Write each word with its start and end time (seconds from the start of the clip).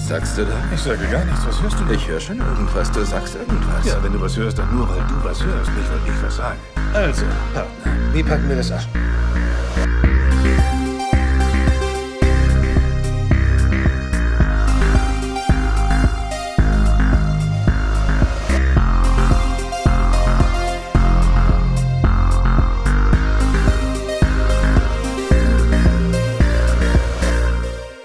Was 0.00 0.08
sagst 0.08 0.38
du 0.38 0.44
da? 0.44 0.52
Ich 0.74 0.80
sage 0.80 1.06
gar 1.12 1.24
nichts. 1.24 1.46
Was 1.46 1.62
hörst 1.62 1.78
du 1.78 1.84
denn? 1.84 1.94
Ich 1.94 2.08
höre 2.08 2.18
schon 2.18 2.38
irgendwas. 2.38 2.90
Du 2.90 3.04
sagst 3.04 3.36
irgendwas. 3.36 3.84
Ja, 3.84 4.02
wenn 4.02 4.12
du 4.12 4.20
was 4.20 4.36
hörst, 4.36 4.58
dann 4.58 4.74
nur, 4.74 4.88
weil 4.88 4.96
du 4.96 5.22
was 5.22 5.44
hörst, 5.44 5.70
nicht 5.72 5.88
weil 5.90 6.14
ich 6.14 6.22
was 6.22 6.36
sage. 6.36 6.56
Also, 6.94 7.24
Partner, 7.52 7.92
wie 8.12 8.22
packen 8.22 8.48
wir 8.48 8.56
das 8.56 8.72
an? 8.72 8.80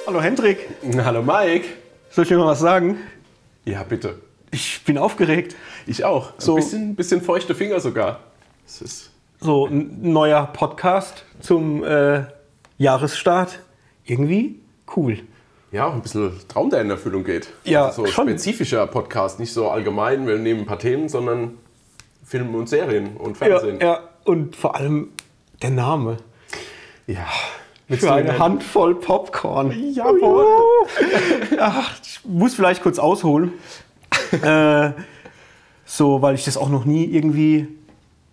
Hallo 0.06 0.22
Hendrik, 0.22 0.70
Hallo 1.04 1.24
Mike. 1.24 1.85
Soll 2.16 2.24
ich 2.24 2.30
dir 2.30 2.38
mal 2.38 2.48
was 2.48 2.60
sagen? 2.60 2.98
Ja, 3.66 3.84
bitte. 3.84 4.20
Ich 4.52 4.84
bin 4.86 4.98
aufgeregt. 4.98 5.56
Ich 5.86 6.06
auch. 6.06 6.34
So- 6.38 6.54
Ein 6.54 6.56
bisschen, 6.58 6.96
bisschen 6.96 7.22
feuchte 7.22 7.56
Finger 7.56 7.80
sogar. 7.80 8.20
Es 8.66 8.82
ist 8.82 9.12
So 9.42 9.68
ein 9.68 10.12
neuer 10.14 10.46
Podcast 10.48 11.26
zum 11.42 11.84
äh, 11.84 12.24
Jahresstart. 12.78 13.60
Irgendwie 14.06 14.60
cool. 14.96 15.20
ja 15.72 15.88
auch 15.88 15.94
ein 15.94 16.02
bisschen 16.02 16.32
Traum, 16.48 16.70
der 16.70 16.82
in 16.82 16.90
Erfüllung 16.90 17.24
geht. 17.24 17.50
Ja, 17.64 17.92
so 17.92 18.06
schon. 18.06 18.28
spezifischer 18.30 18.86
Podcast, 18.88 19.40
nicht 19.40 19.52
so 19.52 19.70
allgemein, 19.70 20.26
wir 20.28 20.38
nehmen 20.38 20.62
ein 20.62 20.66
paar 20.66 20.80
Themen, 20.80 21.10
sondern 21.10 21.58
Filme 22.24 22.56
und 22.58 22.70
Serien 22.70 23.18
und 23.18 23.40
Ja, 23.40 23.46
Fernsehen. 23.48 23.80
ja, 23.82 24.00
und 24.24 24.56
vor 24.56 24.76
allem 24.76 25.10
der 25.62 25.72
Name. 25.72 26.18
Ja. 27.08 27.26
Für 27.88 28.14
eine 28.14 28.40
Handvoll 28.40 28.96
Popcorn. 28.96 29.72
Jawohl. 29.94 30.46
Ach, 31.60 31.94
ich 32.04 32.20
muss 32.26 32.56
vielleicht 32.56 32.82
kurz 32.82 32.98
ausholen. 32.98 33.54
äh, 34.42 34.92
so, 35.86 36.22
weil 36.22 36.36
ich 36.36 36.46
das 36.46 36.58
auch 36.58 36.70
noch 36.70 36.86
nie 36.86 37.06
irgendwie. 37.06 37.68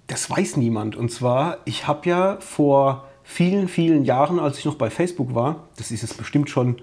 Das 0.06 0.28
weiß 0.30 0.56
niemand. 0.56 0.96
Und 0.96 1.10
zwar, 1.10 1.58
ich 1.64 1.86
habe 1.86 2.08
ja 2.08 2.36
vor 2.40 3.08
vielen, 3.24 3.68
vielen 3.68 4.04
Jahren, 4.04 4.38
als 4.38 4.58
ich 4.58 4.64
noch 4.64 4.74
bei 4.74 4.90
Facebook 4.90 5.34
war, 5.34 5.68
das 5.76 5.90
ist 5.90 6.02
jetzt 6.02 6.18
bestimmt 6.18 6.50
schon, 6.50 6.80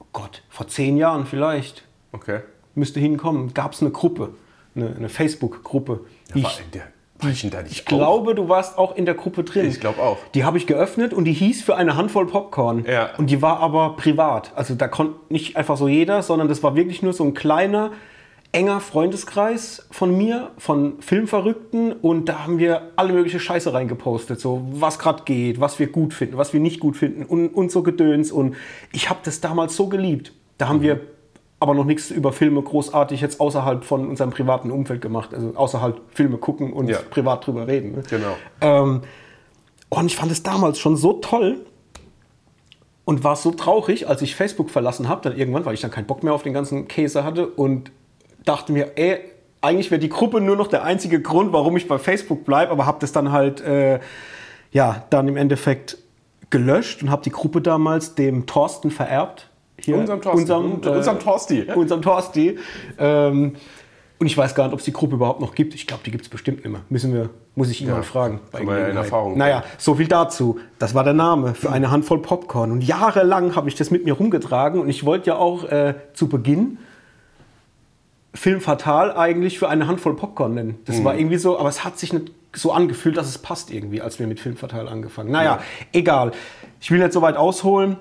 oh 0.00 0.06
Gott, 0.12 0.42
vor 0.48 0.68
zehn 0.68 0.96
Jahren 0.96 1.26
vielleicht, 1.26 1.84
Okay. 2.12 2.40
müsste 2.74 3.00
hinkommen, 3.00 3.54
gab 3.54 3.72
es 3.72 3.80
eine 3.80 3.90
Gruppe, 3.90 4.34
eine, 4.76 4.94
eine 4.94 5.08
Facebook-Gruppe. 5.08 6.00
die 6.34 6.42
Denn 7.24 7.50
da 7.50 7.62
nicht 7.62 7.72
ich 7.72 7.84
glaube, 7.84 8.34
du 8.34 8.48
warst 8.48 8.78
auch 8.78 8.96
in 8.96 9.04
der 9.04 9.14
Gruppe 9.14 9.44
drin. 9.44 9.66
Ich 9.66 9.80
glaube 9.80 10.00
auch. 10.00 10.18
Die 10.34 10.44
habe 10.44 10.58
ich 10.58 10.66
geöffnet 10.66 11.12
und 11.12 11.24
die 11.24 11.32
hieß 11.32 11.62
für 11.62 11.76
eine 11.76 11.96
Handvoll 11.96 12.26
Popcorn. 12.26 12.84
Ja. 12.86 13.10
Und 13.16 13.30
die 13.30 13.42
war 13.42 13.60
aber 13.60 13.96
privat. 13.96 14.52
Also 14.54 14.74
da 14.74 14.88
konnte 14.88 15.14
nicht 15.28 15.56
einfach 15.56 15.76
so 15.76 15.88
jeder, 15.88 16.22
sondern 16.22 16.48
das 16.48 16.62
war 16.62 16.76
wirklich 16.76 17.02
nur 17.02 17.12
so 17.12 17.24
ein 17.24 17.34
kleiner, 17.34 17.92
enger 18.52 18.80
Freundeskreis 18.80 19.86
von 19.90 20.16
mir, 20.16 20.50
von 20.58 21.00
Filmverrückten. 21.00 21.92
Und 21.92 22.28
da 22.28 22.44
haben 22.44 22.58
wir 22.58 22.92
alle 22.96 23.12
mögliche 23.12 23.40
Scheiße 23.40 23.72
reingepostet. 23.72 24.40
So 24.40 24.66
was 24.72 24.98
gerade 24.98 25.24
geht, 25.24 25.60
was 25.60 25.78
wir 25.78 25.88
gut 25.88 26.14
finden, 26.14 26.36
was 26.36 26.52
wir 26.52 26.60
nicht 26.60 26.80
gut 26.80 26.96
finden 26.96 27.24
und, 27.24 27.48
und 27.48 27.72
so 27.72 27.82
Gedöns. 27.82 28.30
Und 28.32 28.54
ich 28.92 29.10
habe 29.10 29.20
das 29.24 29.40
damals 29.40 29.76
so 29.76 29.88
geliebt. 29.88 30.32
Da 30.58 30.68
haben 30.68 30.82
wir 30.82 31.00
aber 31.64 31.72
noch 31.72 31.86
nichts 31.86 32.10
über 32.10 32.30
Filme 32.30 32.60
großartig 32.60 33.22
jetzt 33.22 33.40
außerhalb 33.40 33.84
von 33.84 34.06
unserem 34.06 34.28
privaten 34.28 34.70
Umfeld 34.70 35.00
gemacht. 35.00 35.32
Also 35.32 35.54
außerhalb 35.56 35.98
Filme 36.12 36.36
gucken 36.36 36.74
und 36.74 36.88
Ja. 36.90 36.98
privat 37.08 37.46
drüber 37.46 37.66
reden. 37.66 37.92
Ne? 37.92 38.02
Genau. 38.10 38.36
Ähm, 38.60 39.00
und 39.88 40.06
ich 40.06 40.14
fand 40.16 40.30
es 40.30 40.42
damals 40.42 40.78
schon 40.78 40.98
so 40.98 41.14
toll 41.14 41.64
und 43.06 43.24
war 43.24 43.34
so 43.36 43.50
traurig, 43.50 44.06
als 44.10 44.20
ich 44.20 44.36
Facebook 44.36 44.68
verlassen 44.68 45.08
habe, 45.08 45.22
dann 45.22 45.38
irgendwann, 45.38 45.64
weil 45.64 45.72
ich 45.72 45.80
dann 45.80 45.90
keinen 45.90 46.04
Bock 46.06 46.22
mehr 46.22 46.34
auf 46.34 46.42
den 46.42 46.52
ganzen 46.52 46.86
Käse 46.86 47.24
hatte 47.24 47.46
und 47.46 47.90
dachte 48.44 48.70
mir, 48.70 48.92
ey, 48.96 49.20
eigentlich 49.62 49.90
wäre 49.90 50.00
die 50.00 50.10
Gruppe 50.10 50.42
nur 50.42 50.56
noch 50.56 50.66
der 50.66 50.84
einzige 50.84 51.22
Grund, 51.22 51.54
warum 51.54 51.78
ich 51.78 51.88
bei 51.88 51.98
Facebook 51.98 52.44
bleibe, 52.44 52.72
aber 52.72 52.84
habe 52.84 52.98
das 53.00 53.12
dann 53.12 53.32
halt, 53.32 53.62
äh, 53.62 54.00
ja, 54.70 55.04
dann 55.08 55.28
im 55.28 55.38
Endeffekt 55.38 55.96
gelöscht 56.50 57.02
und 57.02 57.10
habe 57.10 57.22
die 57.22 57.30
Gruppe 57.30 57.62
damals 57.62 58.14
dem 58.16 58.44
Thorsten 58.44 58.90
vererbt. 58.90 59.48
Hier, 59.80 59.96
Unserem 59.96 60.20
Thorsten. 60.22 60.40
Unserem, 60.42 60.72
Und- 60.72 60.86
unserem 60.86 61.18
Torsti. 61.18 61.62
Unserem 61.74 62.02
Torsti. 62.02 62.58
Ähm, 62.98 63.56
und 64.18 64.26
ich 64.28 64.38
weiß 64.38 64.54
gar 64.54 64.64
nicht, 64.64 64.72
ob 64.72 64.78
es 64.78 64.84
die 64.84 64.92
Gruppe 64.92 65.16
überhaupt 65.16 65.40
noch 65.40 65.54
gibt. 65.54 65.74
Ich 65.74 65.86
glaube, 65.86 66.02
die 66.06 66.10
gibt 66.12 66.24
es 66.24 66.30
bestimmt 66.30 66.58
nicht 66.64 66.70
mehr. 66.70 66.80
Müssen 66.88 67.12
wir, 67.12 67.30
muss 67.56 67.68
ich 67.68 67.80
ihn 67.82 67.88
Ja, 67.88 67.94
mal 67.94 68.02
fragen. 68.04 68.40
bei 68.52 68.62
ja 68.62 68.86
in. 68.88 68.96
Erfahrung 68.96 69.36
Naja, 69.36 69.64
so 69.76 69.96
viel 69.96 70.06
dazu. 70.06 70.58
Das 70.78 70.94
war 70.94 71.02
der 71.04 71.12
Name 71.12 71.54
für 71.54 71.70
eine 71.70 71.90
Handvoll 71.90 72.20
Popcorn. 72.22 72.70
Und 72.70 72.82
jahrelang 72.84 73.56
habe 73.56 73.68
ich 73.68 73.74
das 73.74 73.90
mit 73.90 74.04
mir 74.04 74.14
rumgetragen. 74.14 74.80
Und 74.80 74.88
ich 74.88 75.04
wollte 75.04 75.26
ja 75.26 75.36
auch 75.36 75.64
äh, 75.64 75.94
zu 76.14 76.28
Beginn 76.28 76.78
Film 78.34 78.60
Fatal 78.60 79.16
eigentlich 79.16 79.58
für 79.58 79.68
eine 79.68 79.86
Handvoll 79.86 80.14
Popcorn 80.16 80.54
nennen. 80.54 80.78
Das 80.86 80.98
Mhm. 80.98 81.04
war 81.04 81.16
irgendwie 81.16 81.36
so, 81.36 81.58
aber 81.58 81.68
es 81.68 81.84
hat 81.84 81.98
sich 81.98 82.12
nicht 82.12 82.32
so 82.52 82.72
angefühlt, 82.72 83.16
dass 83.16 83.28
es 83.28 83.38
passt 83.38 83.70
irgendwie, 83.72 84.00
als 84.00 84.18
wir 84.20 84.26
mit 84.28 84.38
Film 84.40 84.56
Fatal 84.56 84.88
angefangen. 84.88 85.30
Naja, 85.32 85.58
egal. 85.92 86.32
Ich 86.80 86.90
will 86.90 86.98
nicht 87.00 87.12
so 87.12 87.20
weit 87.22 87.36
ausholen. 87.36 87.96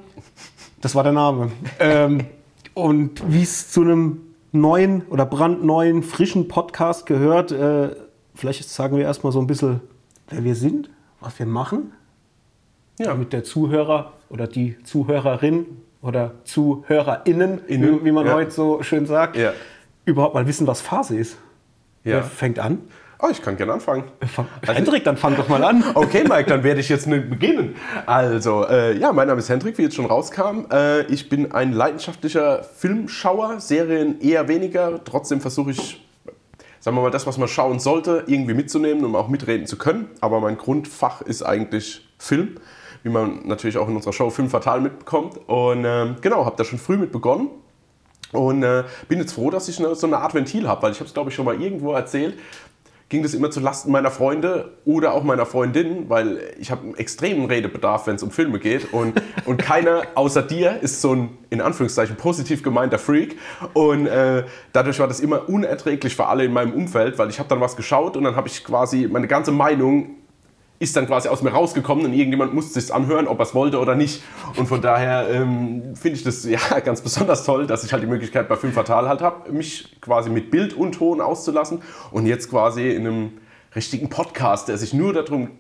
Das 0.84 0.96
war 0.96 1.04
der 1.04 1.14
Name. 1.14 1.50
ähm, 1.80 2.26
und 2.74 3.24
wie 3.32 3.42
es 3.42 3.72
zu 3.72 3.84
einem 3.84 4.20
neuen 4.52 5.04
oder 5.08 5.26
brandneuen, 5.26 6.04
frischen 6.04 6.50
Podcast 6.50 7.06
gehört, 7.06 7.54
äh, 7.54 7.96
vielleicht 8.36 8.68
sagen 8.68 8.98
wir 8.98 9.06
erstmal 9.06 9.32
so 9.32 9.40
ein 9.40 9.48
bisschen, 9.48 9.80
wer 10.30 10.44
wir 10.44 10.56
sind, 10.56 10.90
was 11.22 11.40
wir 11.40 11.46
machen, 11.46 11.94
Ja. 13.00 13.06
damit 13.08 13.32
der 13.32 13.46
Zuhörer 13.46 14.12
oder 14.28 14.46
die 14.46 14.76
Zuhörerin 14.84 15.68
oder 16.02 16.34
ZuhörerInnen, 16.44 17.62
Innen, 17.68 18.04
wie, 18.04 18.12
man 18.12 18.26
ja. 18.26 18.34
heute 18.34 18.52
so 18.52 18.84
schön 18.84 19.06
sagt, 19.06 19.38
Ja. 19.38 19.54
überhaupt 20.04 20.34
mal 20.36 20.46
wissen, 20.48 20.68
was 20.68 20.82
Phase 20.82 21.16
ist. 21.18 21.38
Ja. 22.04 22.16
Wer 22.16 22.24
fängt 22.24 22.60
an? 22.60 22.80
Oh, 23.26 23.30
ich 23.32 23.42
kann 23.42 23.56
gerne 23.56 23.72
anfangen. 23.72 24.04
Fang, 24.28 24.48
Hendrik, 24.64 25.06
dann 25.06 25.16
fang 25.16 25.38
doch 25.38 25.48
mal 25.48 25.64
an. 25.64 25.82
Okay, 25.96 26.26
Mike, 26.28 26.50
dann 26.50 26.62
werde 26.66 26.82
ich 26.82 26.90
jetzt 26.90 27.10
beginnen. 27.10 27.78
Also, 28.06 28.68
äh, 28.68 28.98
ja, 28.98 29.14
mein 29.14 29.28
Name 29.30 29.40
ist 29.40 29.48
Hendrik, 29.48 29.78
wie 29.78 29.84
jetzt 29.84 29.96
schon 29.96 30.08
rauskam. 30.08 30.66
Äh, 30.70 31.04
ich 31.04 31.30
bin 31.30 31.54
ein 31.54 31.72
leidenschaftlicher 31.72 32.64
Filmschauer, 32.64 33.62
Serien 33.62 34.20
eher 34.20 34.50
weniger. 34.50 35.02
Trotzdem 35.06 35.40
versuche 35.40 35.72
ich, 35.72 36.06
sagen 36.82 36.98
wir 36.98 37.02
mal, 37.02 37.12
das, 37.12 37.26
was 37.26 37.38
man 37.38 37.48
schauen 37.48 37.80
sollte, 37.80 38.26
irgendwie 38.28 38.56
mitzunehmen, 38.56 39.06
um 39.06 39.16
auch 39.16 39.30
mitreden 39.30 39.68
zu 39.68 39.78
können. 39.78 40.10
Aber 40.20 40.42
mein 40.42 40.58
Grundfach 40.58 41.22
ist 41.22 41.44
eigentlich 41.44 42.06
Film, 42.18 42.58
wie 43.04 43.10
man 43.10 43.48
natürlich 43.48 43.78
auch 43.78 43.88
in 43.88 43.96
unserer 43.96 44.12
Show 44.12 44.32
Film 44.32 44.50
Fatal 44.50 44.82
mitbekommt. 44.82 45.38
Und 45.48 45.86
ähm, 45.86 46.18
genau, 46.20 46.44
habe 46.44 46.58
da 46.58 46.66
schon 46.66 46.78
früh 46.78 46.98
mit 46.98 47.14
begonnen. 47.14 47.48
Und 48.34 48.64
äh, 48.64 48.84
bin 49.08 49.20
jetzt 49.20 49.34
froh, 49.34 49.50
dass 49.50 49.70
ich 49.70 49.80
eine, 49.80 49.96
so 49.96 50.08
eine 50.08 50.18
Art 50.18 50.34
Ventil 50.34 50.68
habe, 50.68 50.82
weil 50.82 50.92
ich 50.92 51.00
habe 51.00 51.08
es, 51.08 51.14
glaube 51.14 51.30
ich, 51.30 51.36
schon 51.36 51.46
mal 51.46 51.62
irgendwo 51.62 51.94
erzählt. 51.94 52.38
Ging 53.10 53.22
das 53.22 53.34
immer 53.34 53.52
zu 53.52 53.60
Lasten 53.60 53.92
meiner 53.92 54.10
Freunde 54.10 54.78
oder 54.86 55.14
auch 55.14 55.24
meiner 55.24 55.46
Freundin, 55.46 56.10
weil 56.10 56.40
ich 56.60 56.72
habe 56.72 56.84
einen 56.84 56.96
extremen 56.96 57.46
Redebedarf, 57.46 58.08
wenn 58.08 58.16
es 58.16 58.24
um 58.24 58.32
Filme 58.32 58.60
geht. 58.60 58.92
Und, 58.94 59.22
und 59.46 59.58
keiner 59.58 60.04
außer 60.16 60.42
dir 60.42 60.80
ist 60.82 61.02
so 61.02 61.14
ein, 61.14 61.38
in 61.50 61.62
Anführungszeichen, 61.62 62.16
positiv 62.16 62.64
gemeinter 62.64 63.00
Freak. 63.00 63.38
Und 63.74 64.08
äh, 64.08 64.46
dadurch 64.72 65.00
war 65.00 65.08
das 65.08 65.20
immer 65.20 65.48
unerträglich 65.48 66.16
für 66.16 66.28
alle 66.28 66.46
in 66.46 66.54
meinem 66.54 66.74
Umfeld, 66.74 67.18
weil 67.20 67.30
ich 67.30 67.40
habe 67.40 67.50
dann 67.50 67.62
was 67.62 67.76
geschaut 67.76 68.18
und 68.18 68.24
dann 68.24 68.36
habe 68.36 68.48
ich 68.48 68.64
quasi 68.64 69.08
meine 69.12 69.28
ganze 69.28 69.52
Meinung 69.52 70.23
ist 70.84 70.98
dann 70.98 71.08
quasi 71.08 71.30
aus 71.30 71.42
mir 71.42 71.52
rausgekommen 71.52 72.06
und 72.06 72.14
irgendjemand 72.14 72.54
musste 72.54 72.80
sich 72.80 72.94
anhören, 72.94 73.28
ob 73.28 73.40
er 73.40 73.44
es 73.44 73.56
wollte 73.56 73.80
oder 73.80 73.96
nicht. 73.96 74.22
Und 74.58 74.68
von 74.68 74.82
daher 74.82 75.30
ähm, 75.30 75.96
finde 75.96 76.18
ich 76.18 76.24
das 76.24 76.44
ja 76.44 76.60
ganz 76.84 77.00
besonders 77.00 77.46
toll, 77.46 77.66
dass 77.66 77.86
ich 77.86 77.94
halt 77.94 78.04
die 78.04 78.08
Möglichkeit 78.08 78.50
bei 78.50 78.58
Film 78.58 78.74
Fatal 78.74 79.08
halt 79.08 79.22
habe, 79.22 79.50
mich 79.52 80.00
quasi 80.02 80.30
mit 80.30 80.52
Bild 80.52 80.74
und 80.74 80.92
Ton 80.92 81.22
auszulassen 81.22 81.82
und 82.12 82.26
jetzt 82.26 82.50
quasi 82.50 82.90
in 82.92 83.08
einem 83.08 83.32
richtigen 83.74 84.10
Podcast, 84.10 84.68
der 84.68 84.78
sich 84.78 84.94
nur 84.94 85.14
darum 85.14 85.52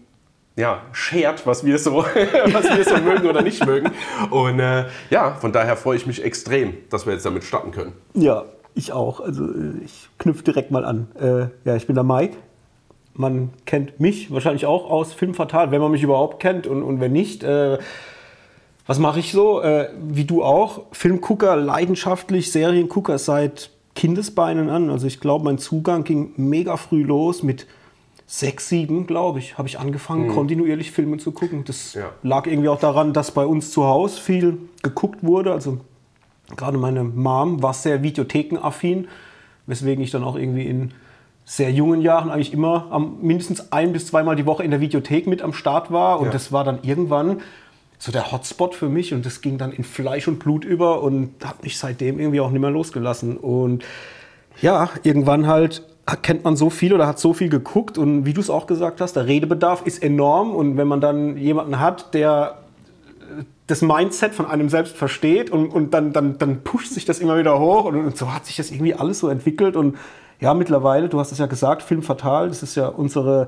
ja, 0.57 0.81
schert, 0.91 1.47
was 1.47 1.65
wir 1.65 1.79
so, 1.79 1.95
was 2.03 2.65
wir 2.65 2.83
so 2.83 2.97
mögen 2.97 3.27
oder 3.27 3.41
nicht 3.41 3.65
mögen. 3.65 3.91
Und 4.29 4.59
äh, 4.59 4.87
ja, 5.09 5.35
von 5.35 5.53
daher 5.53 5.77
freue 5.77 5.95
ich 5.95 6.05
mich 6.05 6.21
extrem, 6.21 6.73
dass 6.89 7.05
wir 7.05 7.13
jetzt 7.13 7.25
damit 7.25 7.45
starten 7.45 7.71
können. 7.71 7.93
Ja, 8.13 8.43
ich 8.75 8.91
auch. 8.91 9.21
Also 9.21 9.45
äh, 9.45 9.83
ich 9.85 10.09
knüpfe 10.19 10.43
direkt 10.43 10.69
mal 10.69 10.83
an. 10.83 11.07
Äh, 11.17 11.47
ja, 11.67 11.77
ich 11.77 11.87
bin 11.87 11.95
der 11.95 12.03
Mike. 12.03 12.35
Man 13.15 13.51
kennt 13.65 13.99
mich 13.99 14.31
wahrscheinlich 14.31 14.65
auch 14.65 14.89
aus 14.89 15.13
Film 15.13 15.33
Fatal, 15.33 15.71
wenn 15.71 15.81
man 15.81 15.91
mich 15.91 16.01
überhaupt 16.03 16.39
kennt 16.39 16.65
und, 16.67 16.81
und 16.83 16.99
wenn 16.99 17.11
nicht. 17.11 17.43
Äh, 17.43 17.77
was 18.87 18.99
mache 18.99 19.19
ich 19.19 19.31
so? 19.31 19.61
Äh, 19.61 19.89
wie 20.09 20.25
du 20.25 20.43
auch. 20.43 20.81
Filmgucker, 20.91 21.55
leidenschaftlich, 21.55 22.51
Seriengucker 22.51 23.17
seit 23.17 23.69
Kindesbeinen 23.95 24.69
an. 24.69 24.89
Also 24.89 25.07
ich 25.07 25.19
glaube, 25.19 25.45
mein 25.45 25.57
Zugang 25.59 26.03
ging 26.03 26.33
mega 26.37 26.75
früh 26.77 27.03
los 27.03 27.43
mit 27.43 27.67
sechs, 28.25 28.67
sieben, 28.69 29.05
glaube 29.05 29.37
ich, 29.39 29.57
habe 29.59 29.67
ich 29.67 29.77
angefangen, 29.79 30.27
kontinuierlich 30.27 30.91
Filme 30.91 31.17
zu 31.17 31.31
gucken. 31.33 31.63
Das 31.65 31.93
Ja. 31.93 32.09
lag 32.23 32.47
irgendwie 32.47 32.69
auch 32.69 32.79
daran, 32.79 33.13
dass 33.13 33.31
bei 33.31 33.45
uns 33.45 33.71
zu 33.71 33.85
Hause 33.85 34.19
viel 34.19 34.57
geguckt 34.81 35.23
wurde. 35.23 35.53
Also 35.53 35.77
gerade 36.57 36.77
meine 36.79 37.03
Mom 37.03 37.61
war 37.61 37.73
sehr 37.73 38.01
videothekenaffin, 38.01 39.07
weswegen 39.67 40.03
ich 40.03 40.09
dann 40.09 40.23
auch 40.23 40.35
irgendwie 40.35 40.65
in 40.65 40.91
sehr 41.45 41.71
jungen 41.71 42.01
Jahren 42.01 42.31
eigentlich 42.31 42.53
immer 42.53 42.87
am, 42.89 43.17
mindestens 43.21 43.71
ein 43.71 43.91
bis 43.93 44.07
zweimal 44.07 44.35
die 44.35 44.45
Woche 44.45 44.63
in 44.63 44.71
der 44.71 44.79
Videothek 44.79 45.27
mit 45.27 45.41
am 45.41 45.53
Start 45.53 45.91
war. 45.91 46.19
Und 46.19 46.27
Ja. 46.27 46.31
das 46.31 46.51
war 46.51 46.63
dann 46.63 46.79
irgendwann 46.83 47.41
so 47.99 48.11
der 48.11 48.31
Hotspot 48.31 48.75
für 48.75 48.89
mich 48.89 49.13
und 49.13 49.25
das 49.25 49.41
ging 49.41 49.57
dann 49.57 49.71
in 49.71 49.83
Fleisch 49.83 50.27
und 50.27 50.39
Blut 50.39 50.65
über 50.65 51.01
und 51.01 51.31
hat 51.43 51.63
mich 51.63 51.77
seitdem 51.77 52.19
irgendwie 52.19 52.41
auch 52.41 52.51
nicht 52.51 52.61
mehr 52.61 52.69
losgelassen. 52.69 53.37
Und 53.37 53.83
ja, 54.61 54.89
irgendwann 55.03 55.47
halt 55.47 55.83
kennt 56.21 56.43
man 56.43 56.57
so 56.57 56.69
viel 56.69 56.93
oder 56.93 57.07
hat 57.07 57.17
so 57.17 57.33
viel 57.33 57.47
geguckt 57.47 57.97
und 57.97 58.25
wie 58.25 58.33
du 58.33 58.41
es 58.41 58.49
auch 58.49 58.67
gesagt 58.67 58.99
hast, 58.99 59.13
der 59.15 59.25
Redebedarf 59.25 59.85
ist 59.85 60.03
enorm 60.03 60.53
und 60.53 60.75
wenn 60.75 60.87
man 60.87 60.99
dann 60.99 61.37
jemanden 61.37 61.79
hat, 61.79 62.13
der 62.13 62.57
das 63.67 63.81
Mindset 63.81 64.35
von 64.35 64.45
einem 64.45 64.67
selbst 64.67 64.97
versteht 64.97 65.49
und, 65.49 65.69
und 65.69 65.93
dann, 65.93 66.11
dann, 66.11 66.37
dann 66.37 66.61
pusht 66.63 66.91
sich 66.91 67.05
das 67.05 67.19
immer 67.19 67.37
wieder 67.37 67.57
hoch 67.57 67.85
und, 67.85 67.95
und 67.95 68.17
so 68.17 68.33
hat 68.33 68.45
sich 68.45 68.57
das 68.57 68.69
irgendwie 68.71 68.93
alles 68.93 69.19
so 69.19 69.29
entwickelt 69.29 69.77
und 69.77 69.97
ja, 70.43 70.53
mittlerweile, 70.53 71.07
du 71.07 71.21
hast 71.21 71.31
es 71.31 71.37
ja 71.37 71.45
gesagt, 71.45 71.81
Film 71.81 72.03
Fatal, 72.03 72.49
das 72.49 72.63
ist 72.63 72.75
ja 72.75 72.89
unsere 72.89 73.47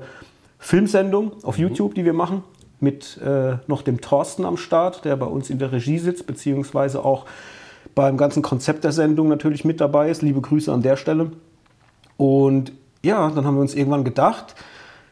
Filmsendung 0.58 1.32
auf 1.42 1.58
mhm. 1.58 1.64
YouTube, 1.64 1.94
die 1.94 2.06
wir 2.06 2.14
machen, 2.14 2.42
mit 2.80 3.18
äh, 3.18 3.56
noch 3.66 3.82
dem 3.82 4.00
Thorsten 4.00 4.46
am 4.46 4.56
Start, 4.56 5.04
der 5.04 5.14
bei 5.16 5.26
uns 5.26 5.50
in 5.50 5.58
der 5.58 5.72
Regie 5.72 5.98
sitzt, 5.98 6.26
beziehungsweise 6.26 7.04
auch 7.04 7.26
beim 7.94 8.16
ganzen 8.16 8.40
Konzept 8.40 8.82
der 8.82 8.92
Sendung 8.92 9.28
natürlich 9.28 9.62
mit 9.62 9.78
dabei 9.78 10.08
ist. 10.08 10.22
Liebe 10.22 10.40
Grüße 10.40 10.72
an 10.72 10.80
der 10.80 10.96
Stelle. 10.96 11.32
Und 12.16 12.72
ja, 13.02 13.28
dann 13.28 13.44
haben 13.44 13.56
wir 13.56 13.60
uns 13.60 13.74
irgendwann 13.74 14.04
gedacht, 14.04 14.54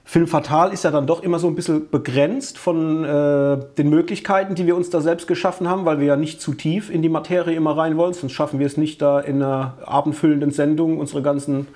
Film 0.06 0.26
Fatal 0.26 0.72
ist 0.72 0.84
ja 0.84 0.90
dann 0.90 1.06
doch 1.06 1.22
immer 1.22 1.38
so 1.38 1.48
ein 1.48 1.54
bisschen 1.54 1.88
begrenzt 1.88 2.58
von 2.58 3.04
äh, 3.04 3.58
den 3.78 3.88
Möglichkeiten, 3.88 4.54
die 4.54 4.66
wir 4.66 4.76
uns 4.76 4.90
da 4.90 5.00
selbst 5.00 5.26
geschaffen 5.26 5.66
haben, 5.68 5.86
weil 5.86 5.98
wir 5.98 6.06
ja 6.06 6.16
nicht 6.16 6.42
zu 6.42 6.52
tief 6.52 6.90
in 6.90 7.00
die 7.00 7.08
Materie 7.08 7.56
immer 7.56 7.76
rein 7.76 7.96
wollen, 7.96 8.12
sonst 8.12 8.32
schaffen 8.32 8.60
wir 8.60 8.66
es 8.66 8.76
nicht, 8.76 9.00
da 9.00 9.18
in 9.18 9.42
einer 9.42 9.78
abendfüllenden 9.86 10.50
Sendung 10.50 10.98
unsere 10.98 11.22
ganzen 11.22 11.68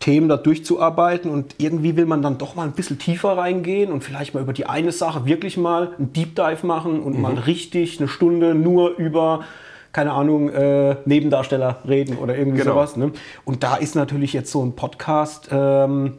Themen 0.00 0.28
da 0.28 0.36
durchzuarbeiten. 0.36 1.30
Und 1.30 1.54
irgendwie 1.58 1.96
will 1.96 2.06
man 2.06 2.22
dann 2.22 2.38
doch 2.38 2.56
mal 2.56 2.64
ein 2.64 2.72
bisschen 2.72 2.98
tiefer 2.98 3.36
reingehen 3.38 3.92
und 3.92 4.02
vielleicht 4.02 4.34
mal 4.34 4.42
über 4.42 4.52
die 4.52 4.66
eine 4.66 4.90
Sache 4.90 5.24
wirklich 5.24 5.56
mal 5.56 5.92
einen 5.96 6.12
Deep 6.12 6.34
Dive 6.34 6.66
machen 6.66 7.00
und 7.00 7.16
mhm. 7.16 7.22
mal 7.22 7.34
richtig 7.34 8.00
eine 8.00 8.08
Stunde 8.08 8.54
nur 8.54 8.96
über 8.96 9.44
keine 9.92 10.12
Ahnung, 10.12 10.50
äh, 10.50 10.96
Nebendarsteller 11.04 11.78
reden 11.88 12.16
oder 12.16 12.36
irgendwie 12.36 12.58
genau. 12.58 12.74
sowas. 12.74 12.96
Ne? 12.96 13.10
Und 13.44 13.64
da 13.64 13.74
ist 13.74 13.96
natürlich 13.96 14.32
jetzt 14.32 14.52
so 14.52 14.64
ein 14.64 14.76
Podcast 14.76 15.48
ähm, 15.50 16.18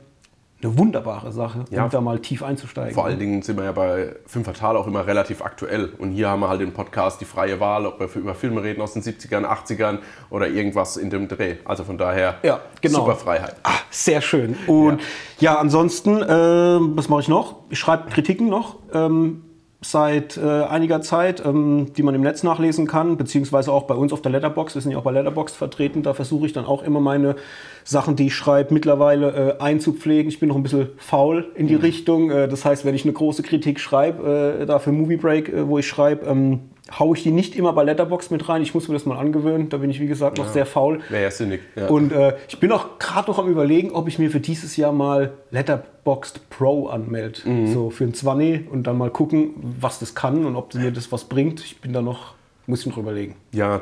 eine 0.64 0.78
wunderbare 0.78 1.32
Sache, 1.32 1.66
ja. 1.70 1.84
um 1.86 1.90
da 1.90 2.02
mal 2.02 2.20
tief 2.20 2.44
einzusteigen. 2.44 2.94
Vor 2.94 3.06
allen 3.06 3.20
Dingen 3.20 3.42
sind 3.42 3.58
wir 3.58 3.66
ja 3.66 3.72
bei 3.72 4.16
Film 4.26 4.46
Fatal 4.46 4.78
auch 4.78 4.88
immer 4.88 5.06
relativ 5.08 5.42
aktuell. 5.42 5.94
Und 5.98 6.12
hier 6.12 6.30
haben 6.30 6.42
wir 6.42 6.50
halt 6.50 6.62
den 6.62 6.74
Podcast 6.74 7.22
die 7.22 7.26
freie 7.26 7.60
Wahl, 7.60 7.86
ob 7.86 8.00
wir 8.00 8.08
über 8.16 8.36
Filme 8.36 8.64
reden 8.64 8.82
aus 8.82 8.94
den 8.94 9.02
70ern, 9.02 9.46
80ern 9.46 10.00
oder 10.30 10.48
irgendwas 10.48 10.98
in 10.98 11.10
dem 11.10 11.28
Dreh. 11.28 11.58
Also 11.66 11.84
von 11.84 11.98
daher 11.98 12.36
ja, 12.44 12.62
genau. 12.82 13.00
super 13.00 13.16
Freiheit. 13.16 13.56
Ah, 13.64 13.80
sehr 13.90 14.22
schön. 14.22 14.56
Und 14.68 15.02
ja, 15.40 15.54
ja 15.54 15.60
ansonsten, 15.60 16.22
äh, 16.22 16.28
was 16.28 17.10
mache 17.10 17.22
ich 17.22 17.28
noch? 17.28 17.64
Ich 17.70 17.80
schreibe 17.80 18.10
Kritiken 18.10 18.50
noch. 18.50 18.78
Ähm, 18.94 19.44
seit 19.84 20.38
äh, 20.38 20.64
einiger 20.64 21.02
Zeit, 21.02 21.44
ähm, 21.44 21.92
die 21.98 22.04
man 22.04 22.14
im 22.14 22.22
Netz 22.22 22.44
nachlesen 22.44 22.86
kann, 22.86 23.18
beziehungsweise 23.18 23.72
auch 23.72 23.84
bei 23.84 23.96
uns 23.96 24.14
auf 24.14 24.22
der 24.22 24.32
Letterbox. 24.32 24.76
Wir 24.76 24.82
sind 24.82 24.92
ja 24.92 25.00
auch 25.00 25.04
bei 25.04 25.12
Letterbox 25.12 25.54
vertreten. 25.54 26.04
Da 26.04 26.14
versuche 26.14 26.46
ich 26.46 26.54
dann 26.54 26.66
auch 26.66 26.84
immer 26.84 27.00
meine 27.00 27.36
Sachen, 27.84 28.16
die 28.16 28.28
ich 28.28 28.36
schreibe, 28.36 28.76
mittlerweile 28.76 29.58
äh, 29.58 29.62
einzupflegen. 29.62 30.30
Ich 30.30 30.40
bin 30.40 30.50
noch 30.50 30.56
ein 30.56 30.62
bisschen 30.62 30.90
faul 30.98 31.52
in 31.56 31.66
die 31.66 31.76
mhm. 31.76 31.82
Richtung. 31.82 32.30
Äh, 32.30 32.48
das 32.48 32.64
heißt, 32.64 32.86
wenn 32.86 32.94
ich 32.94 33.06
eine 33.06 33.14
große 33.14 33.42
Kritik 33.42 33.80
schreibe, 33.80 34.60
äh, 34.62 34.66
da 34.68 34.78
für 34.78 34.92
Movie 34.92 35.18
Break, 35.18 35.50
äh, 35.50 35.68
wo 35.68 35.80
ich 35.80 35.88
schreibe, 35.88 36.28
ähm, 36.28 36.60
haue 36.98 37.16
ich 37.16 37.24
die 37.24 37.32
nicht 37.32 37.56
immer 37.56 37.74
bei 37.74 37.84
Letterbox 37.84 38.32
mit 38.32 38.50
rein. 38.50 38.62
Ich 38.62 38.74
muss 38.74 38.88
mir 38.88 38.94
das 38.94 39.06
mal 39.06 39.18
angewöhnen. 39.18 39.70
Da 39.70 39.78
bin 39.78 39.90
ich, 39.90 40.00
wie 40.00 40.08
gesagt, 40.08 40.38
noch 40.38 40.48
ja. 40.48 40.52
sehr 40.52 40.66
faul. 40.66 41.02
Wäre 41.10 41.24
ja 41.24 41.32
sinnig. 41.32 41.62
Ja. 41.76 41.88
Und 41.88 42.12
äh, 42.12 42.36
ich 42.48 42.60
bin 42.60 42.72
auch 42.72 43.00
gerade 43.00 43.30
noch 43.30 43.40
am 43.40 43.50
überlegen, 43.50 43.92
ob 43.92 44.08
ich 44.08 44.20
mir 44.20 44.32
für 44.32 44.40
dieses 44.40 44.78
Jahr 44.78 44.92
mal 44.92 45.34
Letterboxd 45.52 46.50
Pro 46.50 46.88
anmelde. 46.88 47.40
Mhm. 47.46 47.68
So 47.68 47.90
für 47.90 48.06
ein 48.06 48.14
20 48.14 48.70
und 48.72 48.84
dann 48.84 48.98
mal 48.98 49.10
gucken, 49.10 49.54
was 49.80 50.00
das 50.00 50.16
kann 50.16 50.46
und 50.46 50.56
ob 50.56 50.74
mir 50.74 50.92
das 50.92 51.12
was 51.12 51.26
bringt. 51.26 51.64
Ich 51.64 51.82
bin 51.82 51.94
da 51.94 52.02
noch, 52.02 52.34
muss 52.66 52.82
ich 52.82 52.88
noch 52.88 52.98
überlegen. 52.98 53.36
Ja, 53.52 53.80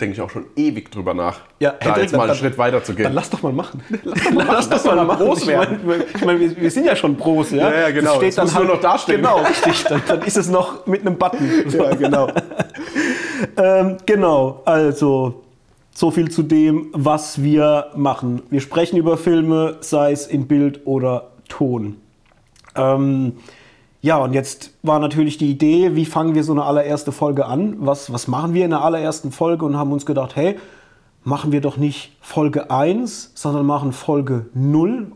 denke 0.00 0.14
ich 0.14 0.20
auch 0.20 0.30
schon 0.30 0.46
ewig 0.56 0.90
drüber 0.90 1.14
nach, 1.14 1.40
ja, 1.60 1.74
da 1.80 1.96
jetzt 1.96 2.12
mal 2.12 2.22
einen 2.22 2.28
dann, 2.28 2.36
Schritt 2.36 2.58
weiter 2.58 2.82
zu 2.82 2.94
gehen. 2.94 3.04
Dann 3.04 3.12
lass 3.12 3.30
doch 3.30 3.42
mal 3.42 3.52
machen. 3.52 3.82
Lass 4.04 4.22
doch 4.24 4.32
mal, 4.32 4.46
lass 4.46 4.68
doch 4.68 4.84
mal, 4.84 5.04
mal 5.04 5.16
Pros 5.16 5.46
werden. 5.46 5.78
Ich 5.80 5.86
meine, 5.86 6.04
ich 6.04 6.24
mein, 6.24 6.40
wir, 6.40 6.60
wir, 6.60 6.70
sind 6.70 6.86
ja 6.86 6.96
schon 6.96 7.16
Pros, 7.16 7.52
ja? 7.52 7.70
Ja, 7.70 7.80
ja 7.80 7.90
genau. 7.90 8.10
Das 8.10 8.16
steht 8.16 8.28
das 8.28 8.36
dann 8.36 8.54
halt, 8.54 8.66
nur 8.66 8.74
noch 8.74 8.82
dastehen. 8.82 9.16
Genau, 9.18 9.38
richtig. 9.38 9.84
Dann, 9.84 10.02
dann, 10.06 10.22
ist 10.22 10.36
es 10.36 10.48
noch 10.48 10.86
mit 10.86 11.02
einem 11.02 11.16
Button. 11.16 11.50
Ja, 11.70 11.94
genau. 11.94 12.28
ähm, 13.56 13.96
genau, 14.06 14.62
also 14.64 15.44
so 15.92 16.10
viel 16.10 16.30
zu 16.30 16.42
dem, 16.42 16.88
was 16.92 17.42
wir 17.42 17.90
machen. 17.94 18.42
Wir 18.50 18.60
sprechen 18.60 18.96
über 18.96 19.16
Filme, 19.16 19.76
sei 19.80 20.12
es 20.12 20.26
in 20.26 20.46
Bild 20.46 20.86
oder 20.86 21.30
Ton. 21.48 21.96
Ähm, 22.74 23.34
ja, 24.04 24.18
und 24.18 24.34
jetzt 24.34 24.74
war 24.82 24.98
natürlich 24.98 25.38
die 25.38 25.50
Idee, 25.50 25.94
wie 25.94 26.04
fangen 26.04 26.34
wir 26.34 26.44
so 26.44 26.52
eine 26.52 26.64
allererste 26.64 27.10
Folge 27.10 27.46
an? 27.46 27.76
Was, 27.78 28.12
was 28.12 28.28
machen 28.28 28.52
wir 28.52 28.66
in 28.66 28.72
der 28.72 28.82
allerersten 28.82 29.32
Folge? 29.32 29.64
Und 29.64 29.78
haben 29.78 29.92
uns 29.92 30.04
gedacht, 30.04 30.36
hey, 30.36 30.58
machen 31.22 31.52
wir 31.52 31.62
doch 31.62 31.78
nicht 31.78 32.14
Folge 32.20 32.70
1, 32.70 33.32
sondern 33.34 33.64
machen 33.64 33.92
Folge 33.92 34.44
0. 34.52 35.10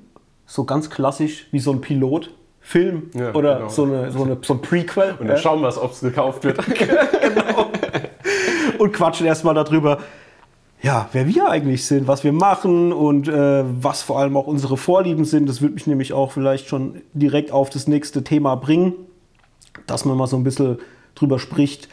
So 0.46 0.64
ganz 0.64 0.88
klassisch 0.88 1.49
wie 1.50 1.58
so 1.58 1.70
ein 1.70 1.82
Pilotfilm 1.82 3.11
ja, 3.12 3.35
oder 3.35 3.56
genau. 3.56 3.69
so, 3.69 3.85
eine, 3.85 4.11
so, 4.11 4.23
eine, 4.23 4.38
so 4.40 4.55
ein 4.55 4.62
Prequel. 4.62 5.17
Und 5.20 5.26
dann 5.26 5.37
ja. 5.37 5.43
schauen 5.43 5.61
wir, 5.61 5.69
ob 5.84 5.93
es 5.93 6.00
gekauft 6.00 6.44
wird. 6.44 6.58
genau. 6.75 7.70
Und 8.79 8.93
quatschen 8.94 9.26
erstmal 9.26 9.52
darüber, 9.52 9.99
ja, 10.81 11.09
wer 11.13 11.27
wir 11.27 11.49
eigentlich 11.49 11.87
sind, 11.87 12.07
was 12.07 12.23
wir 12.23 12.33
machen 12.33 12.93
und 12.93 13.29
äh, 13.29 13.65
was 13.83 14.03
vor 14.03 14.19
allem 14.19 14.37
auch 14.37 14.47
unsere 14.47 14.77
Vorlieben 14.77 15.25
sind. 15.25 15.49
Das 15.49 15.61
würde 15.61 15.75
mich 15.75 15.87
nämlich 15.87 16.13
auch 16.13 16.33
vielleicht 16.33 16.69
schon 16.69 17.03
direkt 17.15 17.51
auf 17.51 17.69
das 17.69 17.89
nächste 17.89 18.23
Thema 18.23 18.55
bringen, 18.55 18.95
dass 19.87 20.05
man 20.05 20.17
mal 20.17 20.29
so 20.29 20.37
ein 20.37 20.45
bisschen 20.45 20.79
drüber 21.15 21.39
spricht. 21.39 21.89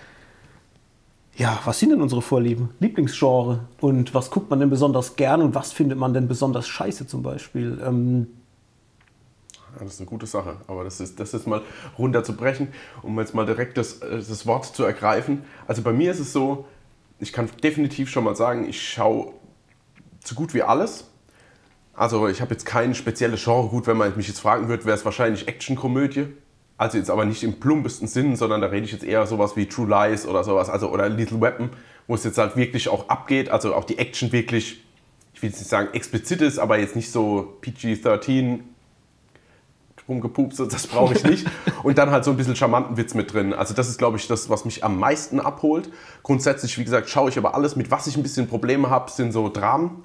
Ja, 1.35 1.59
was 1.65 1.79
sind 1.79 1.89
denn 1.89 2.01
unsere 2.01 2.21
Vorlieben? 2.21 2.69
Lieblingsgenre 2.79 3.61
und 3.81 4.13
was 4.13 4.29
guckt 4.29 4.49
man 4.49 4.59
denn 4.59 4.69
besonders 4.69 5.15
gern 5.15 5.41
und 5.41 5.55
was 5.55 5.73
findet 5.73 5.97
man 5.97 6.13
denn 6.13 6.27
besonders 6.27 6.67
scheiße 6.67 7.07
zum 7.07 7.23
Beispiel? 7.23 7.81
Ähm, 7.85 8.27
das 9.79 9.95
ist 9.95 9.99
eine 9.99 10.07
gute 10.07 10.27
Sache, 10.27 10.57
aber 10.67 10.83
das 10.83 11.01
ist, 11.01 11.19
das 11.19 11.33
ist 11.33 11.47
mal 11.47 11.61
runterzubrechen, 11.97 12.69
um 13.01 13.19
jetzt 13.19 13.33
mal 13.33 13.45
direkt 13.45 13.77
das, 13.77 13.99
äh, 13.99 14.17
das 14.17 14.45
Wort 14.45 14.65
zu 14.65 14.83
ergreifen. 14.83 15.43
Also 15.67 15.81
bei 15.81 15.91
mir 15.91 16.11
ist 16.11 16.19
es 16.19 16.31
so, 16.31 16.65
ich 17.19 17.33
kann 17.33 17.49
definitiv 17.63 18.09
schon 18.09 18.23
mal 18.23 18.35
sagen, 18.35 18.67
ich 18.67 18.81
schaue 18.81 19.33
so 20.23 20.35
gut 20.35 20.53
wie 20.53 20.63
alles. 20.63 21.05
Also 21.93 22.27
ich 22.27 22.41
habe 22.41 22.51
jetzt 22.51 22.65
kein 22.65 22.93
spezielles 22.93 23.43
Genre. 23.43 23.69
Gut, 23.69 23.87
wenn 23.87 23.97
man 23.97 24.15
mich 24.17 24.27
jetzt 24.27 24.39
fragen 24.39 24.67
würde, 24.67 24.85
wäre 24.85 24.97
es 24.97 25.05
wahrscheinlich 25.05 25.47
Actionkomödie. 25.47 26.27
Also 26.77 26.97
jetzt 26.97 27.09
aber 27.09 27.23
nicht 27.23 27.43
im 27.43 27.59
plumpesten 27.59 28.07
Sinn, 28.07 28.35
sondern 28.35 28.59
da 28.59 28.67
rede 28.67 28.85
ich 28.85 28.91
jetzt 28.91 29.05
eher 29.05 29.25
sowas 29.27 29.55
wie 29.55 29.65
True 29.65 29.87
Lies 29.87 30.27
oder 30.27 30.43
sowas, 30.43 30.69
also 30.69 30.89
oder 30.89 31.07
Little 31.07 31.39
Weapon, 31.39 31.69
wo 32.05 32.15
es 32.15 32.25
jetzt 32.25 32.37
halt 32.37 32.57
wirklich 32.57 32.89
auch 32.89 33.07
abgeht, 33.07 33.49
also 33.49 33.73
auch 33.73 33.85
die 33.85 33.97
Action 33.97 34.33
wirklich, 34.33 34.83
ich 35.33 35.41
will 35.41 35.51
jetzt 35.51 35.59
nicht 35.59 35.69
sagen 35.69 35.87
explizit 35.93 36.41
ist, 36.41 36.59
aber 36.59 36.77
jetzt 36.77 36.97
nicht 36.97 37.09
so 37.09 37.57
PG-13 37.61 38.59
rumgepupst, 40.07 40.59
das 40.59 40.87
brauche 40.87 41.13
ich 41.13 41.23
nicht. 41.23 41.47
Und 41.83 41.97
dann 41.97 42.11
halt 42.11 42.23
so 42.23 42.31
ein 42.31 42.37
bisschen 42.37 42.55
charmanten 42.55 42.97
Witz 42.97 43.13
mit 43.13 43.33
drin. 43.33 43.53
Also 43.53 43.73
das 43.73 43.89
ist, 43.89 43.97
glaube 43.97 44.17
ich, 44.17 44.27
das, 44.27 44.49
was 44.49 44.65
mich 44.65 44.83
am 44.83 44.99
meisten 44.99 45.39
abholt. 45.39 45.89
Grundsätzlich, 46.23 46.77
wie 46.77 46.83
gesagt, 46.83 47.09
schaue 47.09 47.29
ich 47.29 47.37
aber 47.37 47.55
alles. 47.55 47.75
Mit 47.75 47.91
was 47.91 48.07
ich 48.07 48.17
ein 48.17 48.23
bisschen 48.23 48.47
Probleme 48.47 48.89
habe, 48.89 49.09
sind 49.11 49.31
so 49.31 49.49
Dramen. 49.49 50.03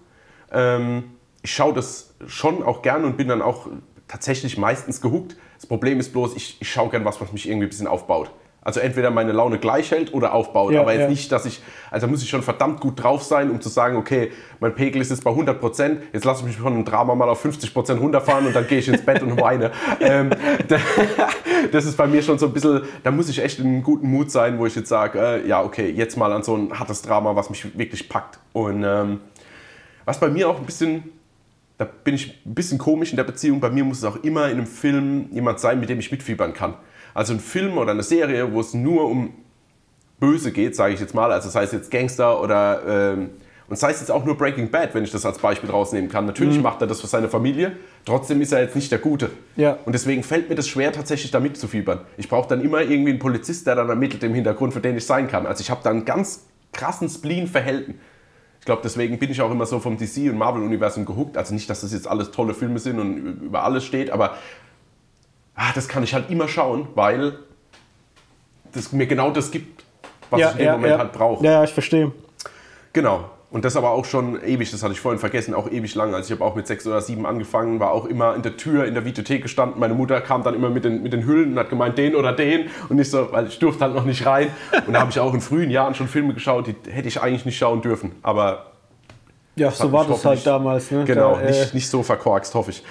Ähm, 0.52 1.04
ich 1.42 1.54
schaue 1.54 1.72
das 1.72 2.14
schon 2.26 2.62
auch 2.62 2.82
gerne 2.82 3.06
und 3.06 3.16
bin 3.16 3.28
dann 3.28 3.42
auch 3.42 3.68
tatsächlich 4.08 4.58
meistens 4.58 5.00
gehuckt. 5.00 5.36
Das 5.56 5.66
Problem 5.66 6.00
ist 6.00 6.12
bloß, 6.12 6.34
ich, 6.36 6.56
ich 6.60 6.70
schaue 6.70 6.90
gerne 6.90 7.04
was, 7.04 7.20
was 7.20 7.32
mich 7.32 7.48
irgendwie 7.48 7.66
ein 7.66 7.70
bisschen 7.70 7.86
aufbaut. 7.86 8.30
Also 8.62 8.80
entweder 8.80 9.10
meine 9.10 9.32
Laune 9.32 9.58
gleich 9.58 9.90
hält 9.90 10.12
oder 10.12 10.34
aufbaut. 10.34 10.74
Ja, 10.74 10.82
aber 10.82 10.92
jetzt 10.92 11.02
ja. 11.02 11.08
nicht, 11.08 11.32
dass 11.32 11.46
ich, 11.46 11.62
also 11.90 12.06
muss 12.06 12.22
ich 12.22 12.28
schon 12.28 12.42
verdammt 12.42 12.80
gut 12.80 13.02
drauf 13.02 13.22
sein, 13.22 13.50
um 13.50 13.60
zu 13.60 13.70
sagen, 13.70 13.96
okay, 13.96 14.32
mein 14.60 14.74
Pegel 14.74 15.00
ist 15.00 15.10
jetzt 15.10 15.24
bei 15.24 15.30
100 15.30 15.58
Prozent, 15.58 16.02
jetzt 16.12 16.24
lasse 16.24 16.40
ich 16.40 16.46
mich 16.48 16.56
von 16.58 16.74
einem 16.74 16.84
Drama 16.84 17.14
mal 17.14 17.28
auf 17.30 17.40
50 17.40 17.72
Prozent 17.72 18.00
runterfahren 18.02 18.46
und 18.46 18.54
dann 18.54 18.66
gehe 18.66 18.78
ich 18.78 18.88
ins 18.88 19.02
Bett 19.02 19.22
und 19.22 19.40
weine. 19.40 19.70
ähm, 20.00 20.30
das 21.72 21.86
ist 21.86 21.96
bei 21.96 22.06
mir 22.06 22.22
schon 22.22 22.38
so 22.38 22.46
ein 22.46 22.52
bisschen, 22.52 22.82
da 23.02 23.10
muss 23.10 23.30
ich 23.30 23.42
echt 23.42 23.60
in 23.60 23.66
einem 23.66 23.82
guten 23.82 24.10
Mut 24.10 24.30
sein, 24.30 24.58
wo 24.58 24.66
ich 24.66 24.76
jetzt 24.76 24.90
sage, 24.90 25.18
äh, 25.18 25.48
ja, 25.48 25.62
okay, 25.62 25.88
jetzt 25.88 26.18
mal 26.18 26.30
an 26.30 26.42
so 26.42 26.54
ein 26.54 26.78
hartes 26.78 27.00
Drama, 27.00 27.34
was 27.34 27.48
mich 27.48 27.78
wirklich 27.78 28.10
packt. 28.10 28.38
Und 28.52 28.84
ähm, 28.84 29.20
was 30.04 30.20
bei 30.20 30.28
mir 30.28 30.50
auch 30.50 30.58
ein 30.58 30.66
bisschen, 30.66 31.04
da 31.78 31.86
bin 31.86 32.14
ich 32.14 32.38
ein 32.44 32.54
bisschen 32.54 32.76
komisch 32.76 33.10
in 33.10 33.16
der 33.16 33.24
Beziehung, 33.24 33.58
bei 33.58 33.70
mir 33.70 33.84
muss 33.84 33.98
es 33.98 34.04
auch 34.04 34.22
immer 34.22 34.50
in 34.50 34.58
einem 34.58 34.66
Film 34.66 35.28
jemand 35.32 35.60
sein, 35.60 35.80
mit 35.80 35.88
dem 35.88 35.98
ich 35.98 36.10
mitfiebern 36.10 36.52
kann. 36.52 36.74
Also 37.20 37.34
ein 37.34 37.40
Film 37.40 37.76
oder 37.76 37.90
eine 37.90 38.02
Serie, 38.02 38.50
wo 38.54 38.60
es 38.60 38.72
nur 38.72 39.04
um 39.04 39.34
Böse 40.20 40.52
geht, 40.52 40.74
sage 40.74 40.94
ich 40.94 41.00
jetzt 41.00 41.14
mal, 41.14 41.30
also 41.30 41.50
sei 41.50 41.64
es 41.64 41.72
jetzt 41.72 41.90
Gangster 41.90 42.40
oder 42.40 42.80
ähm, 42.88 43.28
und 43.68 43.76
sei 43.76 43.90
es 43.90 44.00
jetzt 44.00 44.10
auch 44.10 44.24
nur 44.24 44.38
Breaking 44.38 44.70
Bad, 44.70 44.94
wenn 44.94 45.04
ich 45.04 45.10
das 45.10 45.26
als 45.26 45.38
Beispiel 45.38 45.68
rausnehmen 45.68 46.10
kann. 46.10 46.24
Natürlich 46.24 46.56
mhm. 46.56 46.62
macht 46.62 46.80
er 46.80 46.86
das 46.86 47.02
für 47.02 47.08
seine 47.08 47.28
Familie, 47.28 47.72
trotzdem 48.06 48.40
ist 48.40 48.52
er 48.52 48.62
jetzt 48.62 48.74
nicht 48.74 48.90
der 48.90 49.00
Gute. 49.00 49.28
Ja. 49.56 49.76
Und 49.84 49.92
deswegen 49.92 50.22
fällt 50.22 50.48
mir 50.48 50.54
das 50.54 50.66
schwer, 50.66 50.92
tatsächlich 50.92 51.30
da 51.30 51.40
mitzufiebern. 51.40 52.00
Ich 52.16 52.30
brauche 52.30 52.48
dann 52.48 52.62
immer 52.62 52.80
irgendwie 52.80 53.10
einen 53.10 53.18
Polizist, 53.18 53.66
der 53.66 53.74
dann 53.74 53.90
ermittelt 53.90 54.24
im 54.24 54.32
Hintergrund, 54.32 54.72
für 54.72 54.80
den 54.80 54.96
ich 54.96 55.04
sein 55.04 55.28
kann. 55.28 55.44
Also 55.44 55.60
ich 55.60 55.70
habe 55.70 55.82
da 55.84 55.90
einen 55.90 56.06
ganz 56.06 56.46
krassen 56.72 57.10
Spleen 57.10 57.48
verhälten. 57.48 58.00
Ich 58.60 58.64
glaube, 58.64 58.80
deswegen 58.82 59.18
bin 59.18 59.30
ich 59.30 59.42
auch 59.42 59.50
immer 59.50 59.66
so 59.66 59.78
vom 59.78 59.98
DC- 59.98 60.30
und 60.30 60.38
Marvel-Universum 60.38 61.04
gehuckt. 61.04 61.36
Also 61.36 61.52
nicht, 61.52 61.68
dass 61.68 61.82
das 61.82 61.92
jetzt 61.92 62.08
alles 62.08 62.30
tolle 62.30 62.54
Filme 62.54 62.78
sind 62.78 62.98
und 62.98 63.42
über 63.42 63.62
alles 63.62 63.84
steht, 63.84 64.10
aber 64.10 64.38
ah, 65.60 65.72
das 65.74 65.88
kann 65.88 66.02
ich 66.02 66.14
halt 66.14 66.30
immer 66.30 66.48
schauen, 66.48 66.88
weil 66.94 67.34
das 68.72 68.92
mir 68.92 69.06
genau 69.06 69.30
das 69.30 69.50
gibt, 69.50 69.84
was 70.30 70.40
ich 70.40 70.52
in 70.52 70.58
dem 70.58 70.72
Moment 70.72 70.98
halt 70.98 71.12
brauche. 71.12 71.44
Ja, 71.44 71.62
ich 71.62 71.72
verstehe. 71.72 72.12
Genau. 72.92 73.30
Und 73.50 73.64
das 73.64 73.76
aber 73.76 73.90
auch 73.90 74.04
schon 74.04 74.40
ewig, 74.44 74.70
das 74.70 74.84
hatte 74.84 74.92
ich 74.92 75.00
vorhin 75.00 75.18
vergessen, 75.18 75.54
auch 75.54 75.68
ewig 75.68 75.96
lang. 75.96 76.14
Also 76.14 76.32
ich 76.32 76.40
habe 76.40 76.48
auch 76.48 76.54
mit 76.54 76.68
sechs 76.68 76.86
oder 76.86 77.00
sieben 77.00 77.26
angefangen, 77.26 77.80
war 77.80 77.90
auch 77.90 78.06
immer 78.06 78.36
in 78.36 78.42
der 78.42 78.56
Tür 78.56 78.84
in 78.84 78.94
der 78.94 79.04
Videothek 79.04 79.42
gestanden. 79.42 79.80
Meine 79.80 79.94
Mutter 79.94 80.20
kam 80.20 80.44
dann 80.44 80.54
immer 80.54 80.70
mit 80.70 80.84
den, 80.84 81.02
mit 81.02 81.12
den 81.12 81.26
Hüllen 81.26 81.52
und 81.52 81.58
hat 81.58 81.68
gemeint, 81.68 81.98
den 81.98 82.14
oder 82.14 82.32
den. 82.32 82.70
Und 82.88 82.96
nicht 82.96 83.10
so, 83.10 83.32
weil 83.32 83.48
ich 83.48 83.58
durfte 83.58 83.84
halt 83.84 83.94
noch 83.94 84.04
nicht 84.04 84.24
rein. 84.24 84.50
Und 84.86 84.92
da 84.92 85.00
habe 85.00 85.10
ich 85.10 85.18
auch 85.18 85.34
in 85.34 85.40
frühen 85.40 85.70
Jahren 85.70 85.96
schon 85.96 86.06
Filme 86.06 86.32
geschaut, 86.32 86.68
die 86.68 86.76
hätte 86.90 87.08
ich 87.08 87.20
eigentlich 87.20 87.44
nicht 87.44 87.58
schauen 87.58 87.82
dürfen. 87.82 88.12
Aber 88.22 88.69
ja, 89.56 89.70
so 89.70 89.92
war 89.92 90.06
das 90.06 90.24
halt 90.24 90.46
damals. 90.46 90.90
Ne? 90.90 91.04
Genau, 91.04 91.34
da, 91.34 91.42
äh, 91.42 91.50
nicht, 91.50 91.74
nicht 91.74 91.90
so 91.90 92.02
verkorkst, 92.02 92.54
hoffe 92.54 92.70
ich. 92.70 92.82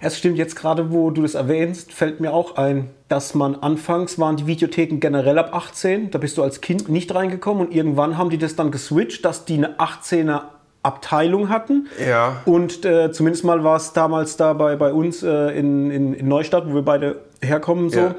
Es 0.00 0.18
stimmt 0.18 0.38
jetzt 0.38 0.56
gerade, 0.56 0.90
wo 0.92 1.10
du 1.10 1.22
das 1.22 1.34
erwähnst, 1.34 1.92
fällt 1.92 2.20
mir 2.20 2.32
auch 2.32 2.56
ein, 2.56 2.90
dass 3.08 3.34
man 3.34 3.54
anfangs 3.56 4.18
waren 4.18 4.36
die 4.36 4.46
Videotheken 4.46 4.98
generell 4.98 5.38
ab 5.38 5.54
18. 5.54 6.10
Da 6.10 6.18
bist 6.18 6.36
du 6.36 6.42
als 6.42 6.60
Kind 6.60 6.88
nicht 6.88 7.14
reingekommen 7.14 7.66
und 7.66 7.74
irgendwann 7.74 8.18
haben 8.18 8.30
die 8.30 8.38
das 8.38 8.56
dann 8.56 8.70
geswitcht, 8.70 9.24
dass 9.24 9.44
die 9.44 9.54
eine 9.54 9.78
18er 9.78 10.42
Abteilung 10.82 11.48
hatten. 11.48 11.88
Ja. 12.06 12.42
Und 12.44 12.84
äh, 12.84 13.10
zumindest 13.10 13.44
mal 13.44 13.64
war 13.64 13.76
es 13.76 13.92
damals 13.92 14.36
da 14.36 14.52
bei, 14.52 14.76
bei 14.76 14.92
uns 14.92 15.22
äh, 15.22 15.58
in, 15.58 15.90
in, 15.90 16.14
in 16.14 16.28
Neustadt, 16.28 16.68
wo 16.68 16.74
wir 16.74 16.82
beide 16.82 17.22
herkommen, 17.46 17.90
so. 17.90 18.12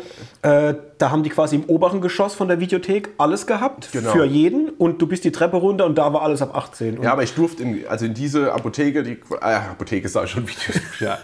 Ja. 0.43 0.69
Äh, 0.69 0.75
da 0.97 1.11
haben 1.11 1.23
die 1.23 1.29
quasi 1.29 1.55
im 1.55 1.65
oberen 1.65 2.01
Geschoss 2.01 2.33
von 2.33 2.47
der 2.47 2.59
Videothek 2.59 3.09
alles 3.17 3.45
gehabt 3.45 3.89
genau. 3.91 4.11
für 4.11 4.25
jeden 4.25 4.69
und 4.69 5.01
du 5.01 5.07
bist 5.07 5.23
die 5.23 5.31
Treppe 5.31 5.57
runter 5.57 5.85
und 5.85 5.97
da 5.97 6.11
war 6.13 6.23
alles 6.23 6.41
ab 6.41 6.55
18. 6.55 6.97
Und 6.97 7.03
ja, 7.03 7.11
aber 7.11 7.23
ich 7.23 7.35
durfte 7.35 7.63
in, 7.63 7.83
also 7.87 8.05
in 8.05 8.13
diese 8.13 8.51
Apotheke, 8.51 9.03
die 9.03 9.19
äh, 9.41 9.45
Apotheke 9.45 10.07
ich 10.07 10.31
schon 10.31 10.43
Video, 10.47 10.81
ja, 10.99 11.19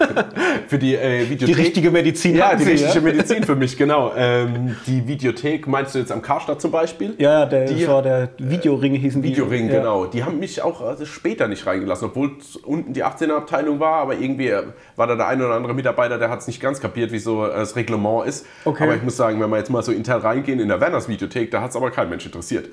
für 0.67 0.77
die 0.77 0.95
äh, 0.95 1.29
Videothek. 1.29 1.55
Die 1.55 1.61
richtige 1.61 1.91
Medizin. 1.91 2.35
Ja, 2.35 2.55
die 2.55 2.63
richtige 2.65 2.93
ja? 2.93 3.01
Medizin 3.01 3.43
für 3.43 3.55
mich, 3.55 3.77
genau. 3.77 4.11
Ähm, 4.15 4.75
die 4.85 5.07
Videothek 5.07 5.67
meinst 5.67 5.95
du 5.95 5.99
jetzt 5.99 6.11
am 6.11 6.21
Karstadt 6.21 6.61
zum 6.61 6.71
Beispiel? 6.71 7.15
Ja, 7.17 7.45
der, 7.45 7.65
die, 7.65 7.87
war 7.87 8.01
der 8.01 8.29
Videoring 8.37 8.93
hießen 8.93 9.23
Videoring, 9.23 9.67
die. 9.67 9.73
genau. 9.73 10.05
Die 10.05 10.23
haben 10.23 10.39
mich 10.39 10.61
auch 10.61 10.81
also 10.81 11.05
später 11.05 11.47
nicht 11.47 11.65
reingelassen, 11.65 12.09
obwohl 12.09 12.33
unten 12.63 12.93
die 12.93 13.03
18er 13.03 13.37
Abteilung 13.37 13.79
war, 13.79 14.01
aber 14.01 14.15
irgendwie 14.15 14.51
war 14.95 15.07
da 15.07 15.15
der 15.15 15.27
eine 15.27 15.45
oder 15.45 15.55
andere 15.55 15.73
Mitarbeiter, 15.73 16.19
der 16.19 16.29
hat 16.29 16.41
es 16.41 16.47
nicht 16.47 16.61
ganz 16.61 16.79
kapiert, 16.79 17.11
wie 17.11 17.19
so 17.19 17.47
das 17.47 17.75
Reglement 17.75 17.92
ist. 18.25 18.45
Okay. 18.65 18.83
Aber 18.83 18.95
ich 18.95 19.03
muss 19.03 19.17
sagen, 19.17 19.39
wenn 19.41 19.49
man 19.49 19.59
jetzt 19.59 19.69
mal 19.69 19.83
so 19.83 19.91
intern 19.91 20.21
reingehen 20.21 20.59
in 20.59 20.67
der 20.67 20.79
Werners 20.79 21.07
Videothek, 21.07 21.51
da 21.51 21.61
hat 21.61 21.71
es 21.71 21.75
aber 21.75 21.91
kein 21.91 22.09
Mensch 22.09 22.25
interessiert. 22.25 22.69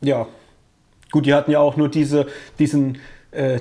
Ja. 0.00 0.26
Gut, 1.10 1.26
die 1.26 1.34
hatten 1.34 1.50
ja 1.50 1.58
auch 1.58 1.76
nur 1.76 1.88
diese, 1.88 2.26
diesen, 2.58 2.98
äh, 3.32 3.60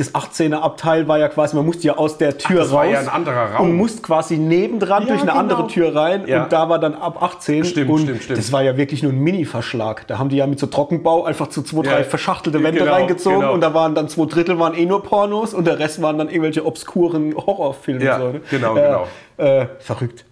das 0.00 0.14
18er 0.14 0.56
Abteil 0.56 1.06
war 1.08 1.18
ja 1.18 1.28
quasi, 1.28 1.54
man 1.54 1.66
musste 1.66 1.86
ja 1.86 1.96
aus 1.96 2.16
der 2.18 2.38
Tür 2.38 2.60
Ach, 2.60 2.62
das 2.62 2.68
raus. 2.68 2.76
War 2.76 2.86
ja 2.86 3.00
ein 3.00 3.08
anderer 3.08 3.52
Raum. 3.52 3.70
Und 3.70 3.76
musste 3.76 4.02
quasi 4.02 4.38
nebendran 4.38 5.02
ja, 5.02 5.08
durch 5.08 5.20
eine 5.20 5.30
genau. 5.30 5.40
andere 5.40 5.66
Tür 5.66 5.94
rein 5.94 6.26
ja. 6.26 6.44
und 6.44 6.52
da 6.52 6.68
war 6.68 6.78
dann 6.78 6.94
ab 6.94 7.22
18. 7.22 7.64
Stimmt, 7.64 7.90
und 7.90 8.00
stimmt, 8.00 8.22
stimmt. 8.22 8.38
Das 8.38 8.52
war 8.52 8.62
ja 8.62 8.76
wirklich 8.76 9.02
nur 9.02 9.12
ein 9.12 9.18
Mini-Verschlag. 9.18 10.06
Da 10.06 10.18
haben 10.18 10.30
die 10.30 10.36
ja 10.36 10.46
mit 10.46 10.58
so 10.58 10.66
Trockenbau 10.66 11.24
einfach 11.24 11.48
zu 11.48 11.62
zwei, 11.62 11.82
drei 11.82 11.98
ja. 11.98 12.04
verschachtelte 12.04 12.62
Wände 12.62 12.80
genau, 12.80 12.92
reingezogen 12.92 13.40
genau. 13.40 13.52
und 13.52 13.60
da 13.60 13.74
waren 13.74 13.94
dann 13.94 14.08
zwei 14.08 14.24
Drittel 14.24 14.58
waren 14.58 14.74
eh 14.74 14.86
nur 14.86 15.02
Pornos 15.02 15.54
und 15.54 15.66
der 15.66 15.78
Rest 15.78 16.00
waren 16.00 16.18
dann 16.18 16.28
irgendwelche 16.28 16.64
obskuren 16.64 17.34
Horrorfilme. 17.36 18.02
Ja, 18.04 18.18
so, 18.18 18.28
ne? 18.28 18.40
genau, 18.50 18.76
äh, 18.76 18.80
genau. 18.80 19.06
Äh, 19.36 19.66
verrückt. 19.80 20.24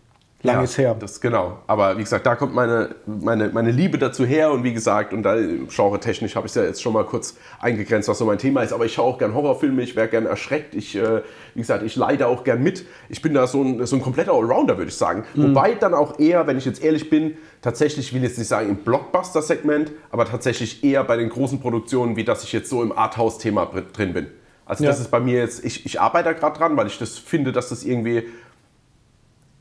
Lang 0.43 0.57
ja, 0.59 0.63
ist 0.63 0.79
her. 0.79 0.95
Das, 0.97 1.21
genau. 1.21 1.59
Aber 1.67 1.99
wie 1.99 2.03
gesagt, 2.03 2.25
da 2.25 2.37
kommt 2.37 2.55
meine, 2.55 2.95
meine, 3.07 3.49
meine 3.49 3.73
Liebe 3.73 3.99
dazu 3.99 4.25
her 4.25 4.53
und 4.53 4.63
wie 4.63 4.73
gesagt, 4.73 5.13
und 5.13 5.25
da 5.25 5.35
genre-technisch 5.35 6.37
habe 6.37 6.47
ich 6.47 6.53
es 6.53 6.55
ja 6.55 6.63
jetzt 6.63 6.81
schon 6.81 6.93
mal 6.93 7.05
kurz 7.05 7.37
eingegrenzt, 7.59 8.09
was 8.09 8.19
so 8.19 8.25
mein 8.25 8.39
Thema 8.39 8.63
ist. 8.63 8.73
Aber 8.73 8.85
ich 8.85 8.95
schaue 8.95 9.07
auch 9.07 9.19
gern 9.19 9.35
Horrorfilme, 9.35 9.83
ich 9.83 9.97
wäre 9.97 10.07
gern 10.07 10.27
erschreckt. 10.27 10.77
Ich, 10.77 10.95
äh, 10.95 11.23
wie 11.55 11.61
gesagt, 11.61 11.83
ich 11.83 11.97
leide 11.97 12.29
auch 12.29 12.45
gern 12.45 12.63
mit. 12.63 12.87
Ich 13.09 13.21
bin 13.21 13.35
da 13.35 13.49
so 13.49 13.63
ein, 13.63 13.85
so 13.85 13.97
ein 13.97 14.03
kompletter 14.03 14.33
Allrounder, 14.33 14.79
würde 14.79 14.91
ich 14.91 14.97
sagen. 14.97 15.25
Mhm. 15.35 15.49
Wobei 15.49 15.75
dann 15.75 15.93
auch 15.93 16.21
eher, 16.21 16.47
wenn 16.47 16.57
ich 16.57 16.67
jetzt 16.67 16.85
ehrlich 16.85 17.11
bin, 17.11 17.37
tatsächlich, 17.61 18.07
ich 18.07 18.15
will 18.15 18.23
jetzt 18.23 18.39
nicht 18.39 18.47
sagen 18.49 18.69
im 18.69 18.77
Blockbuster-Segment, 18.77 19.91
aber 20.13 20.25
tatsächlich 20.25 20.85
eher 20.85 21.03
bei 21.03 21.17
den 21.17 21.31
großen 21.31 21.59
Produktionen, 21.59 22.15
wie 22.15 22.23
dass 22.23 22.45
ich 22.45 22.53
jetzt 22.53 22.71
so 22.71 22.81
im 22.85 22.97
Arthouse-Thema 22.97 23.73
drin 23.93 24.13
bin. 24.13 24.29
Also 24.67 24.85
ja. 24.85 24.91
das 24.91 25.01
ist 25.01 25.11
bei 25.11 25.19
mir 25.19 25.41
jetzt, 25.41 25.65
ich, 25.65 25.85
ich 25.85 26.01
arbeite 26.01 26.27
da 26.27 26.33
gerade 26.35 26.57
dran, 26.57 26.77
weil 26.77 26.87
ich 26.87 26.99
das 26.99 27.19
finde, 27.19 27.51
dass 27.51 27.71
das 27.71 27.83
irgendwie, 27.83 28.29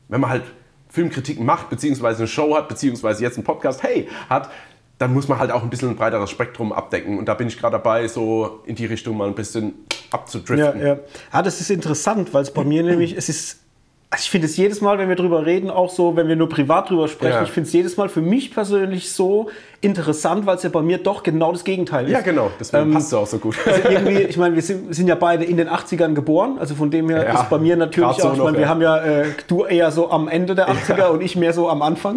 wenn 0.06 0.20
man 0.20 0.30
halt 0.30 0.44
Filmkritiken 0.88 1.44
macht, 1.44 1.70
beziehungsweise 1.70 2.18
eine 2.18 2.28
Show 2.28 2.56
hat, 2.56 2.68
beziehungsweise 2.68 3.22
jetzt 3.22 3.36
einen 3.36 3.44
Podcast, 3.44 3.82
hey, 3.82 4.08
hat, 4.28 4.50
dann 4.98 5.14
muss 5.14 5.28
man 5.28 5.38
halt 5.38 5.50
auch 5.50 5.62
ein 5.62 5.70
bisschen 5.70 5.90
ein 5.90 5.96
breiteres 5.96 6.30
Spektrum 6.30 6.72
abdecken. 6.72 7.18
Und 7.18 7.26
da 7.26 7.34
bin 7.34 7.46
ich 7.48 7.58
gerade 7.58 7.72
dabei, 7.72 8.08
so 8.08 8.60
in 8.66 8.74
die 8.74 8.86
Richtung 8.86 9.16
mal 9.16 9.28
ein 9.28 9.34
bisschen 9.34 9.74
abzudriften. 10.10 10.80
Ja, 10.80 10.86
ja. 10.86 10.98
ja 11.32 11.42
das 11.42 11.60
ist 11.60 11.70
interessant, 11.70 12.34
weil 12.34 12.42
es 12.42 12.52
bei 12.52 12.64
mir 12.64 12.82
nämlich, 12.82 13.16
es 13.16 13.28
ist 13.28 13.60
also 14.10 14.22
ich 14.22 14.30
finde 14.30 14.46
es 14.46 14.56
jedes 14.56 14.80
Mal, 14.80 14.96
wenn 14.96 15.10
wir 15.10 15.16
drüber 15.16 15.44
reden, 15.44 15.68
auch 15.68 15.90
so, 15.90 16.16
wenn 16.16 16.28
wir 16.28 16.36
nur 16.36 16.48
privat 16.48 16.88
drüber 16.88 17.08
sprechen, 17.08 17.34
ja. 17.34 17.42
ich 17.42 17.50
finde 17.50 17.66
es 17.66 17.74
jedes 17.74 17.98
Mal 17.98 18.08
für 18.08 18.22
mich 18.22 18.54
persönlich 18.54 19.12
so 19.12 19.50
interessant, 19.82 20.46
weil 20.46 20.56
es 20.56 20.62
ja 20.62 20.70
bei 20.70 20.80
mir 20.80 20.96
doch 20.96 21.22
genau 21.22 21.52
das 21.52 21.62
Gegenteil 21.62 22.06
ist. 22.06 22.12
Ja, 22.12 22.20
genau, 22.22 22.50
deswegen 22.58 22.84
ähm, 22.84 22.92
passt 22.94 23.08
es 23.08 23.14
auch 23.14 23.26
so 23.26 23.36
gut. 23.36 23.56
Also 23.66 23.86
irgendwie, 23.86 24.22
ich 24.22 24.38
meine, 24.38 24.54
wir 24.54 24.62
sind, 24.62 24.94
sind, 24.94 25.08
ja 25.08 25.14
beide 25.14 25.44
in 25.44 25.58
den 25.58 25.68
80ern 25.68 26.14
geboren, 26.14 26.56
also 26.58 26.74
von 26.74 26.90
dem 26.90 27.10
her 27.10 27.22
ja, 27.22 27.42
ist 27.42 27.50
bei 27.50 27.58
mir 27.58 27.76
natürlich 27.76 28.16
so 28.16 28.28
auch, 28.28 28.32
ich 28.32 28.42
meine, 28.42 28.56
wir 28.56 28.68
haben 28.68 28.80
ja, 28.80 28.96
äh, 28.96 29.26
du 29.46 29.64
eher 29.64 29.90
so 29.90 30.10
am 30.10 30.26
Ende 30.26 30.54
der 30.54 30.70
80er 30.70 30.98
ja. 30.98 31.08
und 31.08 31.20
ich 31.20 31.36
mehr 31.36 31.52
so 31.52 31.68
am 31.68 31.82
Anfang. 31.82 32.16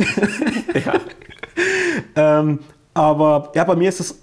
ja. 0.86 0.93
ähm, 2.39 2.60
aber 2.93 3.51
ja, 3.53 3.65
bei 3.65 3.75
mir 3.75 3.89
ist 3.89 4.00
es 4.00 4.17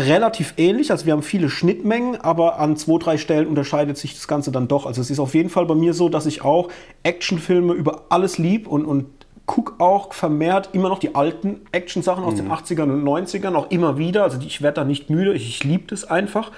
relativ 0.00 0.54
ähnlich. 0.56 0.90
Also 0.90 1.06
wir 1.06 1.12
haben 1.12 1.22
viele 1.22 1.50
Schnittmengen, 1.50 2.20
aber 2.20 2.58
an 2.58 2.76
zwei, 2.76 2.98
drei 2.98 3.18
Stellen 3.18 3.46
unterscheidet 3.46 3.96
sich 3.98 4.14
das 4.14 4.28
Ganze 4.28 4.50
dann 4.52 4.68
doch. 4.68 4.86
Also 4.86 5.00
es 5.00 5.10
ist 5.10 5.18
auf 5.18 5.34
jeden 5.34 5.50
Fall 5.50 5.66
bei 5.66 5.74
mir 5.74 5.94
so, 5.94 6.08
dass 6.08 6.26
ich 6.26 6.42
auch 6.42 6.68
Actionfilme 7.02 7.72
über 7.72 8.04
alles 8.08 8.38
lieb 8.38 8.66
und, 8.66 8.84
und 8.84 9.06
gucke 9.46 9.82
auch 9.82 10.12
vermehrt 10.12 10.70
immer 10.72 10.88
noch 10.88 11.00
die 11.00 11.14
alten 11.14 11.62
Action-Sachen 11.72 12.22
aus 12.22 12.34
mhm. 12.34 12.38
den 12.38 12.52
80ern 12.52 12.82
und 12.84 13.02
90ern, 13.02 13.54
auch 13.54 13.70
immer 13.70 13.98
wieder. 13.98 14.22
Also 14.22 14.38
ich 14.40 14.62
werde 14.62 14.76
da 14.76 14.84
nicht 14.84 15.10
müde, 15.10 15.34
ich, 15.34 15.48
ich 15.48 15.64
liebe 15.64 15.84
das 15.88 16.04
einfach. 16.04 16.52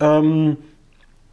Ähm, 0.00 0.58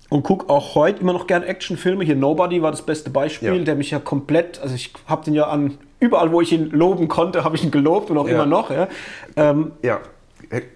und 0.09 0.23
gucke 0.23 0.49
auch 0.49 0.75
heute 0.75 1.01
immer 1.01 1.11
noch 1.11 1.27
gern 1.27 1.43
Actionfilme. 1.43 2.03
Hier 2.03 2.15
Nobody 2.15 2.61
war 2.61 2.71
das 2.71 2.83
beste 2.83 3.09
Beispiel, 3.09 3.57
ja. 3.57 3.63
der 3.63 3.75
mich 3.75 3.91
ja 3.91 3.99
komplett, 3.99 4.61
also 4.61 4.75
ich 4.75 4.93
habe 5.07 5.25
den 5.25 5.33
ja 5.33 5.47
an 5.47 5.77
überall, 5.99 6.31
wo 6.31 6.39
ich 6.39 6.51
ihn 6.51 6.69
loben 6.69 7.07
konnte, 7.07 7.43
habe 7.43 7.55
ich 7.55 7.63
ihn 7.63 7.71
gelobt 7.71 8.11
und 8.11 8.17
auch 8.17 8.27
ja. 8.27 8.35
immer 8.35 8.45
noch. 8.45 8.69
Ja. 8.69 8.87
Ähm, 9.35 9.71
ja. 9.81 9.99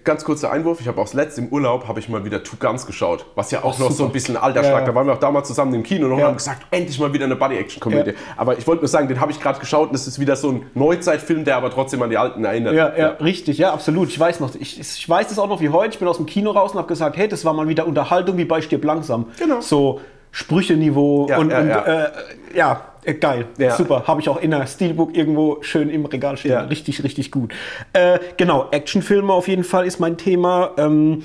Ganz 0.02 0.24
kurzer 0.24 0.50
Einwurf, 0.50 0.80
ich 0.80 0.88
habe 0.88 1.00
auch 1.00 1.04
das 1.04 1.14
letzte 1.14 1.40
im 1.40 1.48
Urlaub, 1.48 1.86
habe 1.86 2.00
ich 2.00 2.08
mal 2.08 2.24
wieder 2.24 2.42
Two 2.42 2.56
Guns 2.58 2.84
geschaut, 2.84 3.26
was 3.36 3.52
ja 3.52 3.60
auch 3.60 3.74
Ach, 3.74 3.78
noch 3.78 3.86
super. 3.86 3.92
so 3.94 4.04
ein 4.06 4.12
bisschen 4.12 4.36
Altersschlag, 4.36 4.72
ja, 4.72 4.80
ja. 4.80 4.86
da 4.86 4.94
waren 4.94 5.06
wir 5.06 5.12
auch 5.12 5.20
damals 5.20 5.46
zusammen 5.46 5.72
im 5.74 5.84
Kino 5.84 6.06
und 6.06 6.18
ja. 6.18 6.26
haben 6.26 6.36
gesagt, 6.36 6.66
endlich 6.72 6.98
mal 6.98 7.12
wieder 7.12 7.26
eine 7.26 7.36
Buddy-Action-Komödie. 7.36 8.14
Aber 8.36 8.58
ich 8.58 8.66
wollte 8.66 8.82
nur 8.82 8.88
sagen, 8.88 9.06
den 9.06 9.20
habe 9.20 9.30
ich 9.30 9.40
gerade 9.40 9.60
geschaut 9.60 9.90
und 9.90 9.94
es 9.94 10.08
ist 10.08 10.18
wieder 10.18 10.34
so 10.34 10.50
ein 10.50 10.66
Neuzeitfilm, 10.74 11.44
der 11.44 11.56
aber 11.56 11.70
trotzdem 11.70 12.02
an 12.02 12.10
die 12.10 12.18
Alten 12.18 12.44
erinnert. 12.44 12.74
Ja, 12.74 12.96
ja, 12.96 13.08
richtig, 13.20 13.58
ja, 13.58 13.72
absolut. 13.72 14.08
Ich 14.08 14.18
weiß 14.18 14.40
noch, 14.40 14.54
ich, 14.56 14.80
ich 14.80 15.08
weiß 15.08 15.28
das 15.28 15.38
auch 15.38 15.48
noch 15.48 15.60
wie 15.60 15.68
heute, 15.68 15.92
ich 15.92 15.98
bin 15.98 16.08
aus 16.08 16.16
dem 16.16 16.26
Kino 16.26 16.50
raus 16.50 16.72
und 16.72 16.78
habe 16.78 16.88
gesagt, 16.88 17.16
hey, 17.16 17.28
das 17.28 17.44
war 17.44 17.52
mal 17.52 17.68
wieder 17.68 17.86
Unterhaltung 17.86 18.36
wie 18.36 18.44
bei 18.44 18.60
Stirb 18.60 18.84
langsam. 18.84 19.26
Genau. 19.38 19.60
So 19.60 20.00
Sprücheniveau 20.32 21.24
und, 21.24 21.32
und 21.32 21.50
äh, 21.50 22.10
ja 22.54 22.82
äh, 23.08 23.14
geil, 23.14 23.46
ja. 23.58 23.74
super. 23.74 24.04
Habe 24.06 24.20
ich 24.20 24.28
auch 24.28 24.40
in 24.40 24.50
der 24.50 24.66
Steelbook 24.66 25.16
irgendwo 25.16 25.62
schön 25.62 25.88
im 25.88 26.04
Regal 26.04 26.36
stehen. 26.36 26.52
Ja. 26.52 26.60
Richtig, 26.62 27.02
richtig 27.02 27.30
gut. 27.30 27.52
Äh, 27.92 28.18
genau, 28.36 28.68
Actionfilme 28.70 29.32
auf 29.32 29.48
jeden 29.48 29.64
Fall 29.64 29.86
ist 29.86 29.98
mein 29.98 30.18
Thema. 30.18 30.72
Ähm, 30.76 31.22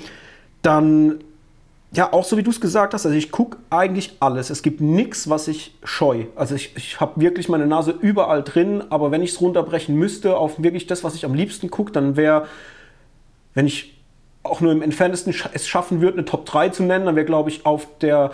dann, 0.62 1.22
ja, 1.92 2.12
auch 2.12 2.24
so 2.24 2.38
wie 2.38 2.42
du 2.42 2.50
es 2.50 2.60
gesagt 2.60 2.94
hast, 2.94 3.04
also 3.04 3.16
ich 3.16 3.30
gucke 3.30 3.58
eigentlich 3.68 4.16
alles. 4.20 4.48
Es 4.48 4.62
gibt 4.62 4.80
nichts, 4.80 5.28
was 5.28 5.46
ich 5.46 5.74
scheu. 5.84 6.24
Also 6.36 6.54
ich, 6.54 6.74
ich 6.76 7.00
habe 7.00 7.20
wirklich 7.20 7.50
meine 7.50 7.66
Nase 7.66 7.94
überall 8.00 8.42
drin, 8.42 8.82
aber 8.88 9.10
wenn 9.10 9.22
ich 9.22 9.32
es 9.32 9.40
runterbrechen 9.42 9.94
müsste 9.94 10.38
auf 10.38 10.62
wirklich 10.62 10.86
das, 10.86 11.04
was 11.04 11.14
ich 11.14 11.26
am 11.26 11.34
liebsten 11.34 11.70
gucke, 11.70 11.92
dann 11.92 12.16
wäre, 12.16 12.46
wenn 13.52 13.66
ich 13.66 13.94
auch 14.42 14.60
nur 14.62 14.72
im 14.72 14.80
entferntesten 14.82 15.34
es 15.52 15.68
schaffen 15.68 16.00
würde, 16.00 16.18
eine 16.18 16.24
Top 16.24 16.46
3 16.46 16.70
zu 16.70 16.82
nennen, 16.82 17.04
dann 17.04 17.16
wäre, 17.16 17.26
glaube 17.26 17.50
ich, 17.50 17.66
auf 17.66 17.86
der 18.00 18.30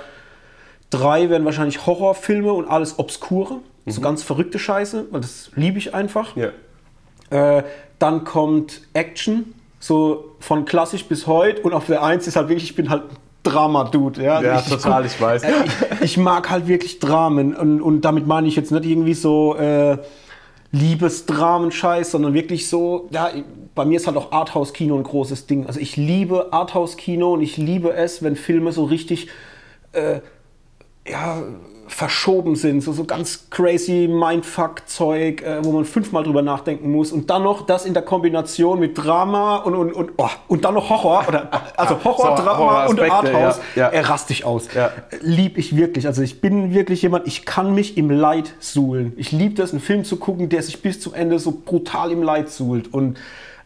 Drei 0.90 1.30
werden 1.30 1.44
wahrscheinlich 1.44 1.86
Horrorfilme 1.86 2.52
und 2.52 2.68
alles 2.68 2.98
Obskure. 2.98 3.60
Mhm. 3.84 3.90
So 3.90 4.00
ganz 4.00 4.22
verrückte 4.22 4.58
Scheiße, 4.58 5.06
weil 5.10 5.20
das 5.20 5.50
liebe 5.54 5.78
ich 5.78 5.94
einfach. 5.94 6.36
Ja. 6.36 6.50
Äh, 7.30 7.64
dann 7.98 8.24
kommt 8.24 8.82
Action, 8.92 9.54
so 9.78 10.36
von 10.40 10.64
klassisch 10.64 11.04
bis 11.04 11.26
heute. 11.26 11.62
Und 11.62 11.72
auf 11.72 11.86
der 11.86 12.02
Eins 12.02 12.26
ist 12.26 12.36
halt 12.36 12.48
wirklich, 12.48 12.70
ich 12.70 12.76
bin 12.76 12.90
halt 12.90 13.04
Drama-Dude. 13.44 14.22
Ja, 14.22 14.42
ja 14.42 14.58
ich, 14.58 14.68
total, 14.68 15.06
ich, 15.06 15.20
weiß. 15.20 15.44
Äh, 15.44 15.52
ich, 15.64 16.00
ich, 16.02 16.16
mag 16.16 16.50
halt 16.50 16.66
wirklich 16.66 16.98
Dramen. 16.98 17.54
Und, 17.54 17.80
und 17.80 18.00
damit 18.02 18.26
meine 18.26 18.48
ich 18.48 18.56
jetzt 18.56 18.72
nicht 18.72 18.84
irgendwie 18.84 19.14
so 19.14 19.54
äh, 19.56 19.98
Liebesdramen-Scheiß, 20.72 22.10
sondern 22.10 22.34
wirklich 22.34 22.68
so, 22.68 23.08
ja, 23.10 23.30
bei 23.74 23.84
mir 23.84 23.96
ist 23.96 24.06
halt 24.06 24.16
auch 24.16 24.32
Arthouse-Kino 24.32 24.96
ein 24.96 25.04
großes 25.04 25.46
Ding. 25.46 25.66
Also 25.66 25.78
ich 25.78 25.96
liebe 25.96 26.52
Arthouse-Kino 26.52 27.34
und 27.34 27.42
ich 27.42 27.56
liebe 27.56 27.92
es, 27.92 28.22
wenn 28.22 28.36
Filme 28.36 28.72
so 28.72 28.84
richtig. 28.84 29.28
Äh, 29.92 30.20
ja, 31.10 31.42
verschoben 31.90 32.54
sind, 32.56 32.82
so, 32.82 32.92
so 32.92 33.04
ganz 33.04 33.50
crazy 33.50 34.08
Mindfuck-Zeug, 34.08 35.42
äh, 35.42 35.64
wo 35.64 35.72
man 35.72 35.84
fünfmal 35.84 36.22
drüber 36.22 36.40
nachdenken 36.40 36.90
muss 36.92 37.12
und 37.12 37.28
dann 37.28 37.42
noch 37.42 37.66
das 37.66 37.84
in 37.84 37.94
der 37.94 38.04
Kombination 38.04 38.78
mit 38.78 38.96
Drama 38.96 39.56
und, 39.56 39.74
und, 39.74 39.92
und, 39.92 40.12
oh, 40.16 40.28
und 40.48 40.64
dann 40.64 40.74
noch 40.74 40.88
Horror, 40.88 41.24
oder, 41.28 41.50
also 41.76 41.96
Horror, 42.04 42.36
So, 42.36 42.42
Drama 42.44 42.86
und 42.86 43.00
Horroraspekte, 43.00 43.12
Arthouse, 43.12 43.60
ja, 43.74 43.82
ja. 43.82 43.88
er 43.88 44.08
rast 44.08 44.30
dich 44.30 44.44
aus. 44.44 44.68
Ja. 44.74 44.92
Lieb 45.20 45.58
ich 45.58 45.76
wirklich, 45.76 46.06
also 46.06 46.22
ich 46.22 46.40
bin 46.40 46.72
wirklich 46.72 47.02
jemand, 47.02 47.26
ich 47.26 47.44
kann 47.44 47.74
mich 47.74 47.98
im 47.98 48.10
Leid 48.10 48.54
suhlen. 48.60 49.12
Ich 49.16 49.32
liebe 49.32 49.54
das, 49.54 49.72
einen 49.72 49.80
Film 49.80 50.04
zu 50.04 50.16
gucken, 50.16 50.48
der 50.48 50.62
sich 50.62 50.82
bis 50.82 51.00
zum 51.00 51.12
Ende 51.14 51.38
so 51.38 51.60
brutal 51.64 52.12
im 52.12 52.22
Leid 52.22 52.50
suhlt 52.50 52.92
und 52.94 53.18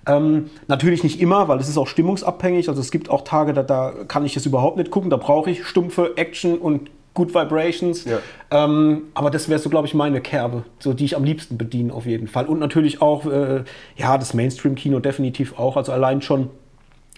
ähm, 0.07 0.51
natürlich 0.67 1.03
nicht 1.03 1.21
immer, 1.21 1.49
weil 1.49 1.59
es 1.59 1.69
ist 1.69 1.79
auch 1.79 1.87
stimmungsabhängig. 1.87 2.69
Also 2.69 2.81
es 2.81 2.91
gibt 2.91 3.09
auch 3.09 3.23
Tage, 3.23 3.55
da, 3.55 3.63
da 3.63 3.93
kann 4.07 4.25
ich 4.27 4.37
es 4.37 4.45
überhaupt 4.45 4.77
nicht 4.77 4.91
gucken. 4.91 5.09
Da 5.09 5.17
brauche 5.17 5.51
ich 5.51 5.65
stumpfe 5.65 6.17
Action 6.17 6.59
und 6.59 6.91
Good 7.15 7.35
Vibrations. 7.35 8.05
Ja. 8.05 8.19
Ähm, 8.51 9.05
aber 9.15 9.31
das 9.31 9.49
wäre 9.49 9.61
so, 9.61 9.71
glaube 9.71 9.87
ich, 9.87 9.95
meine 9.95 10.21
Kerbe, 10.21 10.65
so 10.81 10.93
die 10.93 11.05
ich 11.05 11.17
am 11.17 11.25
liebsten 11.25 11.57
bediene 11.57 11.93
auf 11.95 12.07
jeden 12.07 12.27
Fall. 12.27 12.47
Und 12.47 12.59
natürlich 12.59 13.01
auch, 13.01 13.25
äh, 13.27 13.63
ja, 13.97 14.19
das 14.19 14.35
Mainstream-Kino 14.35 14.99
definitiv 14.99 15.59
auch. 15.59 15.77
Also 15.77 15.93
allein 15.93 16.23
schon, 16.23 16.51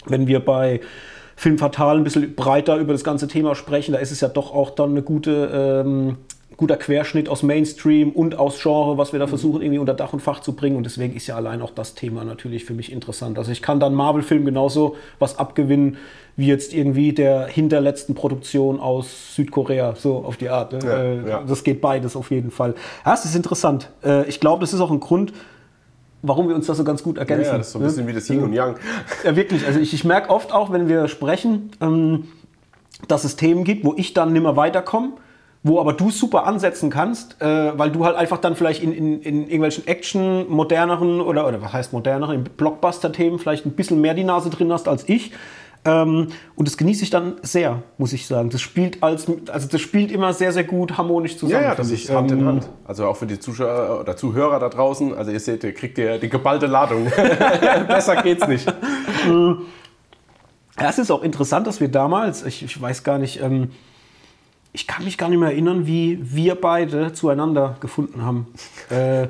wenn 0.05 0.27
wir 0.27 0.39
bei 0.39 0.81
Film 1.35 1.57
Fatal 1.57 1.97
ein 1.97 2.03
bisschen 2.03 2.35
breiter 2.35 2.77
über 2.77 2.93
das 2.93 3.03
ganze 3.03 3.27
Thema 3.27 3.55
sprechen, 3.55 3.91
da 3.91 3.99
ist 3.99 4.11
es 4.11 4.21
ja 4.21 4.27
doch 4.27 4.53
auch 4.53 4.71
dann 4.71 4.91
eine 4.91 5.01
gute, 5.01 5.83
ähm, 5.83 6.17
guter 6.57 6.75
Querschnitt 6.75 7.29
aus 7.29 7.43
Mainstream 7.43 8.11
und 8.11 8.37
aus 8.37 8.59
Genre, 8.59 8.97
was 8.97 9.13
wir 9.13 9.19
da 9.19 9.27
versuchen 9.27 9.61
irgendwie 9.61 9.77
unter 9.77 9.93
Dach 9.93 10.11
und 10.11 10.21
Fach 10.21 10.39
zu 10.39 10.53
bringen. 10.53 10.75
Und 10.75 10.83
deswegen 10.83 11.15
ist 11.15 11.27
ja 11.27 11.35
allein 11.35 11.61
auch 11.61 11.69
das 11.69 11.93
Thema 11.93 12.23
natürlich 12.23 12.65
für 12.65 12.73
mich 12.73 12.91
interessant. 12.91 13.37
Also 13.37 13.51
ich 13.51 13.61
kann 13.61 13.79
dann 13.79 13.93
Marvel-Film 13.93 14.43
genauso 14.43 14.95
was 15.19 15.37
abgewinnen, 15.37 15.97
wie 16.35 16.47
jetzt 16.47 16.73
irgendwie 16.73 17.13
der 17.13 17.45
hinterletzten 17.45 18.15
Produktion 18.15 18.79
aus 18.79 19.35
Südkorea, 19.35 19.95
so 19.95 20.17
auf 20.17 20.37
die 20.37 20.49
Art. 20.49 20.73
Ne? 20.73 20.79
Ja, 20.83 20.97
äh, 20.97 21.29
ja. 21.29 21.43
Das 21.47 21.63
geht 21.63 21.79
beides 21.79 22.15
auf 22.15 22.31
jeden 22.31 22.49
Fall. 22.49 22.73
Ja, 23.05 23.13
es 23.13 23.23
ist 23.23 23.35
interessant. 23.35 23.91
Äh, 24.03 24.27
ich 24.27 24.39
glaube, 24.39 24.61
das 24.61 24.73
ist 24.73 24.81
auch 24.81 24.91
ein 24.91 24.99
Grund, 24.99 25.33
warum 26.23 26.47
wir 26.47 26.55
uns 26.55 26.65
da 26.65 26.73
so 26.73 26.83
ganz 26.83 27.03
gut 27.03 27.19
ergänzen. 27.19 27.51
Ja, 27.51 27.57
das 27.59 27.67
ist 27.67 27.73
so 27.73 27.79
ein 27.79 27.83
ne? 27.83 27.87
bisschen 27.87 28.07
wie 28.07 28.13
das 28.13 28.29
Yin 28.29 28.43
und 28.43 28.53
Yang. 28.53 28.77
Ja, 29.23 29.35
wirklich. 29.35 29.65
Also 29.65 29.79
ich, 29.79 29.93
ich 29.93 30.03
merke 30.03 30.31
oft 30.31 30.51
auch, 30.51 30.71
wenn 30.71 30.87
wir 30.87 31.07
sprechen, 31.07 31.71
ähm, 31.81 32.25
dass 33.07 33.23
es 33.23 33.35
Themen 33.35 33.63
gibt, 33.63 33.85
wo 33.85 33.93
ich 33.95 34.13
dann 34.13 34.33
nimmer 34.33 34.55
weiterkomme, 34.55 35.13
wo 35.63 35.79
aber 35.79 35.93
du 35.93 36.11
super 36.11 36.45
ansetzen 36.45 36.89
kannst, 36.89 37.41
äh, 37.41 37.77
weil 37.77 37.91
du 37.91 38.05
halt 38.05 38.15
einfach 38.15 38.37
dann 38.37 38.55
vielleicht 38.55 38.83
in, 38.83 38.91
in, 38.91 39.21
in 39.21 39.41
irgendwelchen 39.43 39.87
Action, 39.87 40.49
moderneren 40.49 41.21
oder, 41.21 41.47
oder 41.47 41.61
was 41.61 41.73
heißt 41.73 41.93
moderneren, 41.93 42.35
in 42.35 42.43
Blockbuster-Themen 42.43 43.39
vielleicht 43.39 43.65
ein 43.65 43.71
bisschen 43.71 43.99
mehr 44.01 44.13
die 44.13 44.23
Nase 44.23 44.49
drin 44.49 44.71
hast 44.71 44.87
als 44.87 45.07
ich. 45.09 45.31
Ähm, 45.85 46.27
und 46.55 46.67
das 46.67 46.77
genieße 46.77 47.03
ich 47.03 47.09
dann 47.09 47.35
sehr, 47.43 47.81
muss 47.97 48.11
ich 48.13 48.27
sagen. 48.27 48.49
Das 48.49 48.61
spielt 48.61 49.01
als, 49.03 49.27
also 49.49 49.67
das 49.67 49.81
spielt 49.81 50.11
immer 50.11 50.33
sehr, 50.33 50.51
sehr 50.51 50.63
gut 50.63 50.97
harmonisch 50.97 51.37
zusammen. 51.37 51.63
Ja, 51.63 51.69
ja, 51.69 51.75
das 51.75 51.91
ist 51.91 52.09
Hand 52.09 52.31
in 52.31 52.39
Ähm, 52.39 52.45
Hand. 52.47 52.69
Also 52.85 53.05
auch 53.05 53.15
für 53.15 53.27
die 53.27 53.39
Zuschauer 53.39 54.01
oder 54.01 54.17
Zuhörer 54.17 54.59
da 54.59 54.69
draußen. 54.69 55.15
Also 55.15 55.31
ihr 55.31 55.39
seht, 55.39 55.63
ihr 55.63 55.73
kriegt 55.73 55.97
ihr 55.97 56.17
die 56.17 56.29
geballte 56.29 56.65
Ladung. 56.65 57.05
Besser 57.87 58.21
geht's 58.21 58.47
nicht. 58.47 58.67
Ja, 60.79 60.89
es 60.89 60.99
ist 60.99 61.09
auch 61.09 61.23
interessant, 61.23 61.65
dass 61.65 61.81
wir 61.81 61.87
damals, 61.87 62.45
ich, 62.45 62.63
ich 62.63 62.79
weiß 62.79 63.03
gar 63.03 63.17
nicht, 63.17 63.41
ähm, 63.41 63.71
ich 64.77 64.85
kann 64.85 65.03
mich 65.05 65.17
gar 65.17 65.27
nicht 65.27 65.39
mehr 65.39 65.49
erinnern, 65.49 65.87
wie 65.87 66.19
wir 66.21 66.53
beide 66.53 67.11
zueinander 67.11 67.77
gefunden 67.79 68.23
haben. 68.23 68.45
äh, 68.91 69.27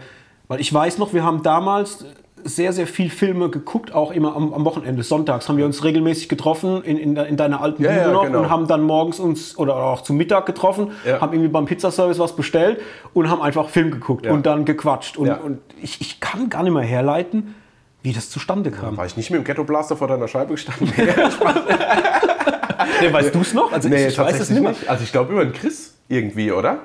weil 0.50 0.60
ich 0.60 0.74
weiß 0.74 0.98
noch, 0.98 1.14
wir 1.14 1.24
haben 1.24 1.42
damals 1.42 2.04
sehr, 2.44 2.74
sehr 2.74 2.86
viel 2.86 3.10
Filme 3.10 3.50
geguckt, 3.50 3.94
auch 3.94 4.12
immer 4.12 4.36
am, 4.36 4.54
am 4.54 4.66
Wochenende. 4.66 5.04
Sonntags 5.04 5.48
haben 5.48 5.58
wir 5.58 5.66
uns 5.66 5.86
regelmäßig 5.86 6.28
getroffen 6.28 6.84
in, 6.84 6.98
in, 6.98 7.16
in 7.16 7.38
deiner 7.38 7.62
alten 7.62 7.82
Ja, 7.82 7.92
Bude 7.92 8.02
ja, 8.02 8.12
noch 8.12 8.24
genau. 8.26 8.40
und 8.40 8.50
haben 8.50 8.68
dann 8.68 8.82
morgens 8.82 9.22
uns 9.22 9.58
oder 9.58 9.76
auch 9.78 10.02
zum 10.02 10.18
Mittag 10.18 10.46
getroffen, 10.46 10.92
Ja. 11.06 11.22
haben 11.22 11.32
irgendwie 11.32 11.50
beim 11.50 11.66
Pizzaservice 11.66 12.20
was 12.20 12.36
bestellt 12.36 12.82
und 13.14 13.30
haben 13.30 13.42
einfach 13.42 13.70
Film 13.70 13.90
geguckt 13.92 14.26
Ja. 14.26 14.34
und 14.34 14.46
dann 14.46 14.66
gequatscht. 14.66 15.16
Und, 15.18 15.28
Ja. 15.28 15.36
und 15.38 15.60
ich, 15.82 16.02
ich 16.02 16.20
kann 16.20 16.50
gar 16.50 16.64
nicht 16.64 16.74
mehr 16.74 16.84
herleiten, 16.84 17.56
wie 18.04 18.12
das 18.12 18.30
zustande 18.30 18.70
kam. 18.70 18.98
War 18.98 19.06
ich 19.06 19.16
nicht 19.16 19.32
mit 19.32 19.40
dem 19.40 19.44
Ghetto 19.46 19.64
Blaster 19.64 19.96
vor 19.96 20.10
deiner 20.10 20.28
Scheibe 20.28 20.54
gestanden? 20.56 20.92
Nee, 23.02 23.12
weißt 23.14 23.34
du 23.36 23.40
es 23.42 23.54
noch? 23.54 23.72
Also 23.72 23.90
nee, 23.90 24.02
ich, 24.08 24.14
ich 24.14 24.18
weiß 24.20 24.40
es 24.40 24.50
nicht 24.50 24.62
mehr. 24.62 24.74
Also 24.88 25.04
ich 25.04 25.12
glaube 25.12 25.34
über 25.34 25.44
den 25.46 25.54
Chris 25.54 25.94
irgendwie, 26.08 26.52
oder? 26.52 26.80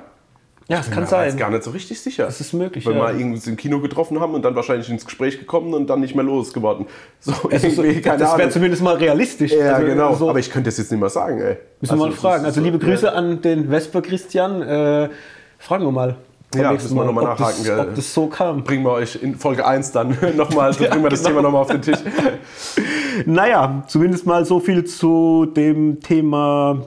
Ja, 0.69 0.79
es 0.79 0.89
kann 0.89 1.03
Ich 1.03 1.09
bin 1.09 1.17
mir 1.19 1.23
jetzt 1.25 1.31
sein. 1.33 1.39
gar 1.39 1.49
nicht 1.49 1.63
so 1.63 1.71
richtig 1.71 1.99
sicher. 2.01 2.23
Das 2.25 2.39
ist 2.39 2.53
möglich, 2.53 2.85
Wenn 2.85 2.95
ja. 2.95 3.17
wir 3.17 3.25
uns 3.25 3.45
im 3.47 3.57
Kino 3.57 3.81
getroffen 3.81 4.21
haben 4.21 4.33
und 4.33 4.43
dann 4.43 4.55
wahrscheinlich 4.55 4.89
ins 4.89 5.05
Gespräch 5.05 5.37
gekommen 5.37 5.73
und 5.73 5.87
dann 5.87 5.99
nicht 5.99 6.15
mehr 6.15 6.23
losgeworden. 6.23 6.85
So, 7.19 7.33
Es 7.49 7.65
ist 7.65 7.75
so, 7.75 7.83
keine 7.83 8.17
das 8.17 8.37
wäre 8.37 8.49
zumindest 8.49 8.81
mal 8.81 8.95
realistisch. 8.95 9.51
Ja, 9.51 9.73
Also, 9.73 9.87
genau. 9.87 10.15
So, 10.15 10.29
Aber 10.29 10.39
ich 10.39 10.49
könnte 10.49 10.69
das 10.69 10.77
jetzt 10.77 10.89
nicht 10.89 11.01
mehr 11.01 11.09
sagen, 11.09 11.39
ey. 11.41 11.57
müssen 11.81 11.93
wir 11.93 11.97
mal 12.05 12.11
das 12.11 12.19
fragen. 12.19 12.45
Also 12.45 12.61
so- 12.61 12.65
liebe 12.65 12.79
Grüße 12.79 13.07
ja. 13.07 13.11
an 13.11 13.41
den 13.41 13.69
Vesper 13.69 14.01
Christian. 14.01 14.61
Äh, 14.61 15.09
fragen 15.59 15.83
wir 15.83 15.91
mal. 15.91 16.15
Ja, 16.55 16.71
müssen 16.71 16.95
wir 16.95 17.05
nochmal 17.05 17.23
nachhaken, 17.25 17.55
Das, 17.57 17.63
gell? 17.63 17.79
ob 17.79 17.95
das 17.95 18.13
so 18.13 18.27
kam. 18.27 18.63
Bringen 18.63 18.83
wir 18.83 18.91
euch 18.91 19.21
in 19.21 19.35
Folge 19.35 19.65
1 19.65 19.91
dann 19.91 20.17
nochmal, 20.35 20.73
so 20.73 20.83
Ja, 20.83 20.89
bringen 20.89 21.03
wir 21.03 21.09
das 21.09 21.19
genau. 21.19 21.29
Thema 21.31 21.41
nochmal 21.43 21.61
auf 21.61 21.69
den 21.71 21.81
Tisch. 21.81 21.99
Naja, 23.27 23.83
zumindest 23.87 24.25
mal 24.25 24.43
so 24.43 24.59
viel 24.59 24.85
zu 24.85 25.45
dem 25.55 25.99
Thema 26.01 26.81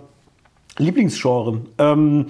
Lieblingsgenre. 0.76 1.60
Ähm, 1.78 2.26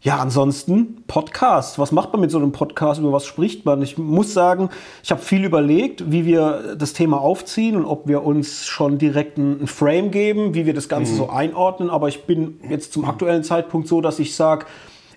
ja, 0.00 0.18
ansonsten 0.18 1.02
Podcast. 1.06 1.78
Was 1.78 1.90
macht 1.90 2.12
man 2.12 2.20
mit 2.20 2.30
so 2.30 2.38
einem 2.38 2.52
Podcast? 2.52 3.00
Über 3.00 3.10
was 3.12 3.26
spricht 3.26 3.64
man? 3.64 3.82
Ich 3.82 3.98
muss 3.98 4.32
sagen, 4.32 4.68
ich 5.02 5.10
habe 5.10 5.20
viel 5.20 5.44
überlegt, 5.44 6.12
wie 6.12 6.24
wir 6.24 6.76
das 6.76 6.92
Thema 6.92 7.20
aufziehen 7.20 7.76
und 7.76 7.84
ob 7.84 8.06
wir 8.06 8.22
uns 8.24 8.66
schon 8.66 8.98
direkt 8.98 9.38
einen 9.38 9.66
Frame 9.66 10.10
geben, 10.10 10.54
wie 10.54 10.66
wir 10.66 10.74
das 10.74 10.88
Ganze 10.88 11.14
so 11.14 11.30
einordnen. 11.30 11.90
Aber 11.90 12.08
ich 12.08 12.24
bin 12.24 12.60
jetzt 12.68 12.92
zum 12.92 13.06
aktuellen 13.06 13.42
Zeitpunkt 13.42 13.88
so, 13.88 14.00
dass 14.00 14.18
ich 14.18 14.36
sage, 14.36 14.66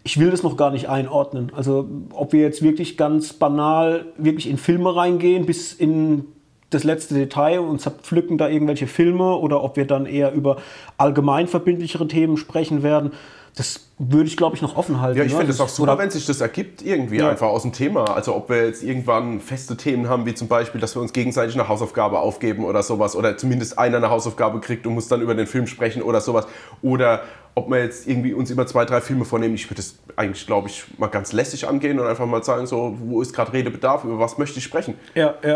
ich 0.04 0.20
will 0.20 0.32
das 0.32 0.44
noch 0.44 0.58
gar 0.58 0.72
nicht 0.72 0.90
einordnen. 0.90 1.52
Also 1.56 1.88
ob 2.14 2.34
wir 2.34 2.42
jetzt 2.42 2.62
wirklich 2.62 2.98
ganz 2.98 3.34
banal 3.34 4.06
wirklich 4.18 4.50
in 4.50 4.58
Filme 4.58 4.96
reingehen, 4.96 5.46
bis 5.46 5.74
in 5.74 6.26
das 6.72 6.84
letzte 6.84 7.14
Detail 7.14 7.60
und 7.60 7.82
zerpflücken 7.82 8.38
da 8.38 8.48
irgendwelche 8.48 8.88
Filme 8.88 9.36
oder 9.36 9.64
ob 9.64 9.76
wir 9.76 9.86
dann 9.86 10.06
eher 10.06 10.32
über 10.32 10.58
allgemein 10.98 11.48
verbindlichere 11.48 12.08
Themen 12.08 12.38
sprechen 12.38 12.82
werden, 12.82 13.12
das 13.56 13.82
würde 13.98 14.28
ich, 14.28 14.38
glaube 14.38 14.56
ich, 14.56 14.62
noch 14.62 14.78
offen 14.78 15.02
halten. 15.02 15.18
Ja, 15.20 15.26
ich 15.26 15.32
ne? 15.34 15.38
finde 15.40 15.52
es 15.54 15.60
auch 15.60 15.68
super, 15.70 15.94
oder- 15.94 16.02
wenn 16.02 16.10
sich 16.10 16.26
das 16.26 16.40
ergibt, 16.42 16.82
irgendwie 16.82 17.18
Ja. 17.18 17.30
einfach 17.30 17.48
aus 17.48 17.64
dem 17.64 17.74
Thema. 17.74 18.06
Also 18.16 18.36
ob 18.36 18.50
wir 18.50 18.66
jetzt 18.66 18.82
irgendwann 18.82 19.40
feste 19.42 19.76
Themen 19.78 20.08
haben, 20.10 20.26
wie 20.26 20.34
zum 20.34 20.48
Beispiel, 20.48 20.80
dass 20.80 20.96
wir 20.96 21.02
uns 21.02 21.12
gegenseitig 21.14 21.56
eine 21.56 21.68
Hausaufgabe 21.68 22.20
aufgeben 22.20 22.64
oder 22.66 22.82
sowas. 22.82 23.16
Oder 23.16 23.38
zumindest 23.38 23.78
einer 23.78 23.98
eine 23.98 24.10
Hausaufgabe 24.10 24.60
kriegt 24.62 24.88
und 24.88 24.94
muss 24.94 25.08
dann 25.08 25.22
über 25.22 25.36
den 25.36 25.48
Film 25.48 25.68
sprechen 25.68 26.02
oder 26.02 26.22
sowas. 26.22 26.48
Oder 26.82 27.24
ob 27.54 27.70
wir 27.70 27.80
jetzt 27.84 28.08
irgendwie 28.08 28.34
uns 28.34 28.50
immer 28.50 28.66
zwei, 28.66 28.86
drei 28.86 29.02
Filme 29.02 29.26
vornehmen. 29.26 29.56
Ich 29.56 29.66
würde 29.66 29.76
das 29.76 29.96
eigentlich, 30.16 30.48
glaube 30.48 30.70
ich, 30.70 30.86
mal 30.98 31.08
ganz 31.08 31.34
lässig 31.34 31.68
angehen 31.68 32.00
und 32.00 32.08
einfach 32.08 32.26
mal 32.26 32.42
sagen, 32.44 32.66
so, 32.68 32.96
wo 33.00 33.22
ist 33.22 33.34
gerade 33.34 33.52
Redebedarf, 33.52 34.06
über 34.06 34.18
was 34.20 34.38
möchte 34.38 34.60
ich 34.60 34.64
sprechen. 34.64 34.96
Ja, 35.14 35.36
ja. 35.44 35.50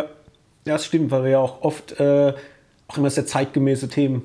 Ja, 0.68 0.74
das 0.74 0.86
stimmt, 0.86 1.12
weil 1.12 1.24
wir 1.24 1.32
ja 1.32 1.40
auch 1.40 1.62
oft 1.62 1.98
äh, 2.00 2.34
auch 2.88 2.98
immer 2.98 3.10
sehr 3.10 3.26
zeitgemäße 3.26 3.88
Themen 3.88 4.24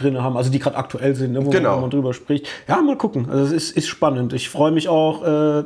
drin 0.00 0.22
haben, 0.22 0.36
also 0.36 0.50
die 0.50 0.58
gerade 0.58 0.76
aktuell 0.76 1.14
sind, 1.14 1.32
ne, 1.32 1.44
wo, 1.44 1.50
Genau. 1.50 1.70
man, 1.70 1.76
wo 1.78 1.80
man 1.82 1.90
drüber 1.90 2.14
spricht. 2.14 2.48
Ja, 2.68 2.80
mal 2.80 2.96
gucken. 2.96 3.28
Also 3.30 3.44
es 3.44 3.52
ist, 3.52 3.76
ist 3.76 3.86
spannend. 3.88 4.32
Ich 4.32 4.48
freue 4.48 4.72
mich 4.72 4.88
auch 4.88 5.24
äh, 5.24 5.64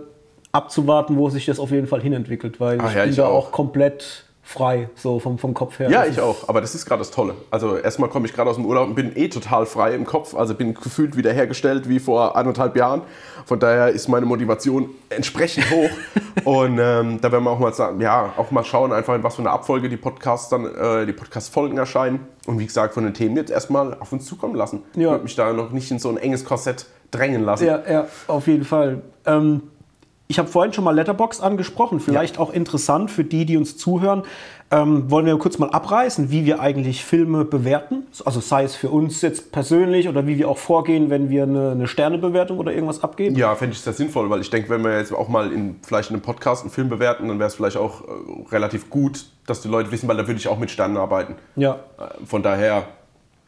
abzuwarten, 0.52 1.16
wo 1.16 1.30
sich 1.30 1.46
das 1.46 1.58
auf 1.58 1.70
jeden 1.70 1.86
Fall 1.86 2.00
hinentwickelt, 2.00 2.60
weil 2.60 2.80
Ah, 2.80 2.88
ich 2.88 2.94
ja, 2.94 3.02
bin 3.02 3.10
ich 3.10 3.16
da 3.16 3.26
auch. 3.26 3.46
auch 3.48 3.52
komplett 3.52 4.24
frei, 4.46 4.88
so 4.94 5.18
vom, 5.18 5.38
vom 5.38 5.54
Kopf 5.54 5.78
her. 5.78 5.90
Ja, 5.90 6.04
ich 6.04 6.20
auch. 6.20 6.48
Aber 6.48 6.60
das 6.60 6.74
ist 6.74 6.84
gerade 6.86 6.98
das 7.00 7.10
Tolle. 7.10 7.34
Also 7.50 7.76
erstmal 7.78 8.10
komme 8.10 8.26
ich 8.26 8.34
gerade 8.34 8.50
aus 8.50 8.56
dem 8.56 8.66
Urlaub 8.66 8.88
und 8.88 8.94
bin 8.94 9.16
eh 9.16 9.28
total 9.28 9.64
frei 9.66 9.94
im 9.94 10.04
Kopf. 10.04 10.34
Also 10.34 10.54
bin 10.54 10.74
gefühlt 10.74 11.16
wiederhergestellt 11.16 11.88
wie 11.88 11.98
vor 11.98 12.36
eineinhalb 12.36 12.76
Jahren. 12.76 13.02
Von 13.46 13.58
daher 13.58 13.88
ist 13.88 14.08
meine 14.08 14.26
Motivation 14.26 14.90
entsprechend 15.08 15.70
hoch. 15.70 15.90
und 16.44 16.78
ähm, 16.78 17.20
da 17.20 17.32
werden 17.32 17.44
wir 17.44 17.50
auch 17.50 17.58
mal 17.58 17.72
sagen, 17.74 18.00
ja, 18.00 18.32
auch 18.36 18.50
mal 18.50 18.64
schauen, 18.64 18.92
einfach 18.92 19.14
in 19.14 19.22
was 19.22 19.36
für 19.36 19.42
eine 19.42 19.50
Abfolge 19.50 19.88
die 19.88 19.96
Podcasts 19.96 20.48
dann, 20.50 20.66
äh, 20.66 21.06
die 21.06 21.12
Podcast-Folgen 21.12 21.78
erscheinen. 21.78 22.20
Und 22.46 22.58
wie 22.58 22.66
gesagt, 22.66 22.94
von 22.94 23.04
den 23.04 23.14
Themen 23.14 23.36
jetzt 23.36 23.50
erstmal 23.50 23.94
auf 23.98 24.12
uns 24.12 24.26
zukommen 24.26 24.54
lassen. 24.54 24.82
Ich 24.92 24.98
Ja. 25.00 25.10
würde 25.10 25.24
mich 25.24 25.34
da 25.36 25.52
noch 25.52 25.70
nicht 25.72 25.90
in 25.90 25.98
so 25.98 26.10
ein 26.10 26.18
enges 26.18 26.44
Korsett 26.44 26.86
drängen 27.10 27.44
lassen. 27.44 27.66
Ja, 27.66 27.82
ja, 27.90 28.06
auf 28.26 28.46
jeden 28.46 28.64
Fall. 28.64 29.02
Ähm, 29.24 29.62
ich 30.34 30.38
habe 30.40 30.48
vorhin 30.48 30.72
schon 30.72 30.82
mal 30.82 30.90
Letterbox 30.90 31.40
angesprochen, 31.40 32.00
vielleicht 32.00 32.40
auch 32.40 32.52
interessant 32.52 33.08
für 33.08 33.22
die, 33.22 33.46
die 33.46 33.56
uns 33.56 33.76
zuhören. 33.76 34.24
Ähm, 34.72 35.08
wollen 35.08 35.26
wir 35.26 35.38
kurz 35.38 35.58
mal 35.58 35.70
abreißen, 35.70 36.32
wie 36.32 36.44
wir 36.44 36.58
eigentlich 36.58 37.04
Filme 37.04 37.44
bewerten? 37.44 38.08
Also 38.24 38.40
sei 38.40 38.64
es 38.64 38.74
für 38.74 38.88
uns 38.88 39.22
jetzt 39.22 39.52
persönlich 39.52 40.08
oder 40.08 40.26
wie 40.26 40.36
wir 40.36 40.48
auch 40.48 40.58
vorgehen, 40.58 41.08
wenn 41.08 41.30
wir 41.30 41.44
eine, 41.44 41.70
eine 41.70 41.86
Sternebewertung 41.86 42.58
oder 42.58 42.72
irgendwas 42.72 43.04
abgeben. 43.04 43.36
Ja, 43.36 43.54
fände 43.54 43.74
ich 43.74 43.80
sehr 43.80 43.92
sinnvoll, 43.92 44.28
weil 44.28 44.40
ich 44.40 44.50
denke, 44.50 44.70
wenn 44.70 44.82
wir 44.82 44.98
jetzt 44.98 45.12
auch 45.12 45.28
mal 45.28 45.52
in, 45.52 45.76
vielleicht 45.86 46.10
in 46.10 46.16
einem 46.16 46.22
Podcast 46.22 46.62
einen 46.62 46.72
Film 46.72 46.88
bewerten, 46.88 47.28
dann 47.28 47.38
wäre 47.38 47.46
es 47.46 47.54
vielleicht 47.54 47.76
auch 47.76 48.00
äh, 48.00 48.04
relativ 48.50 48.90
gut, 48.90 49.26
dass 49.46 49.60
die 49.60 49.68
Leute 49.68 49.92
wissen, 49.92 50.08
weil 50.08 50.16
da 50.16 50.26
würde 50.26 50.40
ich 50.40 50.48
auch 50.48 50.58
mit 50.58 50.72
Sternen 50.72 50.96
arbeiten. 50.96 51.36
Ja. 51.54 51.74
Äh, 51.96 52.26
Von 52.26 52.42
daher, 52.42 52.86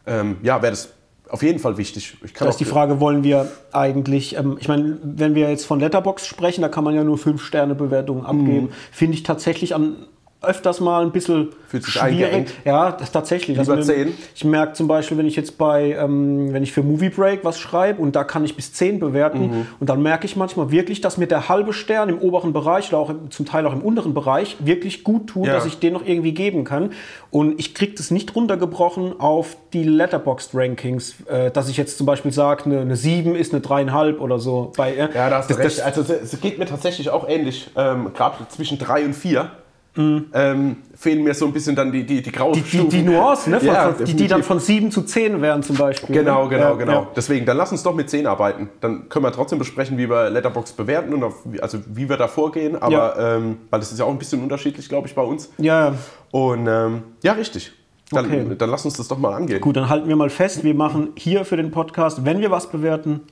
ähm, 0.06 0.36
ja, 0.44 0.62
wäre 0.62 0.70
das 0.70 0.92
auf 1.28 1.42
jeden 1.42 1.58
Fall 1.58 1.76
wichtig. 1.76 2.16
Ich 2.24 2.32
Da 2.32 2.48
ist 2.48 2.58
die 2.58 2.64
Frage, 2.64 3.00
wollen 3.00 3.24
wir 3.24 3.50
eigentlich, 3.72 4.36
ähm, 4.36 4.56
ich 4.60 4.68
meine, 4.68 4.98
wenn 5.02 5.34
wir 5.34 5.50
jetzt 5.50 5.66
von 5.66 5.80
Letterbox 5.80 6.26
sprechen, 6.26 6.62
da 6.62 6.68
kann 6.68 6.84
man 6.84 6.94
ja 6.94 7.04
nur 7.04 7.16
5-Sterne-Bewertungen 7.16 8.24
abgeben. 8.24 8.70
Finde 8.92 9.14
ich 9.14 9.22
tatsächlich 9.22 9.74
an, 9.74 9.96
öfters 10.46 10.80
mal 10.80 11.02
ein 11.02 11.12
bisschen 11.12 11.48
Fühlt 11.68 11.84
sich 11.84 11.94
schwierig. 11.94 12.24
eingeengt. 12.26 12.52
Ja, 12.64 12.92
das 12.92 13.12
tatsächlich. 13.12 13.58
Lieber 13.58 13.76
mir- 13.76 13.82
zehn? 13.82 14.14
Ich 14.34 14.44
merke 14.44 14.72
zum 14.74 14.88
Beispiel, 14.88 15.18
wenn 15.18 15.26
ich 15.26 15.36
jetzt 15.36 15.58
bei, 15.58 15.92
ähm, 15.98 16.52
wenn 16.52 16.62
ich 16.62 16.72
für 16.72 16.82
Movie 16.82 17.08
Break 17.10 17.44
was 17.44 17.58
schreibe 17.58 18.00
und 18.00 18.14
da 18.16 18.24
kann 18.24 18.44
ich 18.44 18.56
bis 18.56 18.72
10 18.72 19.00
bewerten 19.00 19.40
Mhm. 19.48 19.66
und 19.80 19.88
dann 19.88 20.02
merke 20.02 20.24
ich 20.26 20.36
manchmal 20.36 20.70
wirklich, 20.70 21.00
dass 21.00 21.18
mir 21.18 21.26
der 21.26 21.48
halbe 21.48 21.72
Stern 21.72 22.08
im 22.08 22.18
oberen 22.18 22.52
Bereich 22.52 22.88
oder 22.88 22.98
auch 22.98 23.10
im, 23.10 23.30
zum 23.30 23.44
Teil 23.46 23.66
auch 23.66 23.72
im 23.72 23.82
unteren 23.82 24.14
Bereich 24.14 24.56
wirklich 24.60 25.04
gut 25.04 25.26
tut, 25.28 25.46
Ja. 25.46 25.54
dass 25.54 25.66
ich 25.66 25.78
den 25.78 25.92
noch 25.92 26.06
irgendwie 26.06 26.32
geben 26.32 26.64
kann. 26.64 26.92
Und 27.30 27.58
ich 27.58 27.74
kriege 27.74 27.94
das 27.94 28.10
nicht 28.10 28.34
runtergebrochen 28.34 29.20
auf 29.20 29.56
die 29.72 29.82
Letterboxd 29.82 30.50
Rankings, 30.54 31.16
äh, 31.28 31.50
dass 31.50 31.68
ich 31.68 31.76
jetzt 31.76 31.98
zum 31.98 32.06
Beispiel 32.06 32.32
sage, 32.32 32.64
eine, 32.66 32.80
eine 32.80 32.96
7 32.96 33.34
ist 33.34 33.52
eine 33.52 33.60
3,5 33.62 34.18
oder 34.20 34.38
so. 34.38 34.72
Bei, 34.76 34.94
äh, 34.94 35.08
Ja, 35.14 35.28
da 35.30 35.38
hast 35.38 35.50
das, 35.50 35.58
recht. 35.58 35.66
Das, 35.78 35.80
also 35.80 36.12
es 36.12 36.40
geht 36.40 36.58
mir 36.58 36.66
tatsächlich 36.66 37.10
auch 37.10 37.28
ähnlich. 37.28 37.68
Ähm, 37.76 38.12
Gerade 38.14 38.36
zwischen 38.48 38.78
drei 38.78 39.04
und 39.04 39.14
vier 39.14 39.50
Mhm. 39.96 40.26
ähm, 40.34 40.76
fehlen 40.94 41.24
mir 41.24 41.34
so 41.34 41.46
ein 41.46 41.52
bisschen 41.52 41.74
dann 41.74 41.90
die, 41.90 42.04
die, 42.04 42.22
die 42.22 42.30
grauen 42.32 42.52
die, 42.52 42.60
die, 42.62 42.88
die 42.88 43.02
Nuancen, 43.02 43.52
ne? 43.52 43.58
Von, 43.60 43.66
Ja, 43.68 43.92
von, 43.92 44.04
die, 44.04 44.14
die 44.14 44.26
dann 44.28 44.42
von 44.42 44.60
7 44.60 44.90
zu 44.90 45.02
10 45.02 45.40
wären 45.42 45.62
zum 45.62 45.76
Beispiel. 45.76 46.14
Genau, 46.16 46.44
ne? 46.44 46.50
genau, 46.50 46.62
Ja, 46.70 46.74
genau. 46.74 46.92
ja. 46.92 47.08
Deswegen, 47.16 47.46
dann 47.46 47.56
lass 47.56 47.72
uns 47.72 47.82
doch 47.82 47.94
mit 47.94 48.08
10 48.10 48.26
arbeiten. 48.26 48.68
Dann 48.80 49.08
können 49.08 49.24
wir 49.24 49.32
trotzdem 49.32 49.58
besprechen, 49.58 49.98
wie 49.98 50.08
wir 50.08 50.30
Letterbox 50.30 50.72
bewerten 50.72 51.14
und 51.14 51.24
auf, 51.24 51.34
wie- 51.44 51.60
also 51.60 51.78
wie 51.86 52.08
wir 52.08 52.16
da 52.16 52.28
vorgehen. 52.28 52.76
Aber 52.80 53.18
ähm, 53.18 53.56
weil 53.70 53.80
das 53.80 53.90
ist 53.92 53.98
ja 53.98 54.04
auch 54.04 54.10
ein 54.10 54.18
bisschen 54.18 54.42
unterschiedlich, 54.42 54.88
glaube 54.88 55.08
ich, 55.08 55.14
bei 55.14 55.22
uns. 55.22 55.50
Ja, 55.58 55.94
Und 56.30 56.66
ähm, 56.66 57.02
ja, 57.22 57.32
richtig. 57.32 57.72
Dann, 58.12 58.26
Okay. 58.26 58.44
dann 58.56 58.70
lass 58.70 58.84
uns 58.84 58.94
das 58.98 59.08
doch 59.08 59.18
mal 59.18 59.34
angehen. 59.34 59.60
gut, 59.60 59.76
dann 59.76 59.88
halten 59.88 60.08
wir 60.08 60.14
mal 60.16 60.30
fest, 60.30 60.62
wir 60.62 60.74
machen 60.74 61.08
hier 61.16 61.44
für 61.44 61.56
den 61.56 61.72
Podcast, 61.72 62.24
wenn 62.24 62.40
wir 62.40 62.52
was 62.52 62.68
bewerten, 62.70 63.22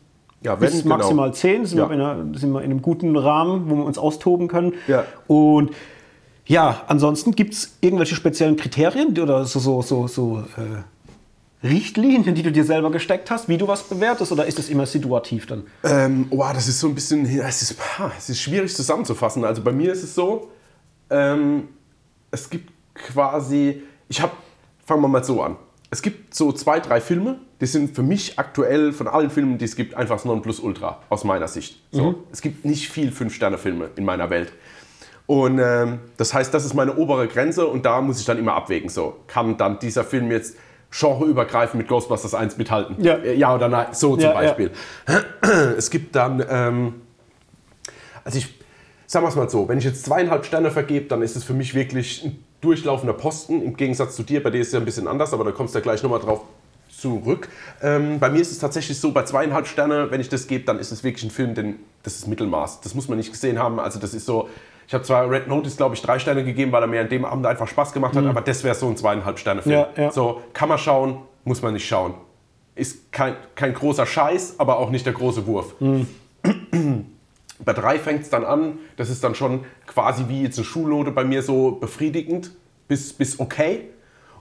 Ja, 0.42 0.60
wenn, 0.60 0.68
bis 0.70 0.82
genau. 0.82 0.96
maximal 0.96 1.32
10, 1.32 1.64
sind, 1.66 1.78
Ja. 1.78 1.88
wir 1.88 1.94
einer, 1.94 2.16
sind 2.34 2.50
wir 2.52 2.58
in 2.60 2.72
einem 2.72 2.82
guten 2.82 3.16
Rahmen, 3.16 3.70
wo 3.70 3.76
wir 3.76 3.84
uns 3.84 3.98
austoben 3.98 4.48
können. 4.48 4.72
Ja. 4.88 5.04
Und 5.28 5.70
ja, 6.46 6.82
ansonsten 6.88 7.32
gibt 7.32 7.54
es 7.54 7.76
irgendwelche 7.80 8.14
speziellen 8.14 8.56
Kriterien 8.56 9.18
oder 9.18 9.44
so, 9.44 9.58
so, 9.58 9.82
so, 9.82 10.06
so 10.08 10.44
äh, 10.56 11.66
Richtlinien, 11.66 12.34
die 12.34 12.42
du 12.42 12.52
dir 12.52 12.64
selber 12.64 12.90
gesteckt 12.90 13.30
hast, 13.30 13.48
wie 13.48 13.56
du 13.56 13.66
was 13.66 13.82
bewertest, 13.84 14.30
oder 14.32 14.44
ist 14.44 14.58
es 14.58 14.68
immer 14.68 14.84
situativ 14.84 15.46
dann? 15.46 15.64
Ähm, 15.82 16.26
oh, 16.30 16.44
das 16.52 16.68
ist 16.68 16.80
so 16.80 16.88
ein 16.88 16.94
bisschen, 16.94 17.24
es 17.24 17.62
ist, 17.62 17.76
es 18.18 18.28
ist 18.28 18.40
schwierig 18.40 18.74
zusammenzufassen. 18.74 19.44
Also 19.44 19.62
bei 19.62 19.72
mir 19.72 19.92
ist 19.92 20.02
es 20.02 20.14
so, 20.14 20.50
ähm, 21.08 21.68
es 22.30 22.50
gibt 22.50 22.70
quasi, 22.94 23.82
ich 24.08 24.20
habe, 24.20 24.32
fangen 24.84 25.00
wir 25.00 25.08
mal 25.08 25.24
so 25.24 25.42
an. 25.42 25.56
Es 25.90 26.02
gibt 26.02 26.34
so 26.34 26.52
zwei, 26.52 26.80
drei 26.80 27.00
Filme, 27.00 27.38
die 27.60 27.66
sind 27.66 27.94
für 27.94 28.02
mich 28.02 28.38
aktuell 28.38 28.92
von 28.92 29.08
allen 29.08 29.30
Filmen, 29.30 29.56
die 29.56 29.64
es 29.64 29.76
gibt, 29.76 29.94
einfach 29.94 30.16
das 30.16 30.24
Nonplusultra 30.26 31.00
aus 31.08 31.24
meiner 31.24 31.48
Sicht. 31.48 31.80
So, 31.92 32.24
Es 32.32 32.42
gibt 32.42 32.64
nicht 32.64 32.90
viel 32.90 33.10
Fünf-Sterne-Filme 33.12 33.90
in 33.96 34.04
meiner 34.04 34.28
Welt. 34.28 34.52
Und 35.26 35.58
ähm, 35.58 36.00
das 36.16 36.34
heißt, 36.34 36.52
das 36.52 36.64
ist 36.64 36.74
meine 36.74 36.96
obere 36.96 37.28
Grenze 37.28 37.66
und 37.66 37.86
da 37.86 38.00
muss 38.00 38.20
ich 38.20 38.26
dann 38.26 38.38
immer 38.38 38.54
abwägen. 38.54 38.90
So, 38.90 39.16
kann 39.26 39.56
dann 39.56 39.78
dieser 39.78 40.04
Film 40.04 40.30
jetzt 40.30 40.56
genreübergreifend 40.90 41.76
mit 41.76 41.88
Ghostbusters 41.88 42.34
1 42.34 42.58
mithalten? 42.58 43.02
Ja. 43.02 43.14
Äh, 43.14 43.34
ja 43.34 43.54
oder 43.54 43.68
nein? 43.68 43.86
So 43.92 44.16
zum 44.16 44.24
Ja, 44.24 44.42
ja. 44.42 44.52
Beispiel. 44.52 44.70
Es 45.76 45.90
gibt 45.90 46.16
dann, 46.16 46.44
ähm, 46.48 46.94
also 48.24 48.38
ich 48.38 48.54
sagen 49.06 49.24
wir 49.24 49.28
es 49.28 49.36
mal 49.36 49.48
so, 49.48 49.68
wenn 49.68 49.78
ich 49.78 49.84
jetzt 49.84 50.04
zweieinhalb 50.04 50.44
Sterne 50.44 50.70
vergebe, 50.70 51.06
dann 51.06 51.22
ist 51.22 51.36
es 51.36 51.44
für 51.44 51.52
mich 51.54 51.74
wirklich 51.74 52.24
ein 52.24 52.44
durchlaufender 52.60 53.12
Posten. 53.12 53.62
Im 53.62 53.76
Gegensatz 53.76 54.16
zu 54.16 54.22
dir, 54.22 54.42
bei 54.42 54.50
dir 54.50 54.60
ist 54.60 54.68
es 54.68 54.72
ja 54.72 54.78
ein 54.78 54.84
bisschen 54.84 55.06
anders, 55.06 55.32
aber 55.32 55.44
da 55.44 55.52
kommst 55.52 55.74
du 55.74 55.78
ja 55.78 55.82
gleich 55.82 56.02
nochmal 56.02 56.20
drauf 56.20 56.40
zurück. 56.88 57.48
Ähm, 57.82 58.18
bei 58.18 58.30
mir 58.30 58.40
ist 58.40 58.50
es 58.50 58.58
tatsächlich 58.58 58.98
so, 58.98 59.12
bei 59.12 59.24
zweieinhalb 59.24 59.66
Sterne, 59.66 60.10
wenn 60.10 60.20
ich 60.20 60.28
das 60.28 60.46
gebe, 60.46 60.64
dann 60.64 60.78
ist 60.78 60.90
es 60.90 61.04
wirklich 61.04 61.24
ein 61.24 61.30
Film, 61.30 61.54
denn 61.54 61.76
das 62.02 62.16
ist 62.16 62.26
Mittelmaß. 62.26 62.80
Das 62.80 62.94
muss 62.94 63.08
man 63.08 63.18
nicht 63.18 63.30
gesehen 63.30 63.58
haben. 63.58 63.78
Also 63.78 63.98
das 63.98 64.14
ist 64.14 64.26
so, 64.26 64.48
ich 64.86 64.94
habe 64.94 65.04
zwar 65.04 65.30
Red 65.30 65.48
Notice, 65.48 65.76
glaube 65.76 65.94
ich, 65.94 66.02
drei 66.02 66.18
Sterne 66.18 66.44
gegeben, 66.44 66.72
weil 66.72 66.82
er 66.82 66.86
mir 66.86 67.00
an 67.00 67.08
dem 67.08 67.24
Abend 67.24 67.46
einfach 67.46 67.68
Spaß 67.68 67.92
gemacht 67.92 68.16
hat, 68.16 68.26
aber 68.26 68.40
das 68.40 68.64
wäre 68.64 68.74
so 68.74 68.88
ein 68.88 68.96
zweieinhalb 68.96 69.38
Sterne 69.38 69.62
Film. 69.62 69.74
Ja, 69.74 69.88
ja. 69.96 70.10
So, 70.10 70.42
kann 70.52 70.68
man 70.68 70.78
schauen, 70.78 71.18
muss 71.44 71.62
man 71.62 71.72
nicht 71.72 71.86
schauen. 71.86 72.14
Ist 72.74 73.12
kein, 73.12 73.36
kein 73.54 73.72
großer 73.72 74.04
Scheiß, 74.04 74.56
aber 74.58 74.78
auch 74.78 74.90
nicht 74.90 75.06
der 75.06 75.12
große 75.12 75.46
Wurf. 75.46 75.74
Bei 77.64 77.72
drei 77.72 77.98
fängt 77.98 78.22
es 78.22 78.30
dann 78.30 78.44
an, 78.44 78.78
das 78.96 79.10
ist 79.10 79.22
dann 79.24 79.34
schon 79.34 79.64
quasi 79.86 80.24
wie 80.28 80.42
jetzt 80.42 80.58
eine 80.58 80.64
Schulnote 80.64 81.12
bei 81.12 81.24
mir 81.24 81.42
so 81.42 81.72
befriedigend 81.72 82.50
bis, 82.88 83.12
bis 83.12 83.40
okay. 83.40 83.88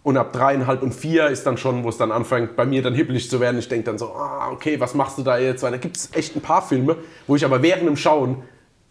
Und 0.02 0.18
ab 0.18 0.34
dreieinhalb 0.34 0.82
und 0.82 0.94
vier 0.94 1.28
ist 1.28 1.46
dann 1.46 1.56
schon, 1.56 1.86
wo 1.86 1.90
es 1.90 1.96
dann 1.96 2.12
anfängt, 2.12 2.58
bei 2.58 2.66
mir 2.66 2.82
dann 2.82 2.94
hibbelig 2.94 3.30
zu 3.30 3.40
werden. 3.40 3.58
Ich 3.58 3.70
denke 3.70 3.86
dann 3.86 3.98
so, 3.98 4.08
ah, 4.08 4.50
okay, 4.52 4.78
was 4.78 4.96
machst 4.96 5.18
du 5.18 5.24
da 5.24 5.38
jetzt? 5.38 5.64
Weil 5.64 5.72
da 5.72 5.78
gibt 5.78 5.96
es 5.96 6.10
echt 6.14 6.36
ein 6.36 6.42
paar 6.42 6.62
Filme, 6.62 6.98
wo 7.26 7.38
ich 7.38 7.46
aber 7.46 7.62
während 7.62 7.88
dem 7.88 7.96
Schauen 7.96 8.44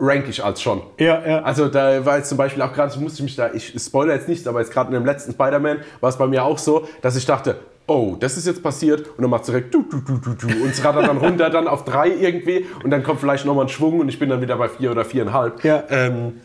rank 0.03 0.29
ich 0.29 0.45
als 0.45 0.61
schon. 0.61 0.83
Ja, 0.99 1.25
ja. 1.25 1.43
Also 1.43 1.69
da 1.69 2.05
war 2.05 2.19
jetzt 2.19 2.29
zum 2.29 2.37
Beispiel 2.37 2.61
auch 2.63 2.73
gerade, 2.73 2.93
ich 2.93 3.01
musste 3.01 3.23
mich 3.23 3.37
da, 3.37 3.53
ich 3.53 3.73
spoilere 3.79 4.17
jetzt 4.17 4.29
nichts, 4.29 4.47
aber 4.47 4.61
jetzt 4.61 4.73
gerade 4.73 4.89
in 4.89 4.95
dem 4.95 5.07
letzten 5.07 5.33
Spider-Man 5.33 5.79
war 6.01 6.11
es 6.11 6.19
bei 6.19 6.27
mir 6.27 6.45
auch 6.45 6.59
so, 6.59 6.89
dass 7.01 7.15
ich 7.17 7.25
dachte, 7.25 7.57
oh, 7.87 8.17
das 8.19 8.37
ist 8.37 8.47
jetzt 8.47 8.63
passiert 8.63 9.09
und 9.09 9.23
dann 9.23 9.31
macht 9.31 9.43
es 9.43 9.47
direkt 9.47 9.73
du, 9.73 9.83
du, 9.83 10.01
du, 10.01 10.19
du, 10.19 10.35
du 10.35 10.47
und 10.49 10.71
es 10.71 10.85
rattert 10.85 11.07
dann 11.07 11.19
runter 11.19 11.51
dann 11.51 11.69
auf 11.69 11.85
drei 11.85 12.09
irgendwie 12.09 12.67
und 12.83 12.91
dann 12.91 13.03
kommt 13.03 13.21
vielleicht 13.21 13.45
nochmal 13.45 13.67
ein 13.67 13.69
Schwung 13.69 14.01
und 14.01 14.09
ich 14.09 14.19
bin 14.19 14.29
dann 14.29 14.41
wieder 14.41 14.57
bei 14.57 14.69
vier 14.69 14.91
oder 14.91 15.05
viereinhalb. 15.05 15.63
Ja. 15.65 15.85
Ähm, 15.89 16.41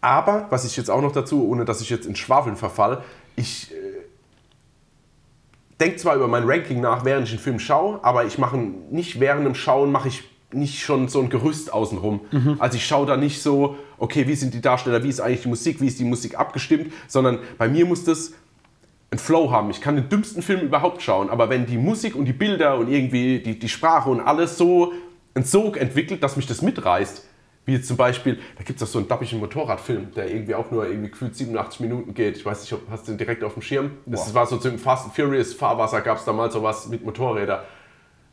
aber, 0.00 0.46
was 0.50 0.64
ich 0.64 0.76
jetzt 0.76 0.90
auch 0.90 1.02
noch 1.02 1.12
dazu, 1.12 1.48
ohne 1.48 1.64
dass 1.64 1.80
ich 1.80 1.90
jetzt 1.90 2.06
in 2.06 2.16
Schwafeln 2.16 2.56
verfall, 2.56 3.02
ich 3.36 3.72
äh, 3.72 3.74
denke 5.80 5.96
zwar 5.96 6.14
über 6.14 6.28
mein 6.28 6.44
Ranking 6.44 6.80
nach, 6.80 7.04
während 7.04 7.26
ich 7.26 7.32
einen 7.32 7.40
Film 7.40 7.58
schaue, 7.58 7.98
aber 8.02 8.24
ich 8.24 8.38
mache 8.38 8.56
nicht 8.56 9.20
während 9.20 9.46
dem 9.46 9.54
Schauen, 9.54 9.90
mache 9.90 10.08
ich 10.08 10.24
nicht 10.52 10.80
schon 10.80 11.08
so 11.08 11.20
ein 11.20 11.28
Gerüst 11.30 11.72
außenrum. 11.72 12.20
Also 12.58 12.76
ich 12.76 12.86
schaue 12.86 13.06
da 13.06 13.16
nicht 13.16 13.42
so, 13.42 13.76
okay, 13.98 14.26
wie 14.26 14.34
sind 14.34 14.54
die 14.54 14.60
Darsteller, 14.60 15.02
wie 15.04 15.08
ist 15.08 15.20
eigentlich 15.20 15.42
die 15.42 15.48
Musik, 15.48 15.80
wie 15.80 15.86
ist 15.86 15.98
die 15.98 16.04
Musik 16.04 16.38
abgestimmt, 16.38 16.92
sondern 17.06 17.38
bei 17.58 17.68
mir 17.68 17.86
muss 17.86 18.04
das 18.04 18.32
einen 19.10 19.18
Flow 19.18 19.50
haben. 19.50 19.70
Ich 19.70 19.80
kann 19.80 19.96
den 19.96 20.08
dümmsten 20.08 20.42
Film 20.42 20.60
überhaupt 20.60 21.02
schauen, 21.02 21.30
aber 21.30 21.50
wenn 21.50 21.66
die 21.66 21.78
Musik 21.78 22.14
und 22.14 22.26
die 22.26 22.32
Bilder 22.32 22.78
und 22.78 22.88
irgendwie 22.88 23.40
die, 23.40 23.58
die 23.58 23.68
Sprache 23.68 24.08
und 24.08 24.20
alles 24.20 24.56
so 24.56 24.92
einen 25.34 25.44
Sog 25.44 25.76
entwickelt, 25.76 26.22
dass 26.22 26.36
mich 26.36 26.46
das 26.46 26.62
mitreißt, 26.62 27.26
wie 27.66 27.74
jetzt 27.74 27.88
zum 27.88 27.96
Beispiel, 27.96 28.38
da 28.56 28.64
gibt 28.64 28.80
es 28.80 28.88
auch 28.88 28.92
so 28.92 28.98
einen 28.98 29.08
dappigen 29.08 29.38
Motorradfilm, 29.38 30.12
der 30.14 30.30
irgendwie 30.30 30.54
auch 30.54 30.70
nur 30.70 30.88
irgendwie 30.88 31.10
gefühlt 31.10 31.36
87 31.36 31.80
Minuten 31.80 32.14
geht. 32.14 32.36
Ich 32.36 32.44
weiß 32.44 32.62
nicht, 32.62 32.72
ob, 32.72 32.82
hast 32.90 33.06
du 33.06 33.12
den 33.12 33.18
direkt 33.18 33.44
auf 33.44 33.52
dem 33.52 33.62
Schirm? 33.62 33.92
Das 34.06 34.32
war 34.34 34.46
so 34.46 34.56
zum 34.56 34.78
Fast 34.78 35.04
and 35.04 35.14
Furious 35.14 35.54
Fahrwasser, 35.54 36.00
gab 36.00 36.18
es 36.18 36.24
da 36.24 36.32
mal 36.32 36.50
sowas 36.50 36.88
mit 36.88 37.04
Motorrädern. 37.04 37.60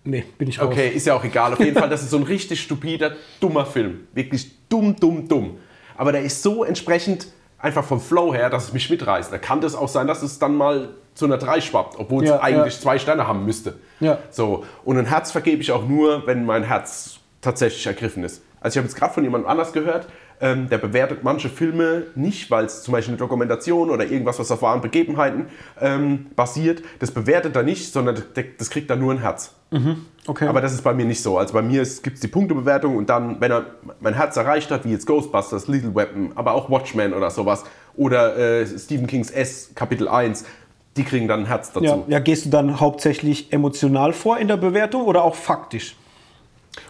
Nee, 0.09 0.23
bin 0.37 0.47
ich 0.47 0.59
raus. 0.59 0.67
Okay, 0.71 0.87
ist 0.89 1.05
ja 1.05 1.15
auch 1.15 1.23
egal. 1.23 1.51
Auf 1.53 1.59
jeden 1.59 1.77
Fall, 1.77 1.89
das 1.89 2.01
ist 2.01 2.11
so 2.11 2.17
ein 2.17 2.23
richtig 2.23 2.61
stupider, 2.61 3.11
dummer 3.41 3.65
Film. 3.65 4.07
Wirklich 4.13 4.51
dumm, 4.69 4.95
dumm, 4.95 5.27
dumm. 5.27 5.57
Aber 5.97 6.11
der 6.13 6.21
ist 6.21 6.41
so 6.43 6.63
entsprechend 6.63 7.27
einfach 7.59 7.83
vom 7.83 7.99
Flow 7.99 8.33
her, 8.33 8.49
dass 8.49 8.65
es 8.65 8.73
mich 8.73 8.89
mitreißt. 8.89 9.33
Da 9.33 9.37
kann 9.37 9.59
das 9.59 9.75
auch 9.75 9.89
sein, 9.89 10.07
dass 10.07 10.23
es 10.23 10.39
dann 10.39 10.55
mal 10.55 10.89
zu 11.13 11.25
einer 11.25 11.37
3 11.37 11.59
schwappt, 11.59 11.99
obwohl 11.99 12.23
Ja, 12.23 12.35
es 12.35 12.41
eigentlich 12.41 12.75
ja. 12.75 12.79
zwei 12.81 12.99
Sterne 12.99 13.27
haben 13.27 13.45
müsste. 13.45 13.79
Ja. 13.99 14.19
So. 14.29 14.63
Und 14.85 14.97
ein 14.97 15.07
Herz 15.07 15.31
vergebe 15.31 15.61
ich 15.61 15.71
auch 15.71 15.85
nur, 15.85 16.25
wenn 16.25 16.45
mein 16.45 16.63
Herz 16.63 17.17
tatsächlich 17.41 17.85
ergriffen 17.85 18.23
ist. 18.23 18.43
Also 18.61 18.75
ich 18.75 18.77
habe 18.77 18.87
jetzt 18.87 18.95
gerade 18.97 19.13
von 19.13 19.23
jemandem 19.23 19.49
anders 19.49 19.73
gehört, 19.73 20.07
ähm, 20.39 20.69
der 20.69 20.77
bewertet 20.77 21.19
manche 21.23 21.49
Filme 21.49 22.03
nicht, 22.15 22.51
weil 22.51 22.65
es 22.65 22.83
zum 22.83 22.91
Beispiel 22.91 23.13
eine 23.13 23.17
Dokumentation 23.17 23.89
oder 23.89 24.05
irgendwas, 24.05 24.39
was 24.39 24.51
auf 24.51 24.61
wahren 24.61 24.81
Begebenheiten 24.81 25.47
ähm, 25.81 26.27
basiert, 26.35 26.83
das 26.99 27.11
bewertet 27.11 27.55
er 27.55 27.63
nicht, 27.63 27.91
sondern 27.91 28.23
das, 28.57 28.69
kriegt 28.69 28.89
dann 28.89 28.99
nur 28.99 29.13
ein 29.13 29.19
Herz. 29.19 29.53
Okay. 30.27 30.47
Aber 30.47 30.61
das 30.61 30.73
ist 30.73 30.83
bei 30.83 30.93
mir 30.93 31.05
nicht 31.05 31.21
so. 31.21 31.37
Also 31.37 31.53
bei 31.53 31.61
mir 31.61 31.83
gibt 32.03 32.15
es 32.15 32.19
die 32.19 32.27
Punktebewertung 32.27 32.95
und 32.97 33.09
dann, 33.09 33.41
wenn 33.41 33.51
er 33.51 33.65
mein 33.99 34.13
Herz 34.13 34.37
erreicht 34.37 34.71
hat, 34.71 34.85
wie 34.85 34.91
jetzt 34.91 35.07
Ghostbusters, 35.07 35.67
Little 35.67 35.95
Weapon, 35.95 36.31
aber 36.35 36.53
auch 36.53 36.69
Watchmen 36.69 37.13
oder 37.13 37.31
sowas, 37.31 37.63
oder 37.95 38.37
äh, 38.37 38.65
Stephen 38.65 39.07
Kings 39.07 39.31
S, 39.31 39.71
Kapitel 39.73 40.07
1, 40.07 40.45
die 40.97 41.03
kriegen 41.03 41.27
dann 41.27 41.41
ein 41.41 41.45
Herz 41.45 41.71
dazu. 41.71 41.85
ja, 41.85 42.03
ja, 42.07 42.19
gehst 42.19 42.45
du 42.45 42.49
dann 42.49 42.79
hauptsächlich 42.79 43.53
emotional 43.53 44.13
vor 44.13 44.37
in 44.37 44.47
der 44.47 44.57
Bewertung 44.57 45.03
oder 45.03 45.23
auch 45.23 45.35
faktisch? 45.35 45.95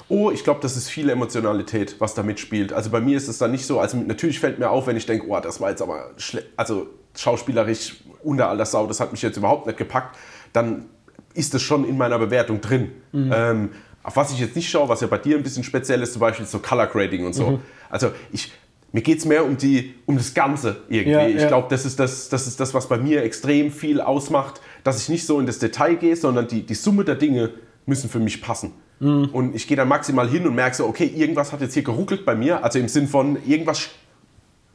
Oh, 0.09 0.31
ich 0.31 0.43
glaube, 0.43 0.59
das 0.61 0.77
ist 0.77 0.89
viel 0.89 1.09
Emotionalität, 1.09 1.95
was 1.99 2.13
da 2.13 2.23
mitspielt. 2.23 2.73
Also 2.73 2.89
bei 2.89 3.01
mir 3.01 3.17
ist 3.17 3.27
es 3.27 3.37
dann 3.37 3.51
nicht 3.51 3.65
so, 3.65 3.79
also 3.79 3.97
natürlich 3.97 4.39
fällt 4.39 4.59
mir 4.59 4.69
auf, 4.69 4.87
wenn 4.87 4.97
ich 4.97 5.05
denke, 5.05 5.27
oh, 5.27 5.39
das 5.39 5.59
war 5.59 5.69
jetzt 5.69 5.81
aber 5.81 6.11
also 6.55 6.87
schauspielerisch 7.15 7.97
unter 8.23 8.49
aller 8.49 8.65
Sau, 8.65 8.87
das 8.87 8.99
hat 8.99 9.11
mich 9.11 9.21
jetzt 9.21 9.37
überhaupt 9.37 9.67
nicht 9.67 9.77
gepackt, 9.77 10.17
dann 10.53 10.85
ist 11.33 11.53
es 11.53 11.61
schon 11.61 11.87
in 11.87 11.97
meiner 11.97 12.19
Bewertung 12.19 12.61
drin. 12.61 12.91
Ähm, 13.13 13.69
auf 14.03 14.15
was 14.15 14.31
ich 14.31 14.39
jetzt 14.39 14.55
nicht 14.55 14.69
schaue, 14.69 14.87
was 14.87 15.01
ja 15.01 15.07
bei 15.07 15.17
dir 15.17 15.35
ein 15.35 15.43
bisschen 15.43 15.63
speziell 15.63 16.01
ist, 16.01 16.13
zum 16.13 16.21
Beispiel 16.21 16.45
so 16.45 16.59
Color 16.59 16.87
Grading 16.87 17.25
und 17.25 17.33
so. 17.33 17.59
Also 17.89 18.11
ich, 18.31 18.53
mir 18.91 19.01
geht 19.01 19.19
es 19.19 19.25
mehr 19.25 19.43
um, 19.43 19.57
die, 19.57 19.95
um 20.05 20.17
das 20.17 20.33
Ganze 20.33 20.77
irgendwie. 20.87 21.11
Ja, 21.11 21.27
ich 21.27 21.41
ja. 21.41 21.47
glaube, 21.47 21.67
das, 21.69 21.85
ist 21.85 21.99
das, 21.99 22.29
das 22.29 22.47
ist 22.47 22.59
das, 22.59 22.73
was 22.73 22.87
bei 22.87 22.97
mir 22.97 23.23
extrem 23.23 23.71
viel 23.71 23.99
ausmacht, 24.01 24.61
dass 24.83 25.01
ich 25.01 25.09
nicht 25.09 25.25
so 25.25 25.39
in 25.39 25.45
das 25.45 25.59
Detail 25.59 25.95
gehe, 25.95 26.15
sondern 26.15 26.47
die, 26.47 26.65
die 26.65 26.73
Summe 26.73 27.03
der 27.03 27.15
Dinge 27.15 27.51
müssen 27.87 28.09
für 28.09 28.19
mich 28.19 28.41
passen. 28.41 28.73
Mhm. 28.99 29.29
Und 29.31 29.55
ich 29.55 29.67
gehe 29.67 29.75
dann 29.75 29.87
maximal 29.87 30.27
hin 30.29 30.45
und 30.45 30.53
merke 30.53 30.75
so, 30.75 30.85
okay, 30.85 31.05
irgendwas 31.05 31.51
hat 31.51 31.61
jetzt 31.61 31.73
hier 31.73 31.83
geruckelt 31.83 32.25
bei 32.25 32.35
mir, 32.35 32.63
also 32.63 32.77
im 32.77 32.87
Sinn 32.87 33.07
von, 33.07 33.37
irgendwas 33.47 33.89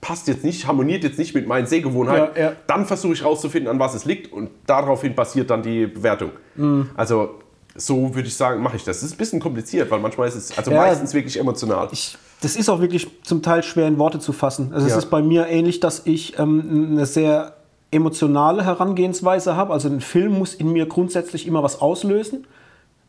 passt 0.00 0.26
jetzt 0.26 0.42
nicht, 0.44 0.66
harmoniert 0.66 1.04
jetzt 1.04 1.18
nicht 1.18 1.34
mit 1.34 1.46
meinen 1.46 1.66
Sehgewohnheiten. 1.66 2.36
Ja, 2.36 2.42
ja. 2.42 2.52
Dann 2.66 2.86
versuche 2.86 3.12
ich 3.12 3.24
rauszufinden, 3.24 3.70
an 3.70 3.78
was 3.78 3.94
es 3.94 4.04
liegt 4.04 4.32
und 4.32 4.50
daraufhin 4.66 5.14
basiert 5.14 5.50
dann 5.50 5.62
die 5.62 5.86
Bewertung. 5.86 6.32
Mhm. 6.56 6.90
Also 6.96 7.38
so 7.74 8.14
würde 8.14 8.28
ich 8.28 8.34
sagen, 8.34 8.62
mache 8.62 8.76
ich 8.76 8.84
das. 8.84 8.98
Das 9.00 9.04
ist 9.08 9.14
ein 9.14 9.18
bisschen 9.18 9.40
kompliziert, 9.40 9.90
weil 9.90 10.00
manchmal 10.00 10.28
ist 10.28 10.34
es, 10.34 10.58
also 10.58 10.70
Ja. 10.72 10.78
meistens 10.78 11.14
wirklich 11.14 11.38
emotional. 11.38 11.88
Ich, 11.92 12.18
das 12.40 12.56
ist 12.56 12.68
auch 12.68 12.80
wirklich 12.80 13.06
zum 13.22 13.42
Teil 13.42 13.62
schwer 13.62 13.86
in 13.86 13.98
Worte 13.98 14.18
zu 14.18 14.32
fassen. 14.32 14.72
Also 14.74 14.86
es 14.86 14.96
ist 14.96 15.06
bei 15.10 15.22
mir 15.22 15.46
ähnlich, 15.46 15.80
dass 15.80 16.02
ich 16.04 16.38
ähm, 16.38 16.90
eine 16.92 17.06
sehr 17.06 17.56
emotionale 17.90 18.64
Herangehensweise 18.64 19.56
habe. 19.56 19.72
Also 19.72 19.88
ein 19.88 20.00
Film 20.00 20.38
muss 20.38 20.54
in 20.54 20.72
mir 20.72 20.86
grundsätzlich 20.86 21.46
immer 21.46 21.62
was 21.62 21.80
auslösen. 21.80 22.46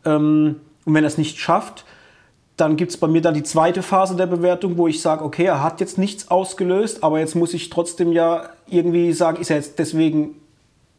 Ähm, 0.06 0.60
und 0.86 0.94
wenn 0.94 1.04
er 1.04 1.08
es 1.08 1.18
nicht 1.18 1.38
schafft, 1.38 1.86
dann 2.58 2.76
gibt 2.76 2.92
es 2.92 2.98
bei 2.98 3.08
mir 3.08 3.22
dann 3.22 3.34
die 3.34 3.44
zweite 3.44 3.82
Phase 3.82 4.16
der 4.16 4.28
Bewertung, 4.28 4.78
wo 4.78 4.88
ich 4.88 5.02
sage, 5.02 5.24
okay, 5.24 5.46
er 5.46 5.64
hat 5.64 5.80
jetzt 5.80 5.98
nichts 5.98 6.30
ausgelöst, 6.30 7.04
aber 7.04 7.20
jetzt 7.20 7.36
muss 7.36 7.54
ich 7.54 7.70
trotzdem 7.70 8.12
ja 8.12 8.50
irgendwie 8.68 9.12
sagen, 9.14 9.42
ist 9.42 9.50
er 9.50 9.58
jetzt 9.58 9.80
deswegen 9.80 10.36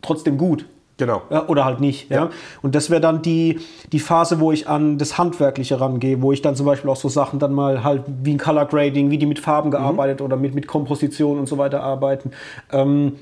trotzdem 0.03 0.37
gut. 0.37 0.67
Genau. 0.97 1.23
Ja, 1.29 1.49
oder 1.49 1.65
halt 1.65 1.81
nicht. 1.81 2.09
Ja. 2.11 2.17
Ja. 2.17 2.31
Und 2.63 2.75
das 2.75 2.89
wäre 2.89 3.01
dann 3.01 3.21
die, 3.23 3.61
die 3.91 3.99
Phase, 3.99 4.39
wo 4.39 4.53
ich 4.53 4.69
an 4.69 4.97
das 4.97 5.19
Handwerkliche 5.19 5.81
rangehe, 5.81 6.23
wo 6.23 6.31
ich 6.31 6.41
dann 6.41 6.55
zum 6.55 6.67
Beispiel 6.67 6.89
auch 6.89 6.97
so 6.97 7.09
Sachen 7.09 7.41
dann 7.41 7.53
mal 7.53 7.83
halt 7.83 8.03
wie 8.23 8.33
ein 8.33 8.39
Color 8.39 8.67
Grading, 8.67 9.11
wie 9.11 9.19
die 9.19 9.27
mit 9.27 9.41
Farben 9.41 9.73
gearbeitet 9.73 10.21
oder 10.21 10.37
mit, 10.37 10.55
mit 10.55 10.69
Komposition 10.69 11.39
und 11.39 11.49
so 11.49 11.59
weiter 11.59 11.83
arbeiten. 11.83 12.31
Ähm, 12.71 13.15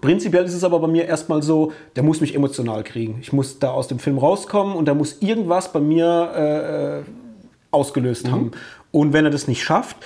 Prinzipiell 0.00 0.44
ist 0.44 0.54
es 0.54 0.62
aber 0.62 0.78
bei 0.78 0.86
mir 0.86 1.06
erstmal 1.06 1.42
so, 1.42 1.72
der 1.96 2.02
muss 2.02 2.20
mich 2.20 2.34
emotional 2.34 2.84
kriegen. 2.84 3.18
Ich 3.20 3.32
muss 3.32 3.58
da 3.58 3.72
aus 3.72 3.88
dem 3.88 3.98
Film 3.98 4.18
rauskommen 4.18 4.76
und 4.76 4.86
der 4.86 4.94
muss 4.94 5.20
irgendwas 5.20 5.72
bei 5.72 5.80
mir 5.80 7.04
äh, 7.04 7.10
ausgelöst 7.72 8.30
haben. 8.30 8.52
Und 8.92 9.12
wenn 9.12 9.24
er 9.24 9.30
das 9.30 9.48
nicht 9.48 9.62
schafft, 9.62 9.96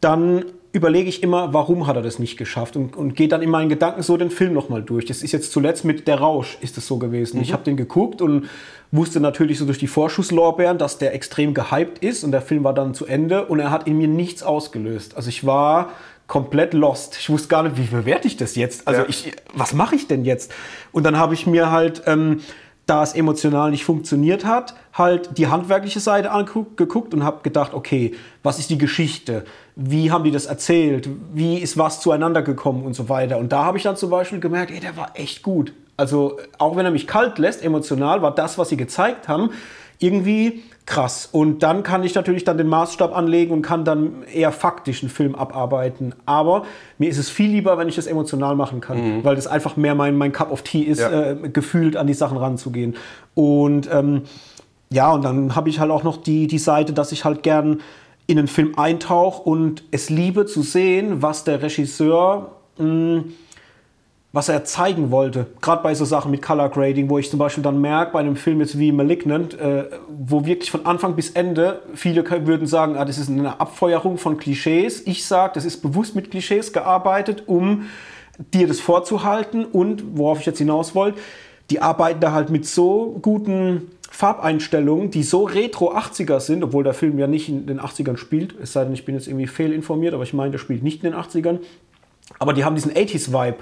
dann 0.00 0.44
überlege 0.72 1.08
ich 1.08 1.22
immer, 1.22 1.54
warum 1.54 1.86
hat 1.86 1.94
er 1.94 2.02
das 2.02 2.18
nicht 2.18 2.36
geschafft 2.36 2.74
und, 2.76 2.96
und 2.96 3.14
gehe 3.14 3.28
dann 3.28 3.42
in 3.42 3.50
meinen 3.50 3.68
Gedanken 3.68 4.02
so 4.02 4.16
den 4.16 4.30
Film 4.30 4.52
nochmal 4.52 4.82
durch. 4.82 5.04
Das 5.04 5.22
ist 5.22 5.30
jetzt 5.30 5.52
zuletzt 5.52 5.84
mit 5.84 6.08
Der 6.08 6.18
Rausch 6.18 6.58
ist 6.62 6.76
es 6.76 6.86
so 6.86 6.98
gewesen. 6.98 7.40
Ich 7.40 7.52
habe 7.52 7.62
den 7.62 7.76
geguckt 7.76 8.20
und 8.20 8.48
wusste 8.90 9.20
natürlich 9.20 9.58
so 9.58 9.66
durch 9.66 9.78
die 9.78 9.86
Vorschusslorbeeren, 9.86 10.76
dass 10.76 10.98
der 10.98 11.14
extrem 11.14 11.54
gehypt 11.54 12.00
ist 12.00 12.24
und 12.24 12.32
der 12.32 12.42
Film 12.42 12.64
war 12.64 12.74
dann 12.74 12.92
zu 12.92 13.06
Ende 13.06 13.46
und 13.46 13.60
er 13.60 13.70
hat 13.70 13.86
in 13.86 13.96
mir 13.96 14.08
nichts 14.08 14.42
ausgelöst. 14.42 15.16
Also 15.16 15.28
ich 15.28 15.46
war 15.46 15.90
komplett 16.26 16.72
lost. 16.74 17.16
Ich 17.18 17.28
wusste 17.28 17.48
gar 17.48 17.62
nicht, 17.62 17.76
wie 17.76 17.82
bewerte 17.82 18.26
ich 18.26 18.36
das 18.36 18.56
jetzt? 18.56 18.88
Also 18.88 19.02
Ja. 19.02 19.08
ich, 19.08 19.32
was 19.52 19.74
mache 19.74 19.94
ich 19.94 20.06
denn 20.06 20.24
jetzt? 20.24 20.50
Und 20.92 21.04
dann 21.04 21.18
habe 21.18 21.34
ich 21.34 21.46
mir 21.46 21.70
halt, 21.70 22.02
ähm, 22.06 22.40
da 22.86 23.02
es 23.02 23.14
emotional 23.14 23.70
nicht 23.70 23.84
funktioniert 23.84 24.44
hat, 24.44 24.74
halt 24.92 25.38
die 25.38 25.46
handwerkliche 25.46 26.00
Seite 26.00 26.30
angeguckt 26.30 27.14
und 27.14 27.24
habe 27.24 27.40
gedacht, 27.42 27.72
okay, 27.72 28.14
was 28.42 28.58
ist 28.58 28.68
die 28.68 28.76
Geschichte? 28.76 29.44
Wie 29.74 30.10
haben 30.10 30.22
die 30.24 30.30
das 30.30 30.44
erzählt? 30.46 31.08
Wie 31.32 31.58
ist 31.58 31.78
was 31.78 32.00
zueinander 32.00 32.42
gekommen 32.42 32.84
und 32.84 32.92
so 32.94 33.08
weiter? 33.08 33.38
Und 33.38 33.52
da 33.52 33.64
habe 33.64 33.78
ich 33.78 33.84
dann 33.84 33.96
zum 33.96 34.10
Beispiel 34.10 34.38
gemerkt, 34.38 34.70
ey, 34.70 34.80
der 34.80 34.96
war 34.98 35.12
echt 35.14 35.42
gut. 35.42 35.72
Also 35.96 36.38
auch 36.58 36.76
wenn 36.76 36.84
er 36.84 36.90
mich 36.90 37.06
kalt 37.06 37.38
lässt, 37.38 37.62
emotional, 37.64 38.20
war 38.20 38.34
das, 38.34 38.58
was 38.58 38.68
sie 38.68 38.76
gezeigt 38.76 39.28
haben, 39.28 39.50
irgendwie 39.98 40.62
krass. 40.86 41.28
Und 41.32 41.62
dann 41.62 41.82
kann 41.82 42.04
ich 42.04 42.14
natürlich 42.14 42.44
dann 42.44 42.58
den 42.58 42.68
Maßstab 42.68 43.16
anlegen 43.16 43.52
und 43.52 43.62
kann 43.62 43.84
dann 43.84 44.22
eher 44.32 44.52
faktisch 44.52 45.02
einen 45.02 45.10
Film 45.10 45.34
abarbeiten. 45.34 46.14
Aber 46.26 46.64
mir 46.98 47.08
ist 47.08 47.16
es 47.18 47.30
viel 47.30 47.50
lieber, 47.50 47.78
wenn 47.78 47.88
ich 47.88 47.96
das 47.96 48.06
emotional 48.06 48.54
machen 48.54 48.80
kann, 48.80 49.24
weil 49.24 49.34
das 49.36 49.46
einfach 49.46 49.76
mehr 49.76 49.94
mein, 49.94 50.16
mein 50.16 50.32
Cup 50.32 50.52
of 50.52 50.62
Tea 50.62 50.82
ist, 50.82 51.00
Ja. 51.00 51.30
äh, 51.30 51.36
gefühlt 51.50 51.96
an 51.96 52.06
die 52.06 52.14
Sachen 52.14 52.36
ranzugehen. 52.36 52.96
Und 53.34 53.88
ähm, 53.90 54.22
ja, 54.90 55.10
und 55.12 55.24
dann 55.24 55.56
habe 55.56 55.70
ich 55.70 55.80
halt 55.80 55.90
auch 55.90 56.02
noch 56.04 56.18
die, 56.18 56.46
die 56.46 56.58
Seite, 56.58 56.92
dass 56.92 57.12
ich 57.12 57.24
halt 57.24 57.42
gern 57.42 57.80
in 58.26 58.38
einen 58.38 58.48
Film 58.48 58.74
eintauche 58.78 59.42
und 59.42 59.84
es 59.90 60.10
liebe 60.10 60.46
zu 60.46 60.62
sehen, 60.62 61.22
was 61.22 61.44
der 61.44 61.62
Regisseur 61.62 62.52
mh, 62.78 63.24
was 64.34 64.48
er 64.48 64.64
zeigen 64.64 65.12
wollte. 65.12 65.46
Gerade 65.62 65.84
bei 65.84 65.94
so 65.94 66.04
Sachen 66.04 66.32
mit 66.32 66.42
Color 66.42 66.68
Grading, 66.70 67.08
wo 67.08 67.18
ich 67.18 67.30
zum 67.30 67.38
Beispiel 67.38 67.62
dann 67.62 67.80
merke, 67.80 68.12
bei 68.12 68.18
einem 68.18 68.34
Film 68.34 68.58
jetzt 68.58 68.76
wie 68.76 68.90
Malignant, 68.90 69.54
äh, 69.54 69.84
wo 70.08 70.44
wirklich 70.44 70.72
von 70.72 70.84
Anfang 70.86 71.14
bis 71.14 71.30
Ende, 71.30 71.82
viele 71.94 72.28
würden 72.44 72.66
sagen, 72.66 72.96
ah, 72.96 73.04
das 73.04 73.16
ist 73.16 73.30
eine 73.30 73.60
Abfeuerung 73.60 74.18
von 74.18 74.36
Klischees. 74.36 75.06
Ich 75.06 75.24
sage, 75.24 75.52
das 75.54 75.64
ist 75.64 75.82
bewusst 75.82 76.16
mit 76.16 76.32
Klischees 76.32 76.72
gearbeitet, 76.72 77.44
um 77.46 77.84
dir 78.52 78.66
das 78.66 78.80
vorzuhalten 78.80 79.64
und, 79.64 80.18
worauf 80.18 80.40
ich 80.40 80.46
jetzt 80.46 80.58
hinaus 80.58 80.96
wollte, 80.96 81.20
die 81.70 81.80
arbeiten 81.80 82.18
da 82.18 82.32
halt 82.32 82.50
mit 82.50 82.66
so 82.66 83.16
guten 83.22 83.92
Farbeinstellungen, 84.10 85.12
die 85.12 85.22
so 85.22 85.44
retro 85.44 85.94
80er 85.94 86.40
sind, 86.40 86.64
obwohl 86.64 86.82
der 86.82 86.94
Film 86.94 87.20
ja 87.20 87.28
nicht 87.28 87.48
in 87.48 87.68
den 87.68 87.80
80ern 87.80 88.16
spielt, 88.16 88.56
es 88.60 88.72
sei 88.72 88.82
denn, 88.82 88.94
ich 88.94 89.04
bin 89.04 89.14
jetzt 89.14 89.28
irgendwie 89.28 89.46
fehlinformiert, 89.46 90.12
aber 90.12 90.24
ich 90.24 90.34
meine, 90.34 90.50
der 90.50 90.58
spielt 90.58 90.82
nicht 90.82 91.04
in 91.04 91.12
den 91.12 91.20
80ern. 91.20 91.60
Aber 92.38 92.52
die 92.52 92.64
haben 92.64 92.74
diesen 92.74 92.92
80s-Vibe. 92.92 93.58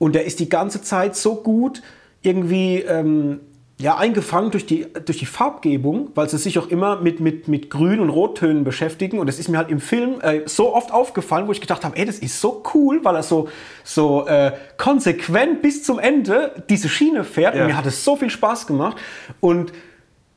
Und 0.00 0.14
der 0.14 0.24
ist 0.24 0.40
die 0.40 0.48
ganze 0.48 0.80
Zeit 0.80 1.14
so 1.14 1.36
gut 1.36 1.82
irgendwie 2.22 2.78
ähm, 2.78 3.40
ja, 3.78 3.98
eingefangen 3.98 4.50
durch 4.50 4.64
die, 4.64 4.86
durch 5.04 5.18
die 5.18 5.26
Farbgebung, 5.26 6.10
weil 6.14 6.26
sie 6.28 6.38
sich 6.38 6.58
auch 6.58 6.68
immer 6.68 7.00
mit, 7.02 7.20
mit, 7.20 7.48
mit 7.48 7.68
Grün- 7.68 8.00
und 8.00 8.08
Rottönen 8.08 8.64
beschäftigen. 8.64 9.18
Und 9.18 9.26
das 9.26 9.38
ist 9.38 9.48
mir 9.48 9.58
halt 9.58 9.70
im 9.70 9.78
Film 9.78 10.22
äh, 10.22 10.40
so 10.46 10.74
oft 10.74 10.90
aufgefallen, 10.90 11.46
wo 11.48 11.52
ich 11.52 11.60
gedacht 11.60 11.84
habe, 11.84 11.96
ey, 11.98 12.06
das 12.06 12.18
ist 12.18 12.40
so 12.40 12.62
cool, 12.74 13.04
weil 13.04 13.14
er 13.14 13.22
so, 13.22 13.48
so 13.84 14.26
äh, 14.26 14.52
konsequent 14.78 15.60
bis 15.60 15.84
zum 15.84 15.98
Ende 15.98 16.64
diese 16.70 16.88
Schiene 16.88 17.22
fährt. 17.22 17.54
Ja. 17.54 17.62
Und 17.62 17.68
mir 17.68 17.76
hat 17.76 17.86
es 17.86 18.02
so 18.02 18.16
viel 18.16 18.30
Spaß 18.30 18.66
gemacht. 18.66 18.96
Und 19.40 19.72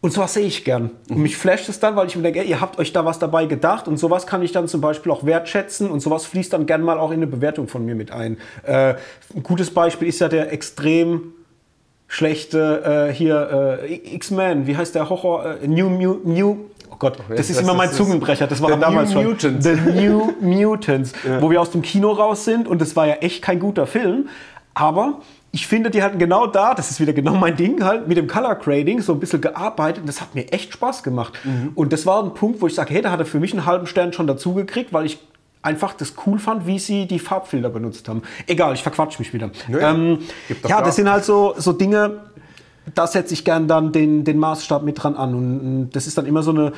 und 0.03 0.11
sowas 0.11 0.33
sehe 0.33 0.45
ich 0.45 0.65
gern. 0.65 0.91
Und 1.09 1.19
mich 1.19 1.37
flasht 1.37 1.69
es 1.69 1.79
dann, 1.79 1.95
weil 1.95 2.07
ich 2.07 2.17
mir 2.17 2.23
denke, 2.23 2.41
ey, 2.41 2.45
ihr 2.45 2.59
habt 2.59 2.77
euch 2.77 2.91
da 2.91 3.05
was 3.05 3.19
dabei 3.19 3.45
gedacht 3.45 3.87
und 3.87 3.95
sowas 3.95 4.27
kann 4.27 4.43
ich 4.43 4.51
dann 4.51 4.67
zum 4.67 4.81
Beispiel 4.81 5.09
auch 5.13 5.25
wertschätzen 5.25 5.89
und 5.89 6.01
sowas 6.01 6.25
fließt 6.25 6.51
dann 6.51 6.65
gern 6.65 6.81
mal 6.81 6.99
auch 6.99 7.11
in 7.11 7.19
eine 7.19 7.27
Bewertung 7.27 7.69
von 7.69 7.85
mir 7.85 7.95
mit 7.95 8.11
ein. 8.11 8.37
Äh, 8.63 8.95
ein 9.33 9.43
gutes 9.43 9.73
Beispiel 9.73 10.09
ist 10.09 10.19
ja 10.19 10.27
der 10.27 10.51
extrem 10.51 11.31
schlechte 12.09 13.07
äh, 13.11 13.13
hier 13.13 13.79
äh, 13.81 14.15
X-Men, 14.15 14.67
wie 14.67 14.75
heißt 14.75 14.93
der 14.93 15.09
Horror? 15.09 15.61
Äh, 15.61 15.67
New, 15.69 15.89
New, 15.89 16.19
New, 16.25 16.57
oh 16.91 16.95
Gott, 16.99 17.19
das 17.29 17.49
ist 17.49 17.61
immer 17.61 17.73
mein 17.73 17.93
Zungenbrecher, 17.93 18.45
das 18.45 18.61
war 18.61 18.73
The 18.73 18.81
damals 18.81 19.11
New 19.11 19.21
schon. 19.21 19.29
Mutants. 19.29 19.65
The 19.65 19.75
New 19.89 20.33
Mutants, 20.41 21.13
wo 21.39 21.49
wir 21.49 21.61
aus 21.61 21.71
dem 21.71 21.81
Kino 21.81 22.11
raus 22.11 22.43
sind 22.43 22.67
und 22.67 22.81
das 22.81 22.97
war 22.97 23.07
ja 23.07 23.13
echt 23.15 23.41
kein 23.41 23.61
guter 23.61 23.87
Film, 23.87 24.27
aber 24.73 25.21
ich 25.55 25.67
finde, 25.67 25.91
die 25.91 26.01
hatten 26.01 26.17
genau 26.17 26.47
da, 26.47 26.73
das 26.73 26.89
ist 26.89 26.99
wieder 26.99 27.13
genau 27.13 27.35
mein 27.35 27.55
Ding, 27.55 27.83
halt 27.83 28.07
mit 28.07 28.17
dem 28.17 28.27
Color 28.27 28.55
Grading 28.55 29.01
so 29.01 29.13
ein 29.13 29.19
bisschen 29.19 29.39
gearbeitet 29.39 30.01
und 30.01 30.07
das 30.07 30.19
hat 30.19 30.33
mir 30.33 30.51
echt 30.51 30.73
Spaß 30.73 31.03
gemacht. 31.03 31.33
Und 31.75 31.93
das 31.93 32.07
war 32.07 32.23
ein 32.23 32.33
Punkt, 32.33 32.59
wo 32.59 32.65
ich 32.65 32.73
sage, 32.73 32.91
hey, 32.91 33.03
da 33.03 33.11
hat 33.11 33.19
er 33.19 33.27
für 33.27 33.39
mich 33.39 33.53
einen 33.53 33.67
halben 33.67 33.85
Stern 33.85 34.13
schon 34.13 34.25
dazu 34.25 34.55
gekriegt, 34.55 34.93
weil 34.93 35.05
ich 35.05 35.19
einfach 35.61 35.93
das 35.93 36.15
cool 36.25 36.39
fand, 36.39 36.65
wie 36.65 36.79
sie 36.79 37.05
die 37.05 37.19
Farbfilter 37.19 37.69
benutzt 37.69 38.09
haben. 38.09 38.23
Egal, 38.47 38.73
ich 38.73 38.81
verquatsch 38.81 39.19
mich 39.19 39.31
wieder. 39.31 39.51
Nö, 39.67 39.79
ja. 39.79 39.91
ähm, 39.91 40.19
ja, 40.67 40.81
das 40.81 40.95
sind 40.95 41.07
halt 41.07 41.23
so, 41.23 41.53
so 41.55 41.71
Dinge, 41.71 42.21
da 42.95 43.05
setze 43.05 43.35
ich 43.35 43.45
gern 43.45 43.67
dann 43.67 43.91
den, 43.91 44.23
den 44.23 44.39
Maßstab 44.39 44.81
mit 44.81 45.03
dran 45.03 45.15
an. 45.15 45.35
Und 45.35 45.91
das 45.91 46.07
ist 46.07 46.17
dann 46.17 46.25
immer 46.25 46.41
so 46.41 46.49
eine 46.49 46.73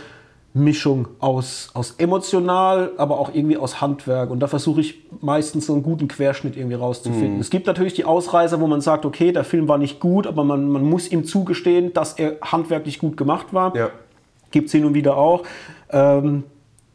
Mischung 0.55 1.09
aus, 1.19 1.69
aus 1.73 1.95
emotional, 1.97 2.91
aber 2.95 3.19
auch 3.19 3.33
irgendwie 3.33 3.57
aus 3.57 3.81
Handwerk. 3.81 4.31
Und 4.31 4.39
da 4.39 4.47
versuche 4.47 4.79
ich 4.79 5.03
meistens 5.19 5.65
so 5.65 5.73
einen 5.73 5.83
guten 5.83 6.07
Querschnitt 6.07 6.55
irgendwie 6.55 6.77
rauszufinden. 6.77 7.41
Es 7.41 7.49
gibt 7.49 7.67
natürlich 7.67 7.93
die 7.93 8.05
Ausreißer, 8.05 8.61
wo 8.61 8.67
man 8.67 8.79
sagt, 8.79 9.05
okay, 9.05 9.33
der 9.33 9.43
Film 9.43 9.67
war 9.67 9.77
nicht 9.77 9.99
gut, 9.99 10.25
aber 10.25 10.45
man, 10.45 10.69
man 10.69 10.85
muss 10.85 11.11
ihm 11.11 11.25
zugestehen, 11.25 11.91
dass 11.91 12.13
er 12.13 12.37
handwerklich 12.41 12.99
gut 12.99 13.17
gemacht 13.17 13.47
war. 13.53 13.75
Ja. 13.75 13.89
Gibt 14.51 14.67
es 14.67 14.71
hin 14.71 14.85
und 14.85 14.93
wieder 14.93 15.17
auch. 15.17 15.43
Ähm, 15.89 16.45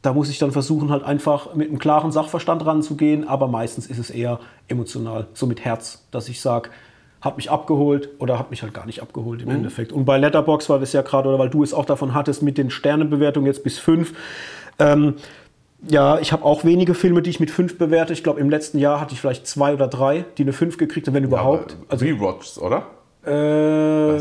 da 0.01 0.15
muss 0.15 0.31
ich 0.31 0.39
dann 0.39 0.53
versuchen, 0.53 0.91
halt 0.91 1.05
einfach 1.05 1.55
mit 1.55 1.69
einem 1.69 1.79
klaren 1.79 2.13
Sachverstand 2.13 2.65
ranzugehen, 2.65 3.29
aber 3.29 3.47
meistens 3.47 3.87
ist 3.87 3.99
es 3.99 4.09
eher 4.09 4.41
emotional, 4.69 5.27
so 5.35 5.47
mit 5.47 5.67
Herz, 5.67 6.07
dass 6.11 6.31
ich 6.31 6.41
sage, 6.41 6.71
hat 7.21 7.37
mich 7.37 7.51
abgeholt 7.51 8.09
oder 8.19 8.39
hat 8.39 8.51
mich 8.51 8.63
halt 8.63 8.73
gar 8.73 8.87
nicht 8.87 9.03
abgeholt 9.03 9.43
im 9.43 9.49
Mhm. 9.49 9.55
Endeffekt. 9.57 9.93
Und 9.93 10.05
bei 10.07 10.17
Letterbox 10.19 10.69
war 10.71 10.79
das 10.79 10.93
ja 10.93 11.03
gerade, 11.03 11.29
oder 11.29 11.39
weil 11.39 11.51
du 11.51 11.63
es 11.63 11.75
auch 11.75 11.85
davon 11.85 12.15
hattest, 12.15 12.43
mit 12.43 12.57
den 12.59 12.71
Sternenbewertungen 12.71 13.47
jetzt 13.47 13.63
bis 13.63 13.79
fünf. 13.79 14.15
Ähm, 14.79 15.15
ja, 15.89 16.19
ich 16.19 16.33
habe 16.33 16.45
auch 16.45 16.65
wenige 16.65 16.95
Filme, 16.95 17.23
die 17.23 17.31
ich 17.31 17.41
mit 17.41 17.51
fünf 17.51 17.79
bewerte. 17.79 18.13
Ich 18.13 18.23
glaube, 18.23 18.41
im 18.41 18.51
letzten 18.51 18.79
Jahr 18.79 19.01
hatte 19.01 19.15
ich 19.15 19.21
vielleicht 19.21 19.47
zwei 19.47 19.73
oder 19.75 19.87
drei, 19.89 20.25
die 20.39 20.43
eine 20.43 20.53
fünf 20.53 20.77
gekriegt 20.79 21.07
haben, 21.07 21.15
wenn 21.15 21.25
überhaupt. 21.25 21.77
Also 21.89 22.05
Rewatches, 22.05 22.61
oder? 22.61 22.87
Äh, 23.23 23.29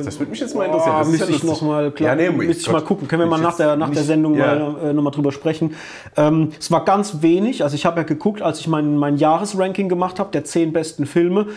Das 0.04 0.20
würde 0.20 0.32
mich 0.32 0.40
jetzt 0.42 0.56
mal 0.56 0.66
interessieren. 0.66 0.92
Boah, 0.94 1.00
Das 1.00 1.08
müsste 1.10 1.26
ja 1.32 1.36
ich 1.38 1.44
lustig. 1.44 1.62
noch 1.62 1.68
mal 1.70 1.92
klar, 1.92 2.10
Ja, 2.10 2.16
nee, 2.16 2.30
müsste 2.36 2.62
ich 2.62 2.66
Gott. 2.66 2.74
mal 2.74 2.82
gucken. 2.82 3.08
Können 3.08 3.22
wir 3.24 3.28
mal 3.28 3.40
nach 3.40 3.56
der, 3.56 3.76
nach 3.78 3.88
der 3.90 4.00
nicht- 4.00 4.08
Sendung 4.08 4.36
ja. 4.36 4.56
mal, 4.56 4.90
äh, 4.90 4.94
noch 4.94 5.04
mal 5.04 5.12
drüber 5.12 5.32
sprechen. 5.32 5.76
Ähm, 6.18 6.50
es 6.60 6.70
war 6.72 6.84
ganz 6.86 7.22
wenig. 7.22 7.64
Also 7.64 7.76
ich 7.76 7.86
habe 7.86 7.98
ja 8.02 8.04
geguckt, 8.04 8.42
als 8.42 8.60
ich 8.60 8.68
mein, 8.68 8.98
mein 8.98 9.16
Jahresranking 9.18 9.88
gemacht 9.90 10.20
habe, 10.20 10.32
der 10.32 10.44
zehn 10.44 10.74
besten 10.74 11.06
Filme. 11.06 11.48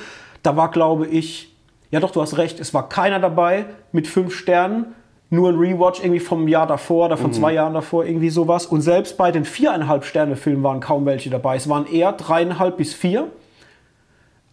Da 0.42 0.56
war, 0.56 0.70
glaube 0.70 1.06
ich, 1.06 1.52
ja 1.90 2.00
doch, 2.00 2.10
du 2.10 2.20
hast 2.20 2.36
recht, 2.38 2.58
es 2.60 2.72
war 2.74 2.88
keiner 2.88 3.20
dabei 3.20 3.66
mit 3.92 4.06
fünf 4.08 4.34
Sternen. 4.34 4.94
Nur 5.30 5.48
ein 5.48 5.56
Rewatch 5.58 6.00
irgendwie 6.00 6.20
vom 6.20 6.46
Jahr 6.46 6.66
davor 6.66 7.06
oder 7.06 7.16
von 7.16 7.30
Mhm. 7.30 7.34
zwei 7.34 7.52
Jahren 7.54 7.72
davor, 7.72 8.04
irgendwie 8.04 8.28
sowas. 8.28 8.66
Und 8.66 8.82
selbst 8.82 9.16
bei 9.16 9.30
den 9.32 9.46
viereinhalb 9.46 10.04
Sterne-Filmen 10.04 10.62
waren 10.62 10.80
kaum 10.80 11.06
welche 11.06 11.30
dabei. 11.30 11.56
Es 11.56 11.68
waren 11.70 11.86
eher 11.86 12.12
dreieinhalb 12.12 12.76
bis 12.76 12.92
vier. 12.92 13.28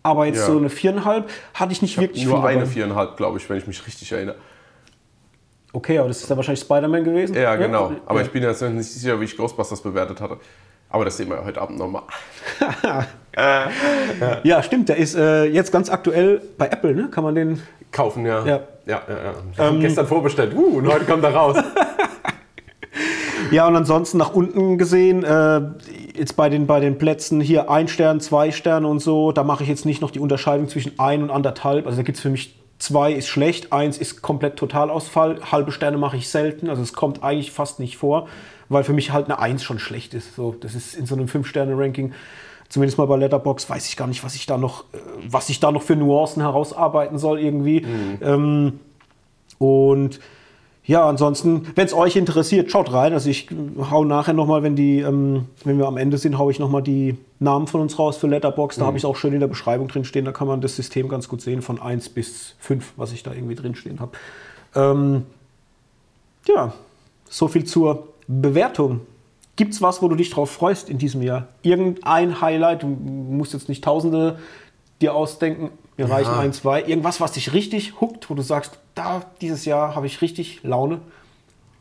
Aber 0.04 0.26
jetzt 0.26 0.38
Ja. 0.40 0.46
so 0.46 0.58
eine 0.58 0.70
viereinhalb 0.70 1.30
hatte 1.54 1.74
ich 1.74 1.82
nicht 1.82 2.00
wirklich 2.00 2.24
Nur 2.26 2.38
viel 2.38 2.46
eine 2.48 2.60
dabei. 2.62 2.72
viereinhalb, 2.72 3.18
glaube 3.18 3.38
ich, 3.40 3.50
wenn 3.50 3.58
ich 3.58 3.68
mich 3.68 3.86
richtig 3.86 4.10
erinnere. 4.12 4.36
Okay, 5.74 6.00
aber 6.00 6.08
das 6.08 6.22
ist 6.22 6.30
dann 6.32 6.38
wahrscheinlich 6.38 6.62
Spider-Man 6.62 7.04
gewesen. 7.04 7.36
Ja, 7.36 7.56
genau. 7.58 7.92
Aber 8.06 8.20
ja. 8.22 8.26
ich 8.26 8.32
bin 8.32 8.42
jetzt 8.44 8.62
nicht 8.62 8.90
sicher, 8.90 9.20
wie 9.20 9.26
ich 9.26 9.36
Ghostbusters 9.38 9.82
bewertet 9.82 10.22
hatte. 10.22 10.38
Aber 10.90 11.06
das 11.06 11.18
sehen 11.18 11.30
wir 11.30 11.38
ja 11.38 11.46
heute 11.46 11.62
Abend 11.62 11.78
nochmal. 11.78 12.04
Ja, 14.44 14.62
stimmt. 14.64 14.90
Der 14.90 14.98
ist 14.98 15.16
äh, 15.16 15.46
jetzt 15.46 15.72
ganz 15.72 15.90
aktuell 15.90 16.42
bei 16.58 16.68
Apple, 16.68 16.94
ne? 16.94 17.08
Kann 17.10 17.24
man 17.24 17.36
den. 17.36 17.62
Kaufen, 17.92 18.26
ja. 18.26 18.46
Ja. 18.46 18.60
ja, 18.86 19.02
ja. 19.08 19.34
ja. 19.58 19.70
Ähm, 19.70 19.80
gestern 19.80 20.08
vorbestellt. 20.08 20.54
Uh, 20.54 20.80
und 20.80 20.92
heute 20.92 21.06
kommt 21.06 21.24
er 21.24 21.34
raus. 21.34 21.56
ja, 23.52 23.66
und 23.68 23.76
ansonsten 23.78 24.18
nach 24.18 24.34
unten 24.34 24.78
gesehen, 24.78 25.24
äh, 25.24 25.62
jetzt 26.18 26.36
bei 26.36 26.50
den, 26.50 26.68
bei 26.68 26.82
den 26.82 26.98
Plätzen 26.98 27.40
hier 27.40 27.72
ein 27.72 27.88
Stern, 27.88 28.20
zwei 28.20 28.52
Sterne 28.52 28.88
und 28.88 29.00
so, 29.00 29.32
da 29.32 29.44
mache 29.44 29.64
ich 29.64 29.70
jetzt 29.70 29.86
nicht 29.86 30.02
noch 30.02 30.12
die 30.12 30.20
Unterscheidung 30.20 30.68
zwischen 30.68 31.00
ein 31.00 31.24
und 31.24 31.32
anderthalb. 31.32 31.86
Also 31.86 31.98
da 31.98 32.04
gibt 32.04 32.18
es 32.18 32.22
für 32.22 32.30
mich 32.30 32.60
zwei 32.78 33.14
ist 33.14 33.28
schlecht, 33.28 33.72
eins 33.74 33.98
ist 33.98 34.22
komplett 34.22 34.56
Totalausfall, 34.58 35.40
halbe 35.52 35.72
Sterne 35.72 35.98
mache 35.98 36.18
ich 36.18 36.30
selten, 36.30 36.70
also 36.70 36.82
es 36.82 36.94
kommt 36.94 37.24
eigentlich 37.24 37.52
fast 37.52 37.80
nicht 37.80 37.98
vor, 37.98 38.28
weil 38.70 38.84
für 38.84 38.94
mich 38.94 39.12
halt 39.12 39.26
eine 39.26 39.40
Eins 39.40 39.64
schon 39.64 39.80
schlecht 39.80 40.14
ist. 40.14 40.36
So, 40.36 40.56
das 40.60 40.76
ist 40.76 40.96
in 40.96 41.06
so 41.06 41.16
einem 41.16 41.28
Fünf-Sterne-Ranking 41.28 42.14
zumindest 42.70 42.98
mal 42.98 43.06
bei 43.06 43.18
Letterbox 43.18 43.70
weiß 43.70 43.88
ich 43.90 43.98
gar 43.98 44.08
nicht, 44.08 44.24
was 44.24 44.36
ich 44.36 44.46
da 44.46 44.58
noch, 44.58 44.86
äh, 44.94 44.98
was 45.28 45.50
ich 45.50 45.60
da 45.60 45.72
noch 45.72 45.82
für 45.82 45.96
Nuancen 45.96 46.42
herausarbeiten 46.42 47.18
soll 47.18 47.40
irgendwie. 47.40 47.82
Mhm. 47.82 48.18
Ähm, 48.22 48.80
und 49.58 50.20
ja, 50.86 51.08
ansonsten, 51.08 51.68
wenn 51.76 51.86
es 51.86 51.94
euch 51.94 52.16
interessiert, 52.16 52.72
schaut 52.72 52.92
rein. 52.92 53.14
Also 53.14 53.30
ich 53.30 53.48
hau 53.92 54.06
nachher 54.06 54.34
nochmal, 54.34 54.64
wenn 54.64 54.76
die, 54.76 55.00
ähm, 55.00 55.46
wenn 55.64 55.78
wir 55.78 55.88
am 55.88 55.98
Ende 55.98 56.18
sind, 56.18 56.38
haue 56.38 56.52
ich 56.52 56.58
nochmal 56.58 56.82
die 56.82 57.18
Namen 57.40 57.68
von 57.68 57.82
uns 57.82 58.00
raus 58.00 58.18
für 58.18 58.28
Letterbox. 58.28 58.78
Da 58.78 58.84
mhm. 58.84 58.88
habe 58.88 58.98
ich 58.98 59.06
auch 59.06 59.16
schön 59.16 59.34
in 59.34 59.40
der 59.40 59.48
Beschreibung 59.48 59.88
drin 59.88 60.06
stehen. 60.06 60.26
Da 60.26 60.32
kann 60.32 60.48
man 60.48 60.62
das 60.62 60.76
System 60.76 61.10
ganz 61.10 61.28
gut 61.28 61.42
sehen, 61.42 61.62
von 61.62 61.80
1 61.80 62.10
bis 62.10 62.56
5, 62.60 62.94
was 62.96 63.12
ich 63.12 63.22
da 63.22 63.34
irgendwie 63.34 63.56
drin 63.56 63.76
stehen 63.76 64.00
habe. 64.00 64.14
Ähm, 64.76 65.26
ja, 66.48 66.74
so 67.30 67.48
viel 67.48 67.66
zur 67.66 68.08
Bewertung. 68.30 69.02
Gibt 69.56 69.74
es 69.74 69.82
was, 69.82 70.02
wo 70.02 70.08
du 70.08 70.16
dich 70.16 70.30
drauf 70.30 70.52
freust 70.52 70.88
in 70.88 71.00
diesem 71.00 71.22
Jahr? 71.22 71.48
Irgendein 71.64 72.40
Highlight? 72.40 72.84
Du 72.84 72.88
musst 72.88 73.54
jetzt 73.54 73.68
nicht 73.68 73.84
Tausende 73.84 74.40
dir 75.02 75.16
ausdenken. 75.16 75.72
Mir 75.98 76.08
ja. 76.08 76.16
reichen 76.16 76.34
ein, 76.34 76.54
zwei. 76.54 76.84
Irgendwas, 76.84 77.20
was 77.20 77.34
dich 77.34 77.52
richtig 77.54 78.00
huckt, 78.00 78.30
wo 78.30 78.36
du 78.36 78.42
sagst, 78.42 78.80
da 78.96 79.24
dieses 79.42 79.66
Jahr 79.66 79.96
habe 79.96 80.06
ich 80.06 80.22
richtig 80.22 80.64
Laune. 80.64 81.02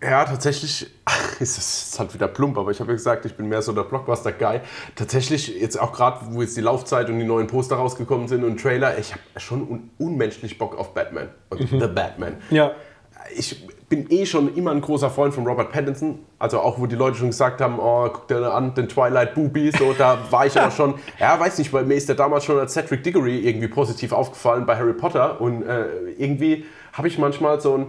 Ja, 0.02 0.24
tatsächlich 0.24 0.86
ist 1.38 1.58
es 1.58 1.98
halt 1.98 2.14
wieder 2.14 2.28
plump, 2.28 2.56
aber 2.56 2.70
ich 2.70 2.80
habe 2.80 2.92
ja 2.92 2.96
gesagt, 2.96 3.26
ich 3.26 3.34
bin 3.36 3.48
mehr 3.48 3.62
so 3.62 3.72
der 3.72 3.82
Blockbuster-Guy. 3.82 4.60
Tatsächlich, 4.96 5.48
jetzt 5.48 5.78
auch 5.78 5.92
gerade, 5.92 6.20
wo 6.30 6.40
jetzt 6.40 6.56
die 6.56 6.62
Laufzeit 6.62 7.10
und 7.10 7.18
die 7.18 7.26
neuen 7.26 7.46
Poster 7.46 7.76
rausgekommen 7.76 8.26
sind 8.26 8.42
und 8.42 8.60
Trailer, 8.60 8.96
ich 8.98 9.12
habe 9.12 9.22
schon 9.36 9.68
un 9.68 9.90
unmenschlich 9.98 10.56
Bock 10.56 10.78
auf 10.78 10.94
Batman 10.94 11.28
und 11.50 11.70
mhm. 11.70 11.80
The 11.80 11.86
Batman. 11.88 12.36
Ja. 12.50 12.72
Ich 13.36 13.66
bin 13.88 14.10
eh 14.10 14.26
schon 14.26 14.54
immer 14.54 14.70
ein 14.70 14.80
großer 14.80 15.10
Freund 15.10 15.32
von 15.32 15.46
Robert 15.46 15.72
Pattinson. 15.72 16.18
Also 16.38 16.60
auch, 16.60 16.78
wo 16.78 16.86
die 16.86 16.96
Leute 16.96 17.16
schon 17.16 17.28
gesagt 17.28 17.60
haben, 17.60 17.78
oh, 17.78 18.08
guck 18.12 18.28
dir 18.28 18.52
an, 18.52 18.74
den 18.74 18.88
Twilight 18.88 19.34
Booby, 19.34 19.72
so, 19.76 19.94
da 19.96 20.18
war 20.30 20.46
ich 20.46 20.60
aber 20.60 20.70
schon, 20.70 20.94
ja, 21.18 21.38
weiß 21.38 21.58
nicht, 21.58 21.72
weil 21.72 21.84
mir 21.84 21.94
ist 21.94 22.08
der 22.08 22.16
damals 22.16 22.44
schon 22.44 22.58
als 22.58 22.74
Cedric 22.74 23.02
Diggory 23.02 23.38
irgendwie 23.38 23.68
positiv 23.68 24.12
aufgefallen 24.12 24.66
bei 24.66 24.76
Harry 24.76 24.92
Potter 24.92 25.40
und 25.40 25.62
äh, 25.62 25.86
irgendwie 26.18 26.66
habe 26.92 27.08
ich 27.08 27.18
manchmal 27.18 27.60
so 27.60 27.76
ein, 27.76 27.86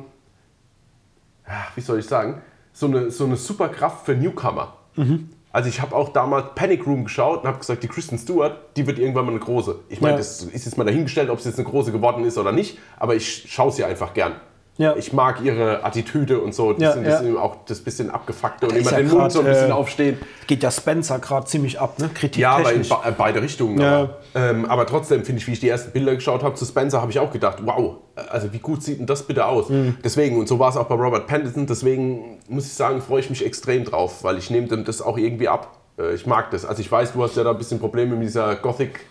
wie 1.75 1.81
soll 1.81 1.99
ich 1.99 2.05
sagen, 2.05 2.41
so 2.71 2.85
eine, 2.85 3.11
so 3.11 3.25
eine 3.25 3.35
Superkraft 3.35 4.05
für 4.05 4.15
Newcomer. 4.15 4.75
Mhm. 4.95 5.29
Also 5.51 5.67
ich 5.67 5.81
habe 5.81 5.95
auch 5.95 6.09
damals 6.09 6.53
Panic 6.53 6.85
Room 6.85 7.05
geschaut 7.05 7.41
und 7.41 7.47
habe 7.47 7.57
gesagt, 7.57 7.81
die 7.81 7.87
Kristen 7.87 8.17
Stewart, 8.19 8.77
die 8.77 8.85
wird 8.85 8.99
irgendwann 8.99 9.25
mal 9.25 9.31
eine 9.31 9.39
große. 9.39 9.79
Ich 9.89 9.99
meine, 9.99 10.13
ja. 10.13 10.17
das 10.19 10.43
ist 10.43 10.65
jetzt 10.65 10.77
mal 10.77 10.83
dahingestellt, 10.83 11.29
ob 11.29 11.41
sie 11.41 11.49
jetzt 11.49 11.57
eine 11.57 11.67
große 11.67 11.91
geworden 11.91 12.23
ist 12.23 12.37
oder 12.37 12.51
nicht, 12.51 12.77
aber 12.97 13.15
ich 13.15 13.51
schaue 13.51 13.71
sie 13.71 13.83
einfach 13.83 14.13
gern. 14.13 14.33
Ja. 14.79 14.95
Ich 14.95 15.11
mag 15.11 15.41
ihre 15.43 15.83
Attitüde 15.83 16.39
und 16.39 16.55
so. 16.55 16.71
Das 16.71 16.81
ja, 16.81 17.17
sind 17.17 17.33
ja. 17.33 17.39
auch 17.39 17.57
das 17.65 17.81
bisschen 17.81 18.09
abgefuckte 18.09 18.65
und 18.65 18.77
immer 18.77 18.91
den 18.91 19.09
grad, 19.09 19.19
Mund 19.19 19.31
so 19.33 19.39
ein 19.41 19.45
bisschen 19.45 19.69
äh, 19.71 19.73
aufstehen. 19.73 20.17
Geht 20.47 20.63
ja 20.63 20.71
Spencer 20.71 21.19
gerade 21.19 21.45
ziemlich 21.47 21.81
ab, 21.81 21.99
ne? 21.99 22.09
Kritik 22.13 22.41
ja, 22.41 22.53
aber 22.53 22.71
in 22.71 22.83
be 22.83 22.95
beide 23.17 23.41
Richtungen. 23.41 23.81
Aber, 23.81 24.19
ähm, 24.33 24.65
aber, 24.65 24.85
trotzdem 24.85 25.25
finde 25.25 25.41
ich, 25.41 25.47
wie 25.47 25.51
ich 25.51 25.59
die 25.59 25.67
ersten 25.67 25.91
Bilder 25.91 26.15
geschaut 26.15 26.43
habe 26.43 26.55
zu 26.55 26.63
Spencer, 26.63 27.01
habe 27.01 27.11
ich 27.11 27.19
auch 27.19 27.29
gedacht, 27.29 27.57
wow, 27.65 27.97
also 28.29 28.53
wie 28.53 28.59
gut 28.59 28.81
sieht 28.81 28.99
denn 28.99 29.05
das 29.05 29.23
bitte 29.23 29.45
aus? 29.45 29.67
Mhm. 29.67 29.97
Deswegen, 30.01 30.39
und 30.39 30.47
so 30.47 30.59
war 30.59 30.69
es 30.69 30.77
auch 30.77 30.87
bei 30.87 30.95
Robert 30.95 31.27
Pattinson, 31.27 31.67
deswegen 31.67 32.39
muss 32.47 32.65
ich 32.65 32.73
sagen, 32.73 33.01
freue 33.01 33.19
ich 33.19 33.29
mich 33.29 33.45
extrem 33.45 33.83
drauf, 33.83 34.23
weil 34.23 34.37
ich 34.37 34.49
nehme 34.49 34.67
dem 34.67 34.85
das 34.85 35.01
auch 35.01 35.17
irgendwie 35.17 35.49
ab. 35.49 35.77
Äh, 35.99 36.13
ich 36.13 36.25
mag 36.25 36.51
das. 36.51 36.63
Also 36.63 36.79
ich 36.79 36.89
weiß, 36.89 37.11
du 37.11 37.21
hast 37.21 37.35
ja 37.35 37.43
da 37.43 37.51
ein 37.51 37.57
bisschen 37.57 37.79
Probleme 37.79 38.15
mit 38.15 38.29
dieser 38.29 38.55
Gothic- 38.55 39.01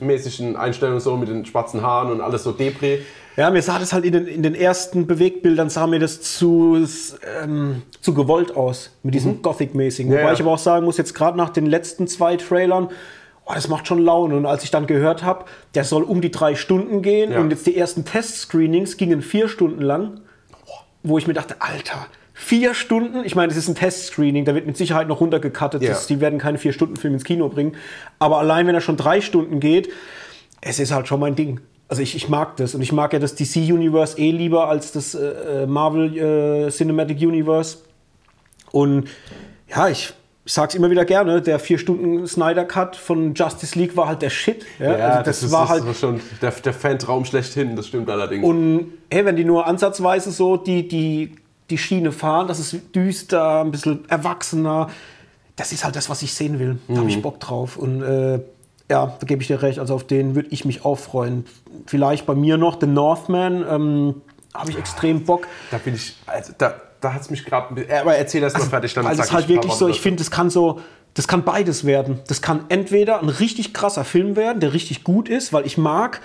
mäßigen 0.00 0.56
Einstellung 0.56 1.00
so 1.00 1.16
mit 1.16 1.28
den 1.28 1.44
schwarzen 1.44 1.82
Haaren 1.82 2.12
und 2.12 2.20
alles 2.20 2.44
so 2.44 2.52
Depre. 2.52 3.00
Ja, 3.36 3.50
mir 3.50 3.62
sah 3.62 3.78
das 3.78 3.92
halt 3.92 4.04
in 4.04 4.12
den, 4.12 4.26
in 4.26 4.42
den 4.42 4.54
ersten 4.54 5.06
Bewegtbildern, 5.06 5.70
sah 5.70 5.86
mir 5.86 6.00
das 6.00 6.20
zu, 6.20 6.84
ähm, 7.40 7.82
zu 8.00 8.12
gewollt 8.12 8.56
aus, 8.56 8.96
mit 9.04 9.14
diesem 9.14 9.36
mhm. 9.36 9.42
Gothic-mäßigen. 9.42 10.10
Wobei 10.10 10.22
ja, 10.22 10.26
ja. 10.28 10.32
ich 10.32 10.40
aber 10.40 10.52
auch 10.52 10.58
sagen 10.58 10.84
muss, 10.84 10.96
jetzt 10.96 11.14
gerade 11.14 11.36
nach 11.36 11.50
den 11.50 11.66
letzten 11.66 12.08
zwei 12.08 12.36
Trailern, 12.36 12.88
oh, 13.46 13.52
das 13.54 13.68
macht 13.68 13.86
schon 13.86 14.00
Laune. 14.00 14.36
Und 14.36 14.46
als 14.46 14.64
ich 14.64 14.72
dann 14.72 14.88
gehört 14.88 15.22
habe, 15.22 15.44
der 15.76 15.84
soll 15.84 16.02
um 16.02 16.20
die 16.20 16.32
drei 16.32 16.56
Stunden 16.56 17.00
gehen 17.00 17.30
ja. 17.30 17.40
und 17.40 17.50
jetzt 17.50 17.66
die 17.66 17.76
ersten 17.76 18.04
Test-Screenings 18.04 18.96
gingen 18.96 19.22
vier 19.22 19.48
Stunden 19.48 19.82
lang, 19.82 20.20
wo 21.04 21.16
ich 21.16 21.28
mir 21.28 21.34
dachte, 21.34 21.56
Alter, 21.60 22.06
vier 22.38 22.72
Stunden, 22.72 23.24
ich 23.24 23.34
meine, 23.34 23.48
das 23.48 23.56
ist 23.56 23.68
ein 23.68 23.74
Testscreening, 23.74 24.44
da 24.44 24.54
wird 24.54 24.64
mit 24.64 24.76
Sicherheit 24.76 25.08
noch 25.08 25.20
runtergecuttet, 25.20 25.82
ja. 25.82 25.96
die 26.08 26.20
werden 26.20 26.38
keine 26.38 26.56
vier 26.56 26.72
Stunden 26.72 26.96
Film 26.96 27.14
ins 27.14 27.24
Kino 27.24 27.48
bringen, 27.48 27.74
aber 28.20 28.38
allein 28.38 28.66
wenn 28.68 28.76
er 28.76 28.80
schon 28.80 28.96
drei 28.96 29.20
Stunden 29.20 29.58
geht, 29.58 29.90
es 30.60 30.78
ist 30.78 30.92
halt 30.92 31.08
schon 31.08 31.18
mein 31.18 31.34
Ding. 31.34 31.60
Also 31.88 32.00
ich, 32.00 32.14
ich 32.14 32.28
mag 32.28 32.56
das 32.56 32.76
und 32.76 32.82
ich 32.82 32.92
mag 32.92 33.12
ja 33.12 33.18
das 33.18 33.34
DC 33.34 33.56
Universe 33.56 34.18
eh 34.18 34.30
lieber 34.30 34.68
als 34.68 34.92
das 34.92 35.14
äh, 35.14 35.66
Marvel 35.66 36.16
äh, 36.16 36.70
Cinematic 36.70 37.18
Universe. 37.20 37.78
Und 38.70 39.08
ja, 39.68 39.88
ich, 39.88 40.12
ich 40.44 40.52
sag's 40.52 40.74
immer 40.74 40.90
wieder 40.90 41.04
gerne, 41.04 41.42
der 41.42 41.58
vier 41.58 41.78
Stunden 41.78 42.26
Snyder 42.26 42.64
Cut 42.66 42.94
von 42.94 43.34
Justice 43.34 43.76
League 43.76 43.96
war 43.96 44.06
halt 44.06 44.22
der 44.22 44.30
Shit. 44.30 44.64
Ja, 44.78 44.96
ja 44.96 45.08
also 45.08 45.24
das, 45.24 45.40
das, 45.40 45.52
war 45.52 45.62
das 45.62 45.70
halt 45.70 45.86
war 45.86 45.94
schon 45.94 46.20
der, 46.40 46.52
der 46.52 46.72
Fantraum 46.72 47.24
schlechthin, 47.24 47.74
das 47.74 47.88
stimmt 47.88 48.08
allerdings. 48.10 48.44
Und 48.44 48.92
hey, 49.10 49.24
wenn 49.24 49.36
die 49.36 49.44
nur 49.44 49.66
ansatzweise 49.66 50.30
so 50.30 50.56
die, 50.56 50.86
die, 50.86 51.36
die 51.70 51.78
Schiene 51.78 52.12
fahren, 52.12 52.48
das 52.48 52.58
ist 52.58 52.94
düster, 52.94 53.60
ein 53.60 53.70
bisschen 53.70 54.08
erwachsener, 54.08 54.88
das 55.56 55.72
ist 55.72 55.84
halt 55.84 55.96
das, 55.96 56.08
was 56.08 56.22
ich 56.22 56.32
sehen 56.34 56.58
will. 56.58 56.78
Da 56.86 56.94
mhm. 56.94 56.98
habe 56.98 57.10
ich 57.10 57.20
Bock 57.20 57.40
drauf. 57.40 57.76
Und 57.76 58.02
äh, 58.02 58.40
ja, 58.90 59.16
da 59.18 59.26
gebe 59.26 59.42
ich 59.42 59.48
dir 59.48 59.60
recht. 59.60 59.78
Also 59.78 59.94
auf 59.94 60.04
den 60.04 60.34
würde 60.34 60.48
ich 60.50 60.64
mich 60.64 60.84
auch 60.84 60.98
freuen. 60.98 61.46
Vielleicht 61.86 62.26
bei 62.26 62.34
mir 62.34 62.56
noch 62.56 62.80
The 62.80 62.86
Northman. 62.86 63.64
Ähm, 63.68 64.22
habe 64.54 64.70
ich 64.70 64.78
extrem 64.78 65.24
Bock. 65.24 65.46
Da 65.70 65.78
bin 65.78 65.94
ich, 65.94 66.16
also 66.26 66.52
da, 66.56 66.74
da 67.00 67.12
hat 67.12 67.22
es 67.22 67.30
mich 67.30 67.44
gerade. 67.44 67.86
Aber 68.00 68.16
erzähl 68.16 68.40
das 68.40 68.54
mal 68.54 68.60
also, 68.60 68.70
fertig, 68.70 68.94
dann 68.94 69.06
also 69.06 69.20
es 69.20 69.28
ist 69.28 69.32
halt 69.32 69.48
wirklich 69.48 69.72
so. 69.72 69.88
Ich 69.88 70.00
finde, 70.00 70.18
das 70.18 70.30
kann 70.30 70.48
so, 70.48 70.80
das 71.14 71.28
kann 71.28 71.44
beides 71.44 71.84
werden. 71.84 72.20
Das 72.28 72.40
kann 72.40 72.64
entweder 72.68 73.20
ein 73.20 73.28
richtig 73.28 73.74
krasser 73.74 74.04
Film 74.04 74.36
werden, 74.36 74.60
der 74.60 74.72
richtig 74.72 75.04
gut 75.04 75.28
ist, 75.28 75.52
weil 75.52 75.66
ich 75.66 75.76
mag 75.76 76.20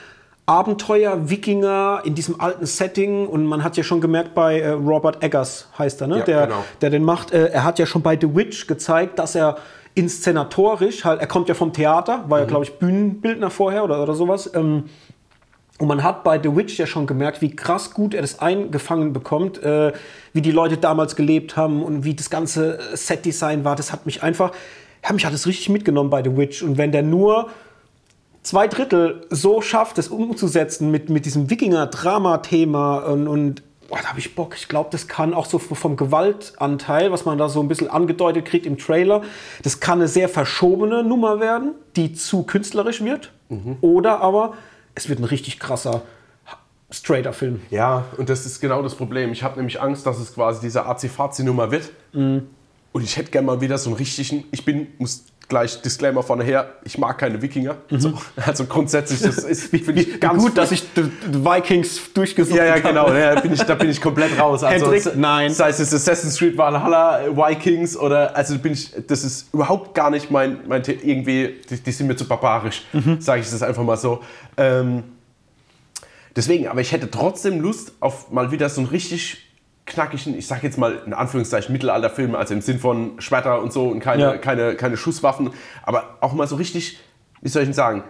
Abenteuer, 0.45 1.29
Wikinger 1.29 2.01
in 2.03 2.15
diesem 2.15 2.41
alten 2.41 2.65
Setting 2.65 3.27
und 3.27 3.45
man 3.45 3.63
hat 3.63 3.77
ja 3.77 3.83
schon 3.83 4.01
gemerkt 4.01 4.33
bei 4.33 4.59
äh, 4.59 4.69
Robert 4.71 5.23
Eggers 5.23 5.69
heißt 5.77 6.01
er, 6.01 6.07
ne? 6.07 6.17
Ja, 6.19 6.23
der, 6.23 6.47
genau. 6.47 6.65
der 6.81 6.89
den 6.89 7.03
macht. 7.03 7.31
Äh, 7.31 7.47
er 7.47 7.63
hat 7.63 7.79
ja 7.79 7.85
schon 7.85 8.01
bei 8.01 8.17
The 8.19 8.35
Witch 8.35 8.67
gezeigt, 8.67 9.19
dass 9.19 9.35
er 9.35 9.57
inszenatorisch, 9.95 11.05
halt, 11.05 11.21
er 11.21 11.27
kommt 11.27 11.47
ja 11.47 11.55
vom 11.55 11.71
Theater, 11.71 12.25
war 12.27 12.39
ja, 12.39 12.45
mhm. 12.45 12.49
glaube 12.49 12.65
ich, 12.65 12.73
Bühnenbildner 12.73 13.49
vorher 13.49 13.83
oder, 13.83 14.03
oder 14.03 14.15
sowas. 14.15 14.51
Ähm, 14.53 14.85
und 15.79 15.87
man 15.87 16.03
hat 16.03 16.23
bei 16.23 16.41
The 16.41 16.55
Witch 16.55 16.77
ja 16.77 16.87
schon 16.87 17.07
gemerkt, 17.07 17.41
wie 17.41 17.55
krass 17.55 17.93
gut 17.93 18.13
er 18.13 18.21
das 18.21 18.39
eingefangen 18.39 19.13
bekommt, 19.13 19.63
äh, 19.63 19.93
wie 20.33 20.41
die 20.41 20.51
Leute 20.51 20.77
damals 20.77 21.15
gelebt 21.15 21.55
haben 21.55 21.83
und 21.83 22.03
wie 22.03 22.13
das 22.13 22.29
ganze 22.29 22.79
Setdesign 22.93 23.63
war. 23.63 23.75
Das 23.75 23.91
hat 23.91 24.05
mich 24.05 24.23
einfach, 24.23 24.51
ja, 25.03 25.13
mich 25.13 25.25
hat 25.25 25.33
es 25.33 25.47
richtig 25.47 25.69
mitgenommen 25.69 26.09
bei 26.09 26.23
The 26.23 26.35
Witch. 26.35 26.63
Und 26.63 26.77
wenn 26.77 26.91
der 26.91 27.03
nur 27.03 27.49
zwei 28.43 28.67
Drittel 28.67 29.25
so 29.29 29.61
schafft, 29.61 29.97
das 29.97 30.09
umzusetzen 30.09 30.91
mit, 30.91 31.09
mit 31.09 31.25
diesem 31.25 31.49
Wikinger-Drama-Thema 31.49 32.99
und, 32.99 33.27
und 33.27 33.63
boah, 33.89 33.99
da 34.01 34.09
habe 34.09 34.19
ich 34.19 34.35
Bock. 34.35 34.55
Ich 34.55 34.67
glaube, 34.67 34.89
das 34.91 35.07
kann 35.07 35.33
auch 35.33 35.45
so 35.45 35.59
vom 35.59 35.95
Gewaltanteil, 35.95 37.11
was 37.11 37.25
man 37.25 37.37
da 37.37 37.49
so 37.49 37.61
ein 37.61 37.67
bisschen 37.67 37.89
angedeutet 37.89 38.45
kriegt 38.45 38.65
im 38.65 38.77
Trailer, 38.77 39.21
das 39.63 39.79
kann 39.79 39.99
eine 39.99 40.07
sehr 40.07 40.29
verschobene 40.29 41.03
Nummer 41.03 41.39
werden, 41.39 41.73
die 41.95 42.13
zu 42.13 42.43
künstlerisch 42.43 43.03
wird. 43.03 43.31
Mhm. 43.49 43.77
Oder 43.81 44.21
aber 44.21 44.53
es 44.95 45.09
wird 45.09 45.19
ein 45.19 45.25
richtig 45.25 45.59
krasser 45.59 46.03
straighter 46.93 47.33
Film. 47.33 47.61
Ja, 47.71 48.05
und 48.17 48.29
das 48.29 48.45
ist 48.45 48.59
genau 48.59 48.83
das 48.83 48.95
Problem. 48.95 49.31
Ich 49.31 49.41
habe 49.41 49.57
nämlich 49.57 49.81
Angst, 49.81 50.05
dass 50.05 50.19
es 50.19 50.33
quasi 50.35 50.61
diese 50.61 50.85
Azi-Fazi-Nummer 50.85 51.71
wird. 51.71 51.91
Mhm. 52.13 52.47
Und 52.91 53.03
ich 53.03 53.17
hätte 53.17 53.31
gerne 53.31 53.47
mal 53.47 53.61
wieder 53.61 53.79
so 53.79 53.89
einen 53.89 53.97
richtigen, 53.97 54.43
ich 54.51 54.63
bin, 54.63 54.87
muss 54.99 55.25
gleich 55.47 55.81
Disclaimer 55.81 56.23
vorne 56.23 56.43
her, 56.43 56.73
ich 56.83 56.97
mag 56.97 57.17
keine 57.17 57.41
Wikinger. 57.41 57.75
Mhm. 57.89 57.99
So, 57.99 58.13
also 58.35 58.65
grundsätzlich, 58.65 59.21
das 59.21 59.37
ist 59.39 59.63
finde 59.69 60.01
ich 60.01 60.19
ganz 60.19 60.41
gut, 60.41 60.57
dass 60.57 60.71
ich 60.71 60.83
Vikings 60.95 62.13
durchgesucht 62.13 62.59
habe. 62.59 62.69
Ja, 62.69 62.75
ja, 62.77 62.81
genau, 62.81 63.13
ja, 63.13 63.39
bin 63.39 63.53
ich, 63.53 63.61
da 63.61 63.75
bin 63.75 63.89
ich 63.89 64.01
komplett 64.01 64.39
raus. 64.39 64.63
Also, 64.63 64.91
Hendrik, 64.91 65.15
nein. 65.15 65.53
Sei 65.53 65.69
es 65.69 65.93
Assassin's 65.93 66.37
Creed 66.37 66.57
Valhalla, 66.57 67.25
Vikings 67.35 67.97
oder, 67.97 68.35
also 68.35 68.57
bin 68.57 68.73
ich, 68.73 68.91
das 69.07 69.23
ist 69.23 69.53
überhaupt 69.53 69.93
gar 69.93 70.09
nicht 70.09 70.31
mein, 70.31 70.59
mein 70.67 70.83
irgendwie, 70.85 71.55
die, 71.69 71.77
die 71.77 71.91
sind 71.91 72.07
mir 72.07 72.15
zu 72.15 72.27
barbarisch, 72.27 72.83
mhm. 72.93 73.19
sage 73.21 73.41
ich 73.41 73.49
das 73.49 73.61
einfach 73.61 73.83
mal 73.83 73.97
so. 73.97 74.21
Ähm, 74.57 75.03
deswegen, 76.35 76.67
aber 76.67 76.81
ich 76.81 76.91
hätte 76.91 77.09
trotzdem 77.11 77.59
Lust 77.59 77.93
auf 77.99 78.31
mal 78.31 78.51
wieder 78.51 78.69
so 78.69 78.81
ein 78.81 78.87
richtig 78.87 79.52
knackigen, 79.85 80.37
ich 80.37 80.47
sag 80.47 80.63
jetzt 80.63 80.77
mal 80.77 81.01
in 81.05 81.13
Anführungszeichen 81.13 81.73
Mittelalterfilm, 81.73 82.35
also 82.35 82.53
im 82.53 82.61
Sinn 82.61 82.79
von 82.79 83.19
Schwerter 83.19 83.61
und 83.61 83.73
so 83.73 83.87
und 83.89 83.99
keine, 83.99 84.23
ja. 84.23 84.37
keine, 84.37 84.75
keine 84.75 84.97
Schusswaffen, 84.97 85.51
aber 85.83 86.17
auch 86.21 86.33
mal 86.33 86.47
so 86.47 86.55
richtig, 86.55 86.99
wie 87.41 87.49
soll 87.49 87.63
ich 87.63 87.67
denn 87.67 87.73
sagen, 87.73 88.03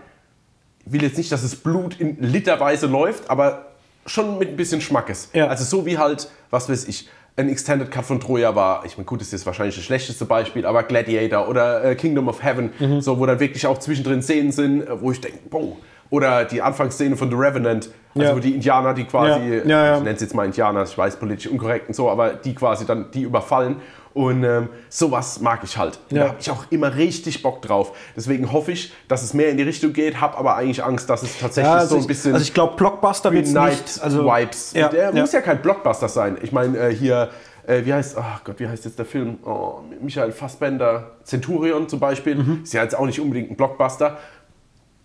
ich 0.85 0.93
will 0.93 1.01
jetzt 1.01 1.17
nicht, 1.17 1.31
dass 1.31 1.41
das 1.41 1.55
Blut 1.55 1.99
in 1.99 2.17
literweise 2.21 2.87
läuft, 2.87 3.29
aber 3.29 3.71
schon 4.05 4.37
mit 4.37 4.49
ein 4.49 4.55
bisschen 4.55 4.81
Schmackes. 4.81 5.29
Ja. 5.33 5.47
Also 5.47 5.63
so 5.63 5.85
wie 5.85 5.97
halt, 5.97 6.29
was 6.49 6.69
weiß 6.69 6.87
ich, 6.87 7.09
ein 7.35 7.49
Extended 7.49 7.89
Cut 7.89 8.05
von 8.05 8.19
Troja 8.19 8.53
war, 8.53 8.85
ich 8.85 8.97
meine, 8.97 9.05
gut, 9.05 9.21
das 9.21 9.27
ist 9.29 9.33
jetzt 9.33 9.45
wahrscheinlich 9.47 9.75
das 9.75 9.83
schlechteste 9.85 10.25
Beispiel, 10.25 10.65
aber 10.67 10.83
Gladiator 10.83 11.47
oder 11.49 11.83
äh, 11.83 11.95
Kingdom 11.95 12.27
of 12.27 12.43
Heaven, 12.43 12.71
Mhm. 12.79 13.01
so 13.01 13.17
wo 13.17 13.25
dann 13.25 13.39
wirklich 13.39 13.65
auch 13.65 13.79
zwischendrin 13.79 14.21
Szenen 14.21 14.51
sind, 14.51 14.81
äh, 14.83 15.01
wo 15.01 15.11
ich 15.11 15.21
denke, 15.21 15.39
boah. 15.49 15.77
Oder 16.13 16.45
die 16.45 16.61
Anfangsszene 16.61 17.17
von 17.17 17.31
The 17.31 17.35
Revenant, 17.35 17.89
also 18.13 18.27
Ja. 18.27 18.35
wo 18.35 18.39
die 18.39 18.53
Indianer, 18.53 18.93
die 18.93 19.05
quasi, 19.05 19.63
Ja, 19.65 19.97
ich 19.97 20.03
nenne 20.03 20.13
es 20.15 20.21
jetzt 20.21 20.35
mal 20.35 20.45
Indianer, 20.45 20.83
ich 20.83 20.95
weiß 20.95 21.15
politisch 21.15 21.51
unkorrekt 21.51 21.87
und 21.87 21.95
so, 21.95 22.07
aber 22.07 22.33
die 22.33 22.53
quasi 22.53 22.85
dann 22.85 23.09
die 23.11 23.23
überfallen. 23.23 23.77
Und 24.13 24.43
ähm, 24.43 24.69
sowas 24.89 25.41
mag 25.41 25.61
ich 25.63 25.75
halt. 25.75 25.97
Ja. 26.11 26.19
Da 26.25 26.27
habe 26.29 26.37
ich 26.39 26.51
auch 26.51 26.65
immer 26.69 26.95
richtig 26.95 27.41
Bock 27.41 27.63
drauf. 27.63 27.97
Deswegen 28.15 28.51
hoffe 28.51 28.71
ich, 28.73 28.93
dass 29.07 29.23
es 29.23 29.33
mehr 29.33 29.49
in 29.49 29.57
die 29.57 29.63
Richtung 29.63 29.91
geht, 29.91 30.21
habe 30.21 30.37
aber 30.37 30.55
eigentlich 30.55 30.83
Angst, 30.83 31.09
dass 31.09 31.23
es 31.23 31.39
tatsächlich 31.39 31.73
Ja, 31.73 31.79
so 31.79 31.95
also, 31.95 31.97
ein 31.97 32.05
bisschen 32.07 32.29
ich, 32.29 32.35
also 32.35 32.43
ich 32.43 32.53
glaube, 32.53 32.75
Blockbuster 32.75 33.31
wird 33.31 33.47
nicht. 33.47 33.99
Also, 34.03 34.23
Vibes. 34.23 34.73
Ja, 34.73 34.89
Der 34.89 35.05
ja. 35.15 35.19
muss 35.19 35.31
ja 35.31 35.41
kein 35.41 35.63
Blockbuster 35.63 36.09
sein. 36.09 36.37
Ich 36.43 36.51
meine, 36.51 36.77
äh, 36.77 36.93
hier, 36.93 37.29
äh, 37.65 37.83
wie 37.85 37.91
heißt, 37.91 38.15
ach 38.19 38.43
Gott, 38.43 38.59
wie 38.59 38.67
heißt 38.67 38.85
jetzt 38.85 38.99
der 38.99 39.05
Film? 39.07 39.39
Oh, 39.43 39.79
Michael 39.99 40.31
Fassbender, 40.31 41.13
Centurion 41.23 41.89
zum 41.89 41.99
Beispiel. 41.99 42.35
Mhm. 42.35 42.59
Ist 42.61 42.73
ja 42.73 42.83
jetzt 42.83 42.95
auch 42.95 43.07
nicht 43.07 43.19
unbedingt 43.19 43.49
ein 43.49 43.55
Blockbuster. 43.57 44.19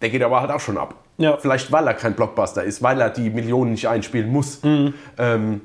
Der 0.00 0.10
geht 0.10 0.22
aber 0.22 0.40
halt 0.40 0.50
auch 0.50 0.60
schon 0.60 0.78
ab. 0.78 0.94
Ja. 1.18 1.36
Vielleicht, 1.38 1.72
weil 1.72 1.86
er 1.86 1.94
kein 1.94 2.14
Blockbuster 2.14 2.62
ist, 2.62 2.82
weil 2.82 3.00
er 3.00 3.10
die 3.10 3.30
Millionen 3.30 3.72
nicht 3.72 3.88
einspielen 3.88 4.30
muss. 4.30 4.62
Mhm. 4.62 4.94
Ähm, 5.18 5.60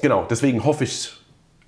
genau, 0.00 0.24
deswegen 0.28 0.64
hoffe 0.64 0.84
ich, 0.84 1.12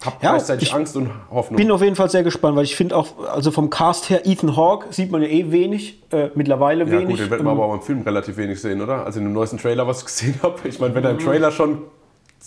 habe 0.05 0.17
Ja, 0.23 0.31
gleichzeitig 0.31 0.69
ich 0.69 0.75
Angst 0.75 0.97
und 0.97 1.11
Hoffnung. 1.31 1.57
bin 1.59 1.71
auf 1.71 1.83
jeden 1.83 1.97
Fall 1.97 2.09
sehr 2.09 2.23
gespannt, 2.23 2.57
weil 2.57 2.65
ich 2.65 2.77
finde 2.77 2.97
auch, 2.97 3.09
also 3.29 3.51
vom 3.51 3.69
Cast 3.69 4.09
her, 4.09 4.27
Ethan 4.27 4.57
Hawke 4.57 4.87
sieht 4.93 5.11
man 5.11 5.21
ja 5.23 5.29
eh 5.29 5.51
wenig, 5.53 6.03
äh, 6.11 6.31
mittlerweile 6.35 6.85
ja 6.85 6.91
wenig. 6.93 7.09
gut, 7.09 7.19
den 7.19 7.31
wird 7.31 7.43
man 7.43 7.53
Ähm, 7.55 7.61
aber 7.61 7.69
auch 7.71 7.75
im 7.75 7.83
Film 7.83 8.01
relativ 8.03 8.37
wenig 8.39 8.61
sehen, 8.61 8.81
oder? 8.81 9.05
Also 9.05 9.19
in 9.19 9.27
dem 9.27 9.33
neuesten 9.35 9.59
Trailer, 9.59 9.87
was 9.87 9.99
ich 10.01 10.07
gesehen 10.07 10.41
habe. 10.43 10.57
Ich 10.69 10.81
meine, 10.81 10.95
wenn 10.95 11.05
er 11.05 11.11
im 11.11 11.19
Trailer 11.19 11.51
schon, 11.51 11.83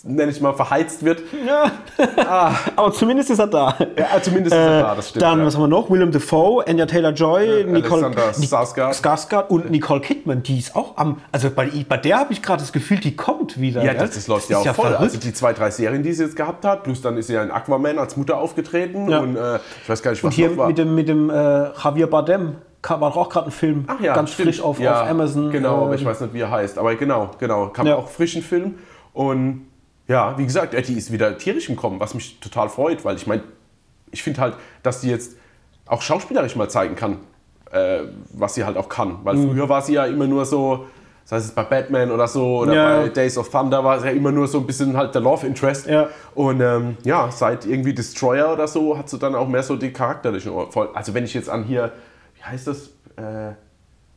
nenne 0.04 0.30
ich 0.32 0.40
mal, 0.40 0.54
verheizt 0.54 1.04
wird, 1.04 1.22
aber 2.76 2.92
zumindest 2.92 3.30
ist 3.30 3.38
er 3.38 3.46
da. 3.46 3.74
Ja, 3.98 4.22
zumindest 4.22 4.54
ist 4.54 4.60
er 4.60 4.80
da, 4.82 4.94
das 4.94 5.08
stimmt. 5.10 5.22
Dann, 5.22 5.38
ja. 5.40 5.46
was 5.46 5.54
haben 5.54 5.62
wir 5.62 5.68
noch? 5.68 5.90
Willem 5.90 6.10
Dafoe, 6.10 6.66
Anya 6.66 6.86
Taylor-Joy, 6.86 7.64
Nicole 7.64 8.06
Alexander 8.06 8.90
Skarsgård. 8.92 9.48
Und 9.48 9.70
Nicole 9.70 10.00
Kidman, 10.00 10.42
die 10.42 10.58
ist 10.58 10.74
auch 10.76 10.96
am, 10.96 11.18
also 11.32 11.50
bei, 11.50 11.68
bei 11.88 11.96
der 11.96 12.18
habe 12.18 12.32
ich 12.32 12.42
gerade 12.42 12.60
das 12.60 12.72
Gefühl, 12.72 12.98
die 12.98 13.14
kommt 13.16 13.60
wieder. 13.60 13.82
Ja, 13.84 13.94
das, 13.94 14.10
das 14.12 14.26
läuft 14.28 14.48
ja 14.50 14.60
ist 14.60 14.68
auch 14.68 14.74
voll. 14.74 14.84
verrückt. 14.86 15.00
Also 15.02 15.18
die 15.18 15.32
zwei, 15.34 15.52
drei 15.52 15.70
Serien, 15.70 16.02
die 16.02 16.12
sie 16.12 16.24
jetzt 16.24 16.36
gehabt 16.36 16.64
hat, 16.64 16.84
plus 16.84 17.02
dann 17.02 17.16
ist 17.16 17.26
sie 17.26 17.34
ja 17.34 17.42
in 17.42 17.50
Aquaman 17.50 17.98
als 17.98 18.16
Mutter 18.16 18.38
aufgetreten 18.38 19.08
Ja. 19.10 19.20
und 19.20 19.36
äh, 19.36 19.56
ich 19.82 19.88
weiß 19.88 20.02
gar 20.02 20.12
nicht, 20.12 20.22
was 20.22 20.28
und 20.28 20.32
hier 20.34 20.50
noch 20.50 20.56
war. 20.58 20.66
mit 20.68 20.78
dem, 20.78 20.94
mit 20.94 21.08
dem 21.08 21.30
äh, 21.30 21.34
Javier 21.82 22.06
Bardem 22.08 22.54
kam- 22.82 23.00
war 23.00 23.16
auch 23.16 23.28
gerade 23.28 23.46
ein 23.48 23.52
Film, 23.52 23.84
Ach 23.86 24.00
ja, 24.00 24.14
ganz 24.14 24.32
stimmt. 24.32 24.48
frisch 24.48 24.62
auf, 24.62 24.78
ja, 24.80 25.02
auf 25.02 25.08
Amazon. 25.10 25.50
Genau, 25.50 25.82
aber 25.84 25.92
äh, 25.92 25.96
ich 25.96 26.04
weiß 26.04 26.20
nicht, 26.22 26.32
wie 26.34 26.40
er 26.40 26.50
heißt. 26.50 26.78
Aber 26.78 26.94
genau, 26.94 27.30
genau, 27.38 27.68
kam 27.68 27.86
Ja. 27.86 27.96
auch 27.96 28.08
frischen 28.08 28.42
Film 28.42 28.76
und 29.12 29.66
ja, 30.10 30.36
wie 30.36 30.44
gesagt, 30.44 30.74
die 30.88 30.94
ist 30.98 31.12
wieder 31.12 31.38
tierisch 31.38 31.68
im 31.68 31.76
Kommen, 31.76 32.00
was 32.00 32.14
mich 32.14 32.40
total 32.40 32.68
freut, 32.68 33.04
weil 33.04 33.14
ich 33.16 33.26
meine, 33.28 33.42
ich 34.10 34.22
finde 34.24 34.40
halt, 34.40 34.54
dass 34.82 35.00
die 35.00 35.08
jetzt 35.08 35.36
auch 35.86 36.02
schauspielerisch 36.02 36.56
mal 36.56 36.68
zeigen 36.68 36.96
kann, 36.96 37.18
äh, 37.70 38.00
was 38.32 38.54
sie 38.54 38.64
halt 38.64 38.76
auch 38.76 38.88
kann. 38.88 39.18
Weil 39.22 39.36
Mhm. 39.36 39.50
früher 39.52 39.68
war 39.68 39.82
sie 39.82 39.94
ja 39.94 40.06
immer 40.06 40.26
nur 40.26 40.44
so, 40.44 40.86
das 41.22 41.44
heißt 41.44 41.54
bei 41.54 41.62
Batman 41.62 42.10
oder 42.10 42.26
so 42.26 42.58
oder 42.62 42.74
Ja. 42.74 42.84
bei 43.02 43.08
Days 43.08 43.38
of 43.38 43.50
Thunder 43.50 43.84
war 43.84 44.00
sie 44.00 44.06
ja 44.06 44.12
immer 44.12 44.32
nur 44.32 44.48
so 44.48 44.58
ein 44.58 44.66
bisschen 44.66 44.96
halt 44.96 45.14
der 45.14 45.22
Love 45.22 45.46
Interest. 45.46 45.86
Ja. 45.86 46.08
Und 46.34 46.60
ähm, 46.60 46.96
ja, 47.04 47.30
seit 47.30 47.64
irgendwie 47.64 47.94
Destroyer 47.94 48.52
oder 48.52 48.66
so 48.66 48.98
hat 48.98 49.08
sie 49.08 49.18
dann 49.18 49.36
auch 49.36 49.46
mehr 49.46 49.62
so 49.62 49.76
die 49.76 49.92
charakterlichen. 49.92 50.52
Also 50.94 51.14
wenn 51.14 51.22
ich 51.24 51.34
jetzt 51.34 51.48
an 51.48 51.62
hier, 51.62 51.92
wie 52.36 52.42
heißt 52.42 52.66
das? 52.66 52.88
Äh, 53.16 53.52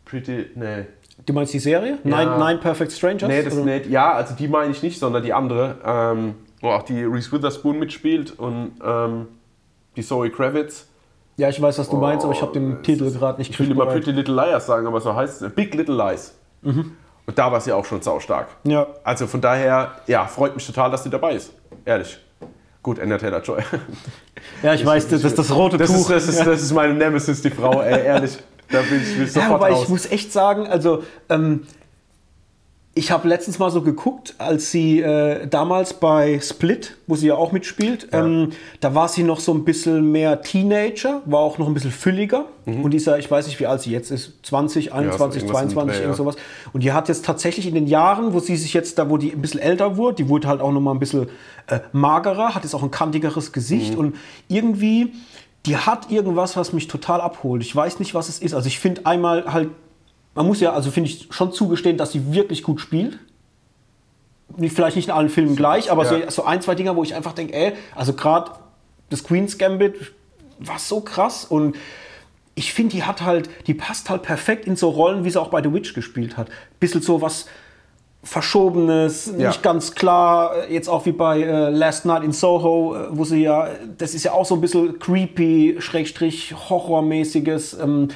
Pretty, 0.05 0.47
nee. 0.55 0.85
Du 1.25 1.33
meinst 1.33 1.53
die 1.53 1.59
Serie? 1.59 1.99
Nine, 2.03 2.37
Nine 2.37 2.57
Perfect 2.57 2.91
Strangers? 2.91 3.27
Nee, 3.29 3.43
das 3.43 3.53
nicht. 3.55 3.85
Ja, 3.87 4.13
also 4.13 4.33
die 4.35 4.47
meine 4.47 4.71
ich 4.71 4.81
nicht, 4.83 4.99
sondern 4.99 5.23
die 5.23 5.31
andere, 5.33 5.75
ähm, 5.85 6.35
wo 6.59 6.69
auch 6.69 6.83
die 6.83 7.03
Reese 7.03 7.31
Witherspoon 7.31 7.77
mitspielt 7.79 8.37
und 8.39 8.73
ähm, 8.83 9.27
die 9.95 10.01
Zoe 10.03 10.29
Kravitz. 10.31 10.87
Ja, 11.37 11.49
ich 11.49 11.61
weiß, 11.61 11.79
was 11.79 11.89
du 11.89 11.97
meinst, 11.97 12.25
aber 12.25 12.33
ich 12.33 12.41
habe 12.41 12.51
Oh, 12.51 12.53
den 12.55 12.83
Titel 12.83 13.09
gerade 13.11 13.39
nicht 13.39 13.51
Ich 13.51 13.59
will 13.59 13.71
immer. 13.71 13.85
Pretty 13.85 14.11
Little 14.11 14.35
Liars 14.35 14.65
sagen, 14.65 14.85
aber 14.87 15.01
so 15.01 15.15
heißt 15.15 15.41
es. 15.41 15.51
Big 15.53 15.73
Little 15.73 15.95
Lies. 15.95 16.33
Und 16.63 17.37
da 17.37 17.51
war 17.51 17.59
sie 17.61 17.71
auch 17.71 17.85
schon 17.85 18.01
saustark. 18.01 18.47
Mhm. 18.63 18.71
Ja. 18.71 18.87
Also 19.03 19.27
von 19.27 19.39
daher, 19.41 19.93
ja, 20.07 20.25
freut 20.25 20.55
mich 20.55 20.65
total, 20.65 20.91
dass 20.91 21.03
sie 21.03 21.09
dabei 21.09 21.35
ist. 21.35 21.53
Ehrlich. 21.85 22.19
Gut, 22.81 22.99
Anya 22.99 23.17
Taylor-Joy. 23.17 23.61
Ja, 24.61 24.73
ich 24.73 24.85
weiß, 24.85 25.07
das 25.07 25.23
ist 25.23 25.39
das 25.39 25.55
rote 25.55 25.77
Das 25.77 25.89
Tuch. 25.89 25.99
ist, 26.01 26.09
das, 26.09 26.27
ist, 26.27 26.45
das 26.45 26.61
ist 26.61 26.73
meine 26.73 26.93
Nemesis, 26.93 27.41
die 27.41 27.49
Frau, 27.49 27.81
ey, 27.81 28.05
ehrlich. 28.05 28.37
Da 28.69 28.81
bin 28.81 29.01
ich, 29.01 29.17
will 29.17 29.25
ich 29.27 29.35
Ja, 29.35 29.41
sofort 29.43 29.61
aber 29.63 29.69
raus. 29.69 29.83
ich 29.83 29.89
muss 29.89 30.05
echt 30.11 30.31
sagen, 30.33 30.67
also 30.67 31.03
ähm, 31.29 31.61
ich 32.95 33.09
habe 33.09 33.27
letztens 33.27 33.57
mal 33.57 33.71
so 33.71 33.81
geguckt, 33.81 34.35
als 34.37 34.69
sie 34.69 34.99
äh, 35.01 35.47
damals 35.47 35.95
bei 35.95 36.39
Split, 36.39 36.95
wo 37.07 37.15
sie 37.15 37.25
ja 37.25 37.33
auch 37.35 37.51
mitspielt, 37.51 38.09
ähm, 38.11 38.51
da 38.81 38.93
war 38.93 39.07
sie 39.07 39.23
noch 39.23 39.39
so 39.39 39.51
ein 39.51 39.65
bisschen 39.65 40.11
mehr 40.11 40.43
Teenager, 40.43 41.23
war 41.25 41.39
auch 41.39 41.57
noch 41.57 41.65
ein 41.65 41.73
bisschen 41.73 41.89
fülliger. 41.91 42.45
Und 42.67 42.91
die 42.91 42.97
ist 42.97 43.07
ja, 43.07 43.17
ich 43.17 43.29
weiß 43.31 43.47
nicht, 43.47 43.59
wie 43.59 43.65
alt 43.65 43.81
sie 43.81 43.89
jetzt 43.89 44.11
ist, 44.11 44.33
20, 44.45 44.93
21, 44.93 45.41
Mhm. 45.41 45.47
irgendwas 45.49 45.63
im 45.63 45.69
22, 45.69 45.95
Dreh, 45.97 46.03
irgend 46.03 46.13
ja. 46.13 46.17
sowas. 46.17 46.35
Und 46.71 46.83
die 46.83 46.91
hat 46.91 47.07
jetzt 47.09 47.25
tatsächlich 47.25 47.65
in 47.65 47.73
den 47.73 47.87
Jahren, 47.87 48.31
wo 48.33 48.39
sie 48.39 48.55
sich 48.55 48.75
jetzt, 48.75 48.99
da 48.99 49.09
wo 49.09 49.17
die 49.17 49.31
ein 49.33 49.41
bisschen 49.41 49.59
älter 49.59 49.97
wurde, 49.97 50.17
die 50.17 50.29
wurde 50.29 50.47
halt 50.47 50.61
auch 50.61 50.71
noch 50.71 50.79
mal 50.79 50.91
ein 50.91 50.99
bisschen 50.99 51.29
äh, 51.67 51.79
magerer, 51.93 52.53
hat 52.53 52.61
jetzt 52.63 52.75
auch 52.75 52.83
ein 52.83 52.91
kantigeres 52.91 53.49
Mhm. 53.49 53.53
Gesicht 53.53 53.95
und 53.95 54.15
irgendwie, 54.49 55.13
die 55.65 55.77
hat 55.77 56.11
irgendwas, 56.11 56.57
was 56.57 56.73
mich 56.73 56.87
total 56.87 57.21
abholt. 57.21 57.61
Ich 57.61 57.73
weiß 57.75 57.99
nicht, 57.99 58.13
was 58.13 58.29
es 58.29 58.39
ist. 58.39 58.53
Also 58.53 58.67
ich 58.67 58.79
finde 58.79 59.05
einmal 59.05 59.51
halt, 59.53 59.69
man 60.35 60.45
muss 60.47 60.59
ja, 60.59 60.73
also 60.73 60.91
finde 60.91 61.09
ich 61.09 61.27
schon 61.31 61.53
zugestehen, 61.53 61.97
dass 61.97 62.11
sie 62.11 62.33
wirklich 62.33 62.63
gut 62.63 62.81
spielt. 62.81 63.19
Vielleicht 64.57 64.95
nicht 64.97 65.07
in 65.07 65.13
allen 65.13 65.29
Filmen 65.29 65.55
gleich, 65.55 65.89
aber 65.89 66.03
Ja. 66.03 66.25
so, 66.29 66.41
so 66.41 66.43
ein, 66.43 66.61
zwei 66.61 66.75
Dinger, 66.75 66.95
wo 66.95 67.03
ich 67.03 67.15
einfach 67.15 67.33
denke, 67.33 67.53
ey, 67.53 67.73
also 67.95 68.13
gerade 68.13 68.51
das 69.09 69.23
Queen's 69.23 69.57
Gambit 69.57 70.13
war 70.59 70.79
so 70.79 71.01
krass 71.01 71.45
und 71.45 71.75
ich 72.55 72.71
finde, 72.73 72.95
die 72.95 73.03
hat 73.03 73.21
halt, 73.23 73.49
die 73.65 73.73
passt 73.73 74.09
halt 74.11 74.21
perfekt 74.21 74.67
in 74.67 74.75
so 74.75 74.89
Rollen, 74.89 75.23
wie 75.23 75.29
sie 75.31 75.41
auch 75.41 75.47
bei 75.49 75.63
The 75.63 75.73
Witch 75.73 75.93
gespielt 75.95 76.37
hat. 76.37 76.49
Bisschen 76.79 77.01
so 77.01 77.21
was 77.21 77.47
Verschobenes, 78.23 79.33
Ja. 79.37 79.49
nicht 79.49 79.61
ganz 79.63 79.93
klar, 79.95 80.69
jetzt 80.69 80.87
auch 80.87 81.05
wie 81.05 81.11
bei 81.11 81.41
äh, 81.41 81.69
Last 81.69 82.05
Night 82.05 82.23
in 82.23 82.31
Soho, 82.31 82.95
äh, 82.95 83.07
wo 83.11 83.25
sie 83.25 83.41
ja, 83.43 83.67
das 83.97 84.13
ist 84.13 84.23
ja 84.23 84.31
auch 84.31 84.45
so 84.45 84.55
ein 84.55 84.61
bisschen 84.61 84.97
creepy, 84.97 85.75
Schrägstrich, 85.79 86.53
Horrormäßiges. 86.69 87.77
Ähm, 87.79 88.07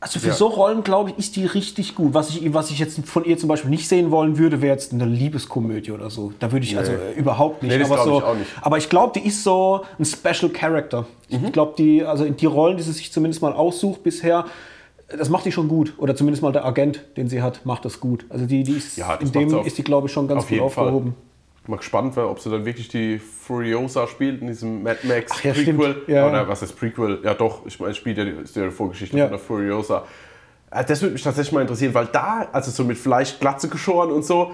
also 0.00 0.20
für 0.20 0.28
Ja. 0.28 0.32
so 0.34 0.46
Rollen, 0.46 0.84
glaube 0.84 1.10
ich, 1.10 1.18
ist 1.18 1.34
die 1.34 1.44
richtig 1.44 1.96
gut. 1.96 2.14
Was 2.14 2.30
ich, 2.30 2.54
was 2.54 2.70
ich 2.70 2.78
jetzt 2.78 3.00
von 3.08 3.24
ihr 3.24 3.36
zum 3.36 3.48
Beispiel 3.48 3.68
nicht 3.68 3.88
sehen 3.88 4.12
wollen 4.12 4.38
würde, 4.38 4.62
wäre 4.62 4.72
jetzt 4.72 4.92
eine 4.92 5.04
Liebeskomödie 5.06 5.90
oder 5.90 6.08
so. 6.08 6.32
Da 6.38 6.52
würde 6.52 6.64
ich 6.64 6.78
also 6.78 6.92
äh, 6.92 7.14
überhaupt 7.16 7.64
nicht. 7.64 7.76
Nee, 7.76 7.82
aber, 7.84 8.04
so, 8.04 8.18
ich 8.18 8.24
auch 8.24 8.34
nicht. 8.36 8.46
aber 8.62 8.78
ich 8.78 8.88
glaube, 8.88 9.18
die 9.18 9.26
ist 9.26 9.42
so 9.42 9.80
ein 9.98 10.04
Special 10.04 10.50
Character. 10.52 11.04
Mhm. 11.30 11.46
Ich 11.46 11.52
glaube, 11.52 11.74
die, 11.76 12.04
also 12.04 12.24
die 12.28 12.46
Rollen, 12.46 12.76
die 12.76 12.84
sie 12.84 12.92
sich 12.92 13.10
zumindest 13.12 13.42
mal 13.42 13.52
aussucht 13.52 14.04
bisher, 14.04 14.44
das 15.08 15.28
macht 15.30 15.44
die 15.46 15.52
schon 15.52 15.68
gut. 15.68 15.94
Oder 15.98 16.14
zumindest 16.14 16.42
mal 16.42 16.52
der 16.52 16.64
Agent, 16.64 17.04
den 17.16 17.28
sie 17.28 17.40
hat, 17.42 17.64
macht 17.64 17.84
das 17.84 18.00
gut. 18.00 18.26
Also 18.28 18.46
die, 18.46 18.62
die 18.62 18.72
ist, 18.76 18.96
Ja, 18.96 19.14
in 19.14 19.32
dem 19.32 19.54
auf- 19.54 19.66
ist 19.66 19.78
die, 19.78 19.84
glaube 19.84 20.06
ich, 20.08 20.12
schon 20.12 20.28
ganz 20.28 20.40
Auf 20.40 20.48
gut 20.48 20.56
jeden 20.58 20.70
Fall. 20.70 20.84
aufgehoben. 20.84 21.14
Mal 21.66 21.76
gespannt, 21.76 22.16
weil, 22.16 22.24
ob 22.24 22.40
sie 22.40 22.48
dann 22.50 22.64
wirklich 22.64 22.88
die 22.88 23.18
Furiosa 23.18 24.06
spielt 24.06 24.40
in 24.40 24.46
diesem 24.46 24.82
Mad 24.82 25.00
Max 25.06 25.32
Ach 25.34 25.44
ja. 25.44 25.52
Prequel. 25.52 25.96
Ja. 26.06 26.26
Oder 26.28 26.48
was 26.48 26.62
ist 26.62 26.72
Prequel? 26.78 27.18
Ja 27.22 27.34
doch, 27.34 27.66
ich 27.66 27.78
meine, 27.78 27.90
es 27.92 27.98
spielt 27.98 28.16
ja 28.16 28.24
die, 28.24 28.70
Vorgeschichte 28.70 29.18
von 29.18 29.28
der 29.28 29.38
Furiosa. 29.38 30.04
Äh, 30.70 30.84
Das 30.86 31.02
würde 31.02 31.12
mich 31.12 31.22
tatsächlich 31.22 31.52
mal 31.52 31.60
interessieren, 31.60 31.92
weil 31.92 32.06
da, 32.06 32.48
also 32.52 32.70
so 32.70 32.84
mit 32.84 32.96
Fleisch, 32.96 33.38
Glatze 33.38 33.68
geschoren 33.68 34.10
und 34.10 34.24
so, 34.24 34.52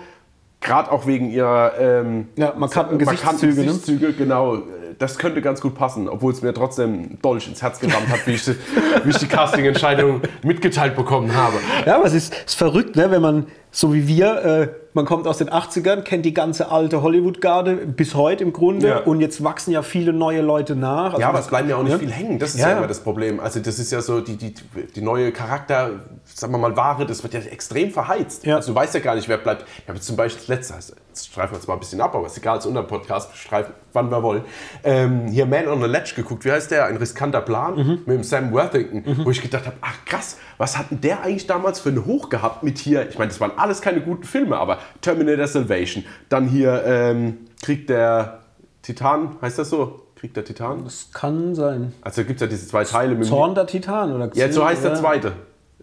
gerade 0.60 0.90
auch 0.90 1.06
wegen 1.06 1.30
ihrer 1.30 1.72
ähm, 1.78 2.28
markanten 2.36 2.98
so- 2.98 3.04
Gesichtszüge, 3.04 3.60
ne? 3.60 3.66
Gesichtszüge, 3.66 4.12
genau, 4.14 4.56
äh, 4.56 4.60
das 4.98 5.18
könnte 5.18 5.40
ganz 5.42 5.60
gut 5.60 5.74
passen, 5.74 6.08
obwohl 6.08 6.32
es 6.32 6.42
mir 6.42 6.52
trotzdem 6.54 7.18
Dolch 7.22 7.48
ins 7.48 7.62
Herz 7.62 7.80
gerammt 7.80 8.08
hat, 8.08 8.26
wie 8.26 8.32
ich, 8.32 8.44
die- 8.44 8.56
wie 9.04 9.10
ich 9.10 9.18
die 9.18 9.26
Casting-Entscheidung 9.26 10.20
mitgeteilt 10.42 10.96
bekommen 10.96 11.34
habe. 11.34 11.56
Ja, 11.86 11.96
aber 11.96 12.06
es 12.06 12.14
ist, 12.14 12.34
ist 12.46 12.54
verrückt, 12.56 12.96
ne? 12.96 13.10
wenn 13.10 13.22
man, 13.22 13.46
so 13.70 13.92
wie 13.92 14.06
wir, 14.06 14.44
äh, 14.44 14.68
man 14.92 15.04
kommt 15.06 15.26
aus 15.26 15.38
den 15.38 15.50
80ern, 15.50 16.02
kennt 16.02 16.24
die 16.24 16.32
ganze 16.34 16.70
alte 16.70 17.02
Hollywood-Garde 17.02 17.74
bis 17.74 18.14
heute 18.14 18.44
im 18.44 18.52
Grunde 18.52 18.86
Ja. 18.88 18.98
und 19.00 19.20
jetzt 19.20 19.42
wachsen 19.42 19.72
ja 19.72 19.82
viele 19.82 20.12
neue 20.12 20.40
Leute 20.42 20.76
nach. 20.76 21.06
Also 21.14 21.20
Ja, 21.20 21.30
aber 21.30 21.40
es 21.40 21.48
bleiben 21.48 21.68
ja 21.68 21.76
auch 21.76 21.82
nicht 21.82 21.92
ne? 21.94 21.98
viel 21.98 22.12
hängen. 22.12 22.38
Das 22.38 22.50
ist 22.54 22.60
Ja, 22.60 22.70
ja, 22.70 22.78
immer 22.78 22.86
das 22.86 23.00
Problem. 23.00 23.40
Also 23.40 23.58
das 23.58 23.80
ist 23.80 23.90
ja 23.90 24.00
so 24.00 24.20
die, 24.20 24.36
die, 24.36 24.54
die 24.94 25.00
neue 25.00 25.32
Charakter, 25.32 25.90
sagen 26.24 26.52
wir 26.52 26.58
mal 26.58 26.76
Ware, 26.76 27.06
das 27.06 27.24
wird 27.24 27.34
ja 27.34 27.40
extrem 27.40 27.90
verheizt. 27.90 28.46
Ja. 28.46 28.56
Also 28.56 28.72
du 28.72 28.78
weißt 28.78 28.94
ja 28.94 29.00
gar 29.00 29.16
nicht, 29.16 29.28
wer 29.28 29.38
bleibt. 29.38 29.64
Ich 29.82 29.88
habe 29.88 29.98
zum 30.00 30.14
Beispiel 30.14 30.38
das 30.40 30.48
letzte, 30.48 30.74
also 30.74 30.92
jetzt 31.08 31.26
streifen 31.26 31.54
wir 31.54 31.58
jetzt 31.58 31.66
mal 31.66 31.74
ein 31.74 31.80
bisschen 31.80 32.00
ab, 32.00 32.14
aber 32.14 32.26
ist 32.26 32.36
egal, 32.38 32.58
ist 32.58 32.66
unser 32.66 32.84
Podcast, 32.84 33.36
streifen, 33.36 33.74
wann 33.92 34.08
wir 34.12 34.22
wollen. 34.22 34.44
Ähm, 34.84 35.28
hier 35.28 35.46
Man 35.46 35.66
on 35.66 35.80
the 35.80 35.88
Ledge 35.88 36.12
geguckt, 36.14 36.44
wie 36.44 36.52
heißt 36.52 36.70
der? 36.70 36.84
Ein 36.86 36.96
riskanter 36.98 37.40
Plan 37.40 37.74
Mhm. 37.76 37.90
mit 38.06 38.16
dem 38.18 38.22
Sam 38.22 38.52
Worthington, 38.52 39.24
wo 39.24 39.30
ich 39.30 39.40
gedacht 39.40 39.64
habe, 39.66 39.76
ach 39.80 40.04
krass, 40.04 40.36
was 40.58 40.76
hat 40.76 40.90
denn 40.90 41.00
der 41.00 41.22
eigentlich 41.22 41.46
damals 41.46 41.80
für 41.80 41.88
einen 41.88 42.04
Hoch 42.04 42.28
gehabt 42.28 42.62
mit 42.62 42.78
hier, 42.78 43.08
ich 43.08 43.18
meine, 43.18 43.30
das 43.30 43.40
waren 43.40 43.52
alles 43.56 43.80
keine 43.80 44.02
guten 44.02 44.24
Filme, 44.24 44.56
aber 44.58 44.78
Terminator 45.00 45.46
Salvation, 45.46 46.04
dann 46.28 46.46
hier 46.46 46.82
ähm, 46.86 47.38
Krieg 47.62 47.86
der 47.86 48.40
Titan, 48.82 49.36
heißt 49.40 49.58
das 49.58 49.70
so? 49.70 50.02
Krieg 50.16 50.34
der 50.34 50.44
Titan? 50.44 50.84
Das 50.84 51.08
kann 51.12 51.54
sein. 51.54 51.92
Also 52.02 52.22
gibt 52.24 52.36
es 52.36 52.40
ja 52.42 52.46
diese 52.46 52.66
zwei 52.68 52.84
Teile 52.84 53.14
mit 53.14 53.26
Zorn 53.26 53.54
der 53.54 53.66
Titan 53.66 54.12
oder 54.12 54.30
Ja, 54.34 54.52
so 54.52 54.64
heißt 54.64 54.84
der 54.84 54.92
ja. 54.92 54.96
zweite. 54.98 55.32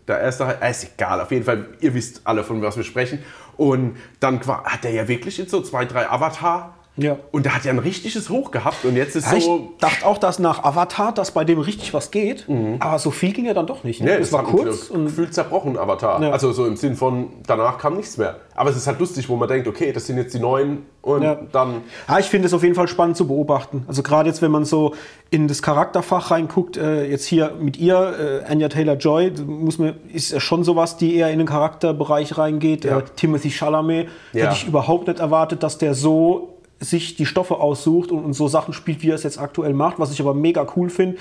Der 0.08 0.20
erste, 0.20 0.43
äh, 0.62 0.70
ist 0.72 0.93
egal, 0.95 1.22
auf 1.22 1.32
jeden 1.32 1.43
Fall, 1.45 1.66
ihr 1.80 1.93
wisst 1.93 2.22
alle, 2.24 2.43
von 2.43 2.62
was 2.62 2.78
wir 2.78 2.84
sprechen. 2.84 3.20
Und 3.58 3.97
dann 4.20 4.45
war- 4.47 4.64
hat 4.66 4.86
er 4.86 4.91
ja 4.91 5.08
wirklich 5.08 5.38
jetzt 5.38 5.52
so 5.52 5.62
zwei, 5.62 5.86
drei 5.86 6.10
Avatar. 6.10 6.76
Ja. 6.98 7.18
Und 7.32 7.46
der 7.46 7.56
hat 7.56 7.64
ja 7.64 7.72
ein 7.72 7.80
richtiges 7.80 8.30
Hoch 8.30 8.52
gehabt 8.52 8.84
und 8.84 8.98
jetzt 8.98 9.16
ist 9.16 9.32
Ja, 9.32 9.38
ich 9.38 9.46
so. 9.46 9.72
dachte 9.80 10.06
auch, 10.06 10.18
dass 10.18 10.39
nach 10.39 10.64
Avatar, 10.66 11.14
dass 11.14 11.32
bei 11.32 11.46
dem 11.46 11.60
richtig 11.60 11.94
was 11.94 12.12
geht. 12.12 12.46
Aber 12.80 13.00
so 13.00 13.12
viel 13.12 13.32
ging 13.32 13.46
ja 13.46 13.54
dann 13.54 13.66
doch 13.66 13.86
nicht. 13.86 14.02
Ne? 14.02 14.08
Nee, 14.18 14.22
es 14.22 14.34
war 14.34 14.44
kurz. 14.44 14.89
Und, 14.89 15.06
gefühlt 15.06 15.34
zerbrochen, 15.34 15.78
Avatar. 15.78 16.22
Ja. 16.22 16.32
Also 16.32 16.52
so 16.52 16.66
im 16.66 16.76
Sinn 16.76 16.96
von, 16.98 17.28
danach 17.48 17.78
kam 17.78 17.96
nichts 17.96 18.18
mehr. 18.18 18.36
Aber 18.56 18.70
es 18.70 18.76
ist 18.76 18.88
halt 18.88 19.00
lustig, 19.00 19.30
wo 19.30 19.38
man 19.38 19.48
denkt, 19.48 19.68
okay, 19.70 19.94
das 19.94 20.06
sind 20.06 20.18
jetzt 20.18 20.34
die 20.34 20.39
neuen 20.39 20.86
und 21.02 21.24
Ja. 21.24 21.39
dann. 21.54 21.82
ja, 22.10 22.20
ich 22.20 22.26
finde 22.26 22.48
es 22.48 22.54
auf 22.54 22.62
jeden 22.62 22.76
Fall 22.76 22.89
spannend 22.89 23.16
zu 23.16 23.26
beobachten. 23.26 23.86
Also 23.88 24.04
gerade 24.04 24.28
jetzt, 24.30 24.42
wenn 24.42 24.52
man 24.52 24.66
so 24.66 24.94
in 25.30 25.48
das 25.48 25.62
Charakterfach 25.62 26.30
reinguckt, 26.30 26.76
äh, 26.76 27.06
jetzt 27.06 27.26
hier 27.26 27.54
mit 27.60 27.78
ihr, 27.78 28.44
äh, 28.46 28.52
Anya 28.52 28.68
Taylor-Joy, 28.68 29.32
muss 29.48 29.78
man, 29.80 29.96
ist 30.14 30.32
ja 30.32 30.42
schon 30.42 30.66
sowas, 30.66 30.98
die 30.98 31.16
eher 31.16 31.32
in 31.32 31.38
den 31.39 31.48
Charakterbereich 31.48 32.38
reingeht. 32.38 32.84
Äh, 32.84 33.02
Timothy 33.16 33.50
Chalamet 33.50 34.10
hätte 34.34 34.54
ich 34.54 34.68
überhaupt 34.68 35.08
nicht 35.08 35.20
erwartet, 35.22 35.64
dass 35.64 35.78
der 35.78 35.94
so 35.94 36.50
sich 36.82 37.15
die 37.15 37.25
Stoffe 37.25 37.55
aussucht 37.59 38.11
und, 38.11 38.23
und 38.25 38.34
so 38.34 38.47
Sachen 38.47 38.73
spielt, 38.73 39.01
wie 39.03 39.09
er 39.11 39.15
es 39.15 39.23
jetzt 39.23 39.39
aktuell 39.39 39.73
macht, 39.73 39.99
was 39.99 40.11
ich 40.11 40.19
aber 40.19 40.34
mega 40.34 40.67
cool 40.75 40.89
finde. 40.89 41.17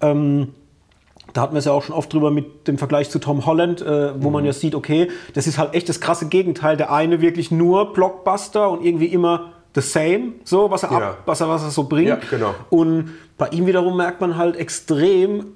Ähm, 0.00 0.54
da 1.32 1.42
hatten 1.42 1.54
wir 1.54 1.58
es 1.58 1.64
ja 1.66 1.72
auch 1.72 1.82
schon 1.82 1.94
oft 1.94 2.12
drüber 2.12 2.30
mit 2.30 2.66
dem 2.66 2.78
Vergleich 2.78 3.10
zu 3.10 3.18
Tom 3.18 3.44
Holland, 3.46 3.82
äh, 3.82 4.20
wo 4.20 4.28
Mhm. 4.28 4.32
man 4.32 4.44
ja 4.44 4.52
sieht, 4.52 4.74
okay, 4.74 5.08
das 5.34 5.46
ist 5.46 5.58
halt 5.58 5.74
echt 5.74 5.88
das 5.88 6.00
krasse 6.00 6.28
Gegenteil. 6.28 6.76
Der 6.76 6.92
eine 6.92 7.20
wirklich 7.20 7.50
nur 7.50 7.92
Blockbuster 7.92 8.70
und 8.70 8.84
irgendwie 8.84 9.06
immer 9.06 9.52
the 9.74 9.80
same, 9.80 10.32
so 10.44 10.70
was 10.70 10.82
er, 10.82 10.90
Ja. 10.90 10.98
ab, 11.10 11.18
was 11.26 11.40
er, 11.40 11.48
was 11.48 11.62
er 11.62 11.70
so 11.70 11.84
bringt. 11.84 12.08
Ja, 12.08 12.18
genau. 12.30 12.54
Und 12.70 13.10
bei 13.38 13.48
ihm 13.50 13.66
wiederum 13.66 13.96
merkt 13.96 14.20
man 14.20 14.36
halt 14.36 14.56
extrem, 14.56 15.46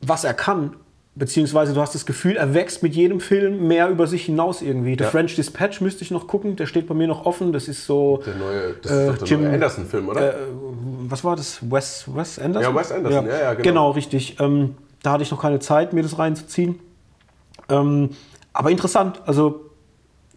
was 0.00 0.24
er 0.24 0.34
kann. 0.34 0.74
Beziehungsweise 1.20 1.74
du 1.74 1.80
hast 1.82 1.94
das 1.94 2.06
Gefühl, 2.06 2.36
er 2.36 2.54
wächst 2.54 2.82
mit 2.82 2.94
jedem 2.96 3.20
Film 3.20 3.68
mehr 3.68 3.88
über 3.90 4.06
sich 4.06 4.24
hinaus 4.24 4.62
irgendwie. 4.62 4.96
The 4.98 5.04
Ja. 5.04 5.10
French 5.10 5.36
Dispatch 5.36 5.80
müsste 5.82 6.02
ich 6.02 6.10
noch 6.10 6.26
gucken, 6.26 6.56
der 6.56 6.64
steht 6.66 6.86
bei 6.88 6.94
mir 6.94 7.06
noch 7.06 7.26
offen. 7.26 7.52
Das 7.52 7.68
ist 7.68 7.84
so. 7.86 8.22
Der 8.24 8.34
neue, 8.36 8.72
das 8.82 8.90
Äh, 8.90 9.00
ist 9.04 9.08
doch 9.10 9.18
der 9.18 9.28
Jim- 9.28 9.42
neue 9.44 9.52
Anderson-Film, 9.52 10.08
oder? 10.08 10.34
was 11.08 11.22
war 11.22 11.36
das? 11.36 11.58
Wes, 11.70 12.04
Wes 12.14 12.38
Anderson? 12.38 12.74
Ja, 12.74 12.80
Wes 12.80 12.90
Anderson, 12.90 13.26
ja, 13.26 13.38
ja, 13.38 13.50
genau. 13.54 13.62
Genau, 13.62 13.90
richtig. 13.90 14.36
Ähm, 14.40 14.74
da 15.02 15.12
hatte 15.12 15.22
ich 15.22 15.30
noch 15.30 15.40
keine 15.42 15.58
Zeit, 15.60 15.92
mir 15.92 16.02
das 16.02 16.18
reinzuziehen. 16.18 16.78
Ähm, 17.68 18.10
aber 18.52 18.70
interessant, 18.70 19.20
also 19.26 19.66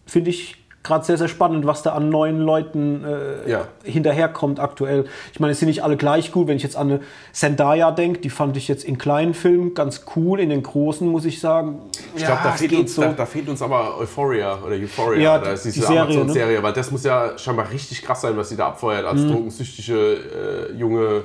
finde 0.06 0.30
ich 0.30 0.63
gerade 0.84 1.04
sehr, 1.04 1.16
sehr 1.18 1.26
spannend, 1.28 1.66
was 1.66 1.82
da 1.82 1.94
an 1.94 2.10
neuen 2.10 2.38
Leuten 2.40 3.02
äh, 3.04 3.50
Ja. 3.50 3.66
hinterherkommt 3.82 4.60
aktuell. 4.60 5.06
Ich 5.32 5.40
meine, 5.40 5.52
es 5.52 5.58
sind 5.58 5.68
nicht 5.68 5.82
alle 5.82 5.96
gleich 5.96 6.30
gut. 6.30 6.46
Wenn 6.46 6.56
ich 6.56 6.62
jetzt 6.62 6.76
an 6.76 6.90
eine 6.92 7.00
Zendaya 7.32 7.90
denke, 7.90 8.20
die 8.20 8.30
fand 8.30 8.56
ich 8.56 8.68
jetzt 8.68 8.84
in 8.84 8.98
kleinen 8.98 9.34
Filmen 9.34 9.74
ganz 9.74 10.04
cool, 10.14 10.38
in 10.38 10.50
den 10.50 10.62
großen 10.62 11.08
muss 11.08 11.24
ich 11.24 11.40
sagen. 11.40 11.80
Ich 12.14 12.24
glaube, 12.24 12.40
da, 12.44 12.54
es 12.54 12.60
fehlt 12.60 12.74
uns- 12.74 12.94
da, 12.94 13.12
da 13.12 13.26
fehlt 13.26 13.48
uns 13.48 13.60
aber 13.62 13.98
Euphoria 13.98 14.58
oder 14.64 14.76
Euphoria. 14.76 15.20
Ja, 15.20 15.40
oder 15.40 15.52
ist 15.54 15.64
die 15.64 15.72
diese 15.72 15.86
Serie, 15.86 16.02
Amazon-Serie, 16.02 16.62
weil 16.62 16.72
das 16.74 16.90
muss 16.90 17.02
ja 17.02 17.36
scheinbar 17.38 17.70
richtig 17.72 18.02
krass 18.02 18.20
sein, 18.20 18.36
was 18.36 18.50
sie 18.50 18.56
da 18.56 18.68
abfeuert 18.68 19.04
als 19.06 19.26
drogensüchtige 19.26 20.68
äh, 20.70 20.76
junge 20.78 21.22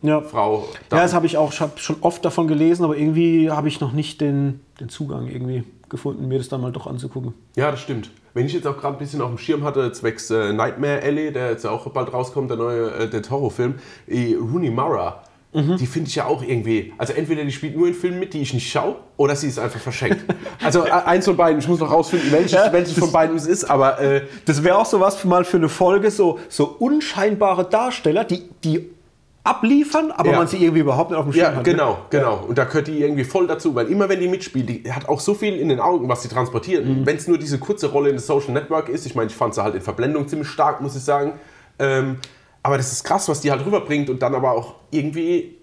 Ja. 0.00 0.20
Frau. 0.22 0.66
Ja, 0.90 1.02
das 1.02 1.12
habe 1.14 1.26
ich 1.26 1.36
auch 1.36 1.52
ich 1.52 1.60
hab 1.60 1.78
schon 1.78 1.96
oft 2.00 2.24
davon 2.24 2.48
gelesen, 2.48 2.82
aber 2.84 2.96
irgendwie 2.96 3.50
habe 3.50 3.68
ich 3.68 3.80
noch 3.80 3.92
nicht 3.92 4.20
den, 4.20 4.60
den 4.80 4.88
Zugang 4.88 5.28
irgendwie 5.28 5.64
gefunden, 5.92 6.26
mir 6.26 6.38
das 6.38 6.48
dann 6.48 6.60
mal 6.60 6.72
doch 6.72 6.88
anzugucken. 6.88 7.34
Ja, 7.54 7.70
das 7.70 7.80
stimmt. 7.80 8.10
Wenn 8.34 8.46
ich 8.46 8.52
jetzt 8.52 8.66
auch 8.66 8.76
gerade 8.76 8.96
ein 8.96 8.98
bisschen 8.98 9.20
auf 9.20 9.28
dem 9.28 9.38
Schirm 9.38 9.62
hatte, 9.62 9.92
zwecks 9.92 10.28
äh, 10.30 10.52
Nightmare 10.52 11.00
Alley, 11.02 11.32
der 11.32 11.50
jetzt 11.50 11.64
ja 11.64 11.70
auch 11.70 11.88
bald 11.90 12.12
rauskommt, 12.12 12.50
der 12.50 12.56
neue 12.56 12.90
äh, 12.90 13.08
der 13.08 13.22
Horrorfilm, 13.30 13.76
äh, 14.08 14.34
Rooney 14.34 14.70
Mara. 14.70 15.22
Mhm. 15.54 15.76
Die 15.76 15.86
finde 15.86 16.08
ich 16.08 16.14
ja 16.14 16.24
auch 16.24 16.42
irgendwie. 16.42 16.94
Also 16.96 17.12
entweder 17.12 17.44
die 17.44 17.52
spielt 17.52 17.76
nur 17.76 17.86
in 17.86 17.92
Filmen 17.92 18.18
mit, 18.18 18.32
die 18.32 18.40
ich 18.40 18.54
nicht 18.54 18.70
schaue, 18.70 18.96
oder 19.18 19.36
sie 19.36 19.48
ist 19.48 19.58
einfach 19.58 19.80
verschenkt. 19.80 20.24
also 20.64 20.86
äh, 20.86 20.90
eins 20.90 21.26
von 21.26 21.36
beiden. 21.36 21.58
Ich 21.58 21.68
muss 21.68 21.78
noch 21.78 21.90
rausfinden, 21.90 22.32
welches, 22.32 22.52
Ja, 22.52 22.72
welches 22.72 22.98
von 22.98 23.12
beiden 23.12 23.36
es 23.36 23.46
ist, 23.46 23.64
aber 23.64 24.00
äh, 24.00 24.22
Das 24.46 24.64
wäre 24.64 24.78
auch 24.78 24.86
so 24.86 24.98
was 24.98 25.16
für 25.16 25.28
mal 25.28 25.44
für 25.44 25.58
eine 25.58 25.68
Folge, 25.68 26.10
so, 26.10 26.38
so 26.48 26.74
unscheinbare 26.78 27.64
Darsteller, 27.68 28.24
die, 28.24 28.48
die 28.64 28.91
abliefern, 29.44 30.12
aber 30.12 30.30
Ja. 30.30 30.36
man 30.38 30.46
sie 30.46 30.58
irgendwie 30.62 30.80
überhaupt 30.80 31.10
nicht 31.10 31.18
auf 31.18 31.24
dem 31.24 31.32
Schirm 31.32 31.42
Ja, 31.42 31.48
hat. 31.56 31.66
ne? 31.66 31.72
genau, 31.72 31.98
genau. 32.10 32.44
Und 32.46 32.58
da 32.58 32.64
gehört 32.64 32.86
die 32.86 33.00
irgendwie 33.00 33.24
voll 33.24 33.46
dazu, 33.48 33.74
weil 33.74 33.86
immer 33.88 34.08
wenn 34.08 34.20
die 34.20 34.28
mitspielt, 34.28 34.68
die 34.68 34.92
hat 34.92 35.08
auch 35.08 35.18
so 35.20 35.34
viel 35.34 35.56
in 35.58 35.68
den 35.68 35.80
Augen, 35.80 36.08
was 36.08 36.22
sie 36.22 36.28
transportiert. 36.28 36.84
Mhm. 36.86 37.04
Wenn 37.06 37.16
es 37.16 37.26
nur 37.26 37.38
diese 37.38 37.58
kurze 37.58 37.88
Rolle 37.90 38.10
in 38.10 38.16
der 38.16 38.22
Social 38.22 38.52
Network 38.52 38.88
ist, 38.88 39.04
ich 39.04 39.14
meine, 39.16 39.30
ich 39.30 39.36
fand 39.36 39.54
sie 39.54 39.62
halt 39.62 39.74
in 39.74 39.80
Verblendung 39.80 40.28
ziemlich 40.28 40.48
stark, 40.48 40.80
muss 40.80 40.94
ich 40.94 41.02
sagen. 41.02 41.32
Ähm, 41.80 42.18
aber 42.62 42.76
das 42.76 42.92
ist 42.92 43.02
krass, 43.02 43.28
was 43.28 43.40
die 43.40 43.50
halt 43.50 43.66
rüberbringt 43.66 44.08
und 44.10 44.22
dann 44.22 44.34
aber 44.36 44.52
auch 44.52 44.76
irgendwie 44.92 45.58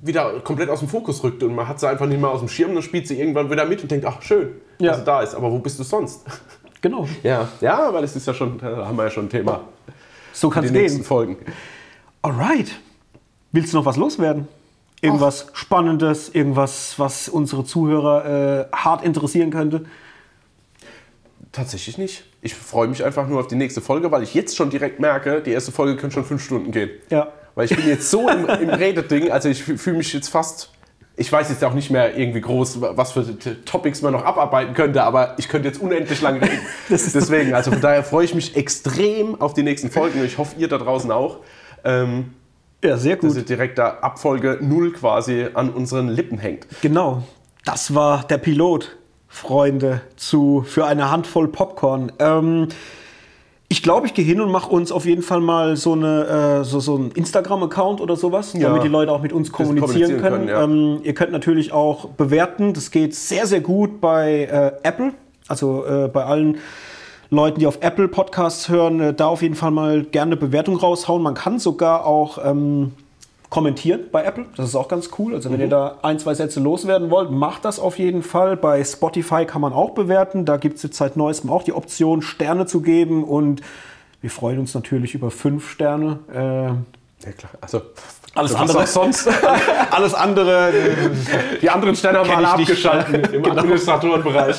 wieder 0.00 0.40
komplett 0.40 0.70
aus 0.70 0.78
dem 0.78 0.88
Fokus 0.88 1.22
rückt 1.22 1.42
und 1.42 1.54
man 1.54 1.66
hat 1.68 1.78
sie 1.80 1.88
einfach 1.88 2.06
nicht 2.06 2.20
mehr 2.20 2.30
aus 2.30 2.38
dem 2.38 2.48
Schirm, 2.48 2.72
dann 2.72 2.82
spielt 2.82 3.06
sie 3.08 3.18
irgendwann 3.20 3.50
wieder 3.50 3.66
mit 3.66 3.82
und 3.82 3.90
denkt, 3.90 4.06
ach 4.06 4.22
schön, 4.22 4.52
Ja. 4.78 4.90
dass 4.92 4.98
sie 5.00 5.04
da 5.04 5.20
ist, 5.20 5.34
aber 5.34 5.50
wo 5.50 5.58
bist 5.58 5.78
du 5.78 5.82
sonst? 5.82 6.24
Genau. 6.82 7.06
Ja, 7.22 7.46
ja, 7.60 7.88
aber 7.88 8.00
das 8.00 8.16
ist 8.16 8.26
ja 8.26 8.32
schon, 8.32 8.56
da 8.56 8.86
haben 8.86 8.96
wir 8.96 9.04
ja 9.04 9.10
schon 9.10 9.26
ein 9.26 9.28
Thema 9.28 9.60
So 10.32 10.48
kann 10.48 10.64
es 10.64 10.72
gehen. 10.72 11.04
Folgen. 11.04 11.36
Alright. 12.22 12.70
Willst 13.52 13.72
du 13.72 13.78
noch 13.78 13.84
was 13.84 13.96
loswerden? 13.96 14.46
Irgendwas 15.00 15.46
Spannendes, 15.54 16.28
irgendwas, 16.28 16.94
was 16.98 17.28
unsere 17.28 17.64
Zuhörer 17.64 18.68
äh, 18.70 18.76
hart 18.76 19.02
interessieren 19.04 19.50
könnte? 19.50 19.86
Tatsächlich 21.52 21.98
nicht. 21.98 22.24
Ich 22.42 22.54
freue 22.54 22.86
mich 22.86 23.04
einfach 23.04 23.26
nur 23.26 23.40
auf 23.40 23.48
die 23.48 23.56
nächste 23.56 23.80
Folge, 23.80 24.12
weil 24.12 24.22
ich 24.22 24.34
jetzt 24.34 24.56
schon 24.56 24.70
direkt 24.70 25.00
merke, 25.00 25.40
die 25.40 25.50
erste 25.50 25.72
Folge 25.72 25.96
könnte 25.96 26.14
schon 26.14 26.24
fünf 26.24 26.44
Stunden 26.44 26.70
gehen. 26.70 26.90
Ja. 27.10 27.32
Weil 27.56 27.64
ich 27.64 27.74
bin 27.74 27.88
jetzt 27.88 28.08
so 28.08 28.28
im, 28.28 28.46
im 28.46 28.70
Rededing, 28.70 29.32
also 29.32 29.48
ich 29.48 29.64
fühle 29.64 29.96
mich 29.96 30.12
jetzt 30.12 30.28
fast. 30.28 30.70
Ich 31.16 31.30
weiß 31.30 31.50
jetzt 31.50 31.62
auch 31.64 31.74
nicht 31.74 31.90
mehr 31.90 32.16
irgendwie 32.16 32.40
groß, 32.40 32.80
was 32.80 33.12
für 33.12 33.36
Topics 33.64 34.00
man 34.00 34.12
noch 34.12 34.24
abarbeiten 34.24 34.74
könnte, 34.74 35.02
aber 35.02 35.34
ich 35.38 35.48
könnte 35.48 35.68
jetzt 35.68 35.80
unendlich 35.80 36.22
lang 36.22 36.38
reden. 36.38 36.60
Deswegen, 36.88 37.52
also 37.52 37.72
von 37.72 37.80
daher 37.80 38.04
freue 38.04 38.24
ich 38.24 38.34
mich 38.34 38.56
extrem 38.56 39.38
auf 39.40 39.52
die 39.52 39.62
nächsten 39.62 39.90
Folgen 39.90 40.20
und 40.20 40.24
ich 40.24 40.38
hoffe, 40.38 40.54
ihr 40.56 40.68
da 40.68 40.78
draußen 40.78 41.10
auch. 41.10 41.40
Ähm, 41.84 42.32
Ja, 42.84 42.96
sehr 42.96 43.16
dass 43.16 43.26
gut. 43.28 43.36
ihr 43.36 43.42
direkt 43.44 43.78
da 43.78 43.98
ab 44.00 44.18
Folge 44.18 44.58
0 44.60 44.92
quasi 44.92 45.46
an 45.54 45.70
unseren 45.70 46.08
Lippen 46.08 46.38
hängt. 46.38 46.66
Genau. 46.80 47.22
Das 47.64 47.94
war 47.94 48.24
der 48.24 48.38
Pilot, 48.38 48.96
Freunde, 49.28 50.00
zu, 50.16 50.64
für 50.66 50.86
eine 50.86 51.10
Handvoll 51.10 51.48
Popcorn. 51.48 52.10
Ähm, 52.18 52.68
ich 53.68 53.82
glaube, 53.84 54.06
ich 54.06 54.14
gehe 54.14 54.24
hin 54.24 54.40
und 54.40 54.50
mache 54.50 54.70
uns 54.70 54.90
auf 54.90 55.04
jeden 55.04 55.22
Fall 55.22 55.40
mal 55.40 55.76
so, 55.76 55.92
eine, 55.92 56.60
äh, 56.60 56.64
so, 56.64 56.80
so 56.80 56.96
einen 56.96 57.12
Instagram-Account 57.12 58.00
oder 58.00 58.16
sowas, 58.16 58.52
Ja. 58.54 58.68
damit 58.68 58.82
die 58.82 58.88
Leute 58.88 59.12
auch 59.12 59.22
mit 59.22 59.32
uns 59.32 59.52
kommunizieren, 59.52 60.18
kommunizieren 60.18 60.20
können. 60.22 60.46
können, 60.48 60.96
ähm, 60.96 61.00
ihr 61.04 61.14
könnt 61.14 61.30
natürlich 61.32 61.72
auch 61.72 62.06
bewerten. 62.08 62.72
Das 62.72 62.90
geht 62.90 63.14
sehr, 63.14 63.46
sehr 63.46 63.60
gut 63.60 64.00
bei 64.00 64.44
äh, 64.50 64.72
Apple, 64.88 65.12
also 65.46 65.84
äh, 65.86 66.08
bei 66.08 66.24
allen 66.24 66.58
Leuten, 67.30 67.60
die 67.60 67.66
auf 67.66 67.78
Apple 67.80 68.08
Podcasts 68.08 68.68
hören, 68.68 69.00
äh, 69.00 69.14
da 69.14 69.26
auf 69.28 69.42
jeden 69.42 69.54
Fall 69.54 69.70
mal 69.70 70.02
gerne 70.02 70.30
eine 70.32 70.36
Bewertung 70.36 70.76
raushauen. 70.76 71.22
Man 71.22 71.34
kann 71.34 71.58
sogar 71.60 72.04
auch 72.04 72.38
ähm, 72.44 72.92
kommentieren 73.50 74.00
bei 74.10 74.24
Apple. 74.24 74.46
Das 74.56 74.68
ist 74.68 74.74
auch 74.74 74.88
ganz 74.88 75.10
cool. 75.18 75.34
Also 75.34 75.50
wenn 75.52 75.60
ihr 75.60 75.68
da 75.68 75.98
ein, 76.02 76.18
zwei 76.18 76.34
Sätze 76.34 76.60
loswerden 76.60 77.10
wollt, 77.10 77.30
macht 77.30 77.64
das 77.64 77.78
auf 77.78 77.98
jeden 77.98 78.22
Fall. 78.22 78.56
Bei 78.56 78.82
Spotify 78.84 79.44
kann 79.44 79.60
man 79.60 79.72
auch 79.72 79.90
bewerten. 79.90 80.44
Da 80.44 80.56
gibt 80.56 80.76
es 80.78 80.82
jetzt 80.82 80.96
seit 80.96 81.16
neuestem 81.16 81.50
auch 81.50 81.62
die 81.62 81.72
Option, 81.72 82.22
Sterne 82.22 82.66
zu 82.66 82.80
geben. 82.80 83.22
Und 83.24 83.60
wir 84.20 84.30
freuen 84.30 84.58
uns 84.58 84.74
natürlich 84.74 85.14
über 85.14 85.30
fünf 85.30 85.70
Sterne. 85.70 86.18
Äh, 86.32 87.26
Ja 87.26 87.32
klar, 87.36 87.52
also 87.60 87.82
Alles 88.34 88.54
andere. 88.54 88.86
sonst. 88.86 89.28
alles 89.90 90.14
andere. 90.14 90.68
äh, 90.70 90.82
Die 91.62 91.70
anderen 91.70 91.94
Sterne 91.96 92.18
haben 92.20 92.30
alle 92.30 92.48
abgeschaltet 92.48 93.32
im 93.32 93.44
Administratorenbereich. 93.50 94.58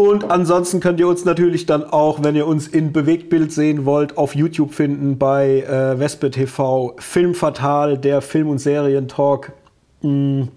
Und 0.00 0.30
ansonsten 0.30 0.80
könnt 0.80 0.98
ihr 0.98 1.06
uns 1.06 1.26
natürlich 1.26 1.66
dann 1.66 1.84
auch, 1.84 2.22
wenn 2.22 2.34
ihr 2.34 2.46
uns 2.46 2.66
in 2.66 2.90
Bewegtbild 2.90 3.52
sehen 3.52 3.84
wollt, 3.84 4.16
auf 4.16 4.34
YouTube 4.34 4.72
finden 4.72 5.18
bei 5.18 5.60
äh, 5.60 5.98
Wespe 5.98 6.30
TV 6.30 6.94
Film 6.98 7.34
Fatal, 7.34 7.98
der 7.98 8.22
Film- 8.22 8.48
und 8.48 8.56
Serientalk, 8.56 9.52
mh, 10.00 10.48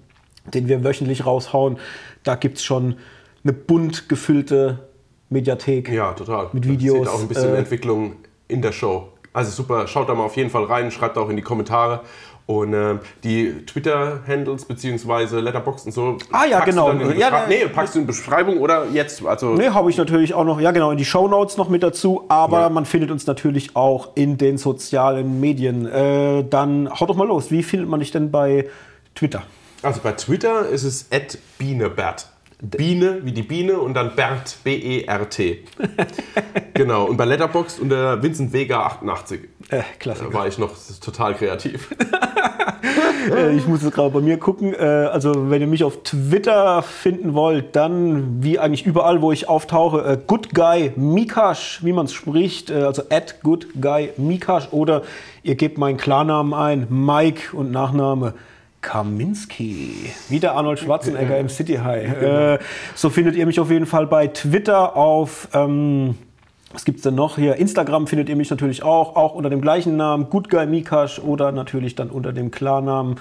den 0.54 0.68
wir 0.70 0.86
wöchentlich 0.86 1.26
raushauen. 1.26 1.78
Da 2.24 2.36
gibt 2.36 2.60
es 2.60 2.64
schon 2.64 2.96
eine 3.44 3.52
bunt 3.52 4.08
gefüllte 4.08 4.88
Mediathek. 5.30 5.90
Ja, 5.90 6.14
total. 6.14 6.48
Mit 6.54 6.66
Videos, 6.66 7.00
Seht 7.00 7.08
auch 7.10 7.20
ein 7.20 7.28
bisschen 7.28 7.54
äh, 7.54 7.58
Entwicklung 7.58 8.14
in 8.48 8.62
der 8.62 8.72
Show. 8.72 9.10
Also 9.34 9.52
super, 9.52 9.88
schaut 9.88 10.08
da 10.08 10.16
mal 10.16 10.24
auf 10.24 10.38
jeden 10.38 10.52
Fall 10.52 10.64
rein, 10.64 10.90
schreibt 10.90 11.18
auch 11.18 11.28
in 11.28 11.36
die 11.36 11.42
Kommentare. 11.42 12.00
Und 12.46 12.74
ähm, 12.74 13.00
die 13.24 13.66
Twitter-Handles 13.66 14.66
bzw. 14.66 15.40
Letterboxd 15.40 15.86
und 15.86 15.92
so. 15.94 16.18
Ah, 16.32 16.44
ja, 16.46 16.60
packst 16.60 16.78
du 16.78 16.84
genau. 16.86 16.92
die 17.14 17.18
Ja, 17.20 17.30
Beschrei- 17.30 17.48
nee. 17.48 17.64
nee, 17.64 17.70
packst 17.70 17.96
du 17.96 18.00
in 18.00 18.04
die 18.06 18.08
Beschreibung 18.08 18.58
oder 18.58 18.86
jetzt? 18.92 19.26
Also, 19.26 19.54
Ne, 19.54 19.74
habe 19.74 19.90
ich 19.90 19.96
natürlich 19.98 20.34
auch 20.34 20.44
noch, 20.44 20.60
ja 20.60 20.72
genau, 20.72 20.92
in 20.92 20.98
die 20.98 21.06
Shownotes 21.06 21.56
noch 21.56 21.70
mit 21.70 21.84
dazu, 21.84 22.26
aber 22.28 22.60
Ja. 22.62 22.70
man 22.70 22.86
findet 22.86 23.12
uns 23.12 23.26
natürlich 23.28 23.78
auch 23.78 24.10
in 24.16 24.38
den 24.38 24.58
sozialen 24.58 25.40
Medien. 25.40 25.86
Äh, 25.86 26.44
dann 26.50 26.90
haut 27.00 27.10
doch 27.10 27.16
mal 27.16 27.28
los. 27.28 27.50
Wie 27.50 27.64
findet 27.64 27.88
man 27.88 28.02
dich 28.02 28.12
denn 28.12 28.30
bei 28.30 28.68
Twitter? 29.16 29.44
also 29.82 30.00
bei 30.04 30.12
Twitter 30.14 30.68
ist 30.68 30.84
es 30.84 31.08
@bienebert. 31.58 32.28
Biene 32.62 33.20
wie 33.24 33.34
die 33.34 33.42
Biene 33.44 33.78
und 33.78 33.94
dann 33.94 34.16
Bert, 34.16 34.56
B-E-R-T. 34.64 35.66
genau, 36.74 37.06
und 37.06 37.18
bei 37.18 37.26
Letterboxd 37.26 37.82
unter 37.82 38.24
Vincent 38.24 38.54
Vega 38.54 38.80
88 38.86 39.42
Äh, 39.80 39.84
klasse. 40.00 40.34
war 40.34 40.48
ich 40.48 40.58
noch 40.58 40.72
total 41.02 41.36
kreativ. 41.36 41.96
Äh, 43.34 43.56
ich 43.56 43.66
muss 43.68 43.82
jetzt 43.82 43.94
gerade 43.94 44.10
bei 44.10 44.20
mir 44.20 44.38
gucken. 44.38 44.74
Äh, 44.74 44.78
also, 44.78 45.50
wenn 45.50 45.62
ihr 45.62 45.68
mich 45.68 45.86
auf 45.86 46.04
Twitter 46.04 46.82
finden 46.84 47.34
wollt, 47.34 47.74
dann 47.74 48.44
wie 48.44 48.60
eigentlich 48.60 48.86
überall, 48.86 49.22
wo 49.22 49.32
ich 49.32 49.48
auftauche, 49.48 50.22
Good 50.28 50.54
Guy 50.54 50.92
Mikash, 50.98 51.80
wie 51.84 51.94
man 51.94 52.06
es 52.06 52.14
spricht, 52.14 52.70
also 52.70 53.04
at 53.10 53.42
Good 53.42 53.68
Guy 53.80 54.10
Mikash 54.18 54.68
oder 54.72 55.04
ihr 55.42 55.56
gebt 55.56 55.78
meinen 55.78 55.98
Klarnamen 55.98 56.54
ein, 56.54 56.88
Mike 56.90 57.56
und 57.56 57.72
Nachname 57.72 58.34
Kaminski. 58.82 60.12
Wie 60.30 60.40
der 60.40 60.54
Arnold 60.54 60.80
Schwarzenegger 60.80 61.40
im 61.40 61.50
City 61.50 61.76
High. 61.76 62.22
Äh, 62.22 62.60
so 62.94 63.10
findet 63.10 63.36
ihr 63.36 63.46
mich 63.46 63.60
auf 63.60 63.72
jeden 63.72 63.86
Fall 63.86 64.06
bei 64.06 64.28
Twitter 64.28 64.96
auf. 64.96 65.48
Ähm, 65.54 66.16
was 66.74 66.86
gibt 66.86 66.98
es 66.98 67.04
denn 67.04 67.16
noch 67.16 67.36
hier? 67.36 67.56
Instagram 67.56 68.08
findet 68.08 68.30
ihr 68.30 68.36
mich 68.36 68.50
natürlich 68.50 68.84
auch, 68.84 69.16
auch 69.16 69.36
unter 69.36 69.50
dem 69.50 69.62
gleichen 69.62 69.96
Namen, 69.96 70.30
Good 70.30 70.50
Guy 70.50 70.66
Mikash 70.66 71.20
oder 71.20 71.52
natürlich 71.52 71.96
dann 71.96 72.10
unter 72.10 72.34
dem 72.34 72.52
Klarnamen. 72.52 73.20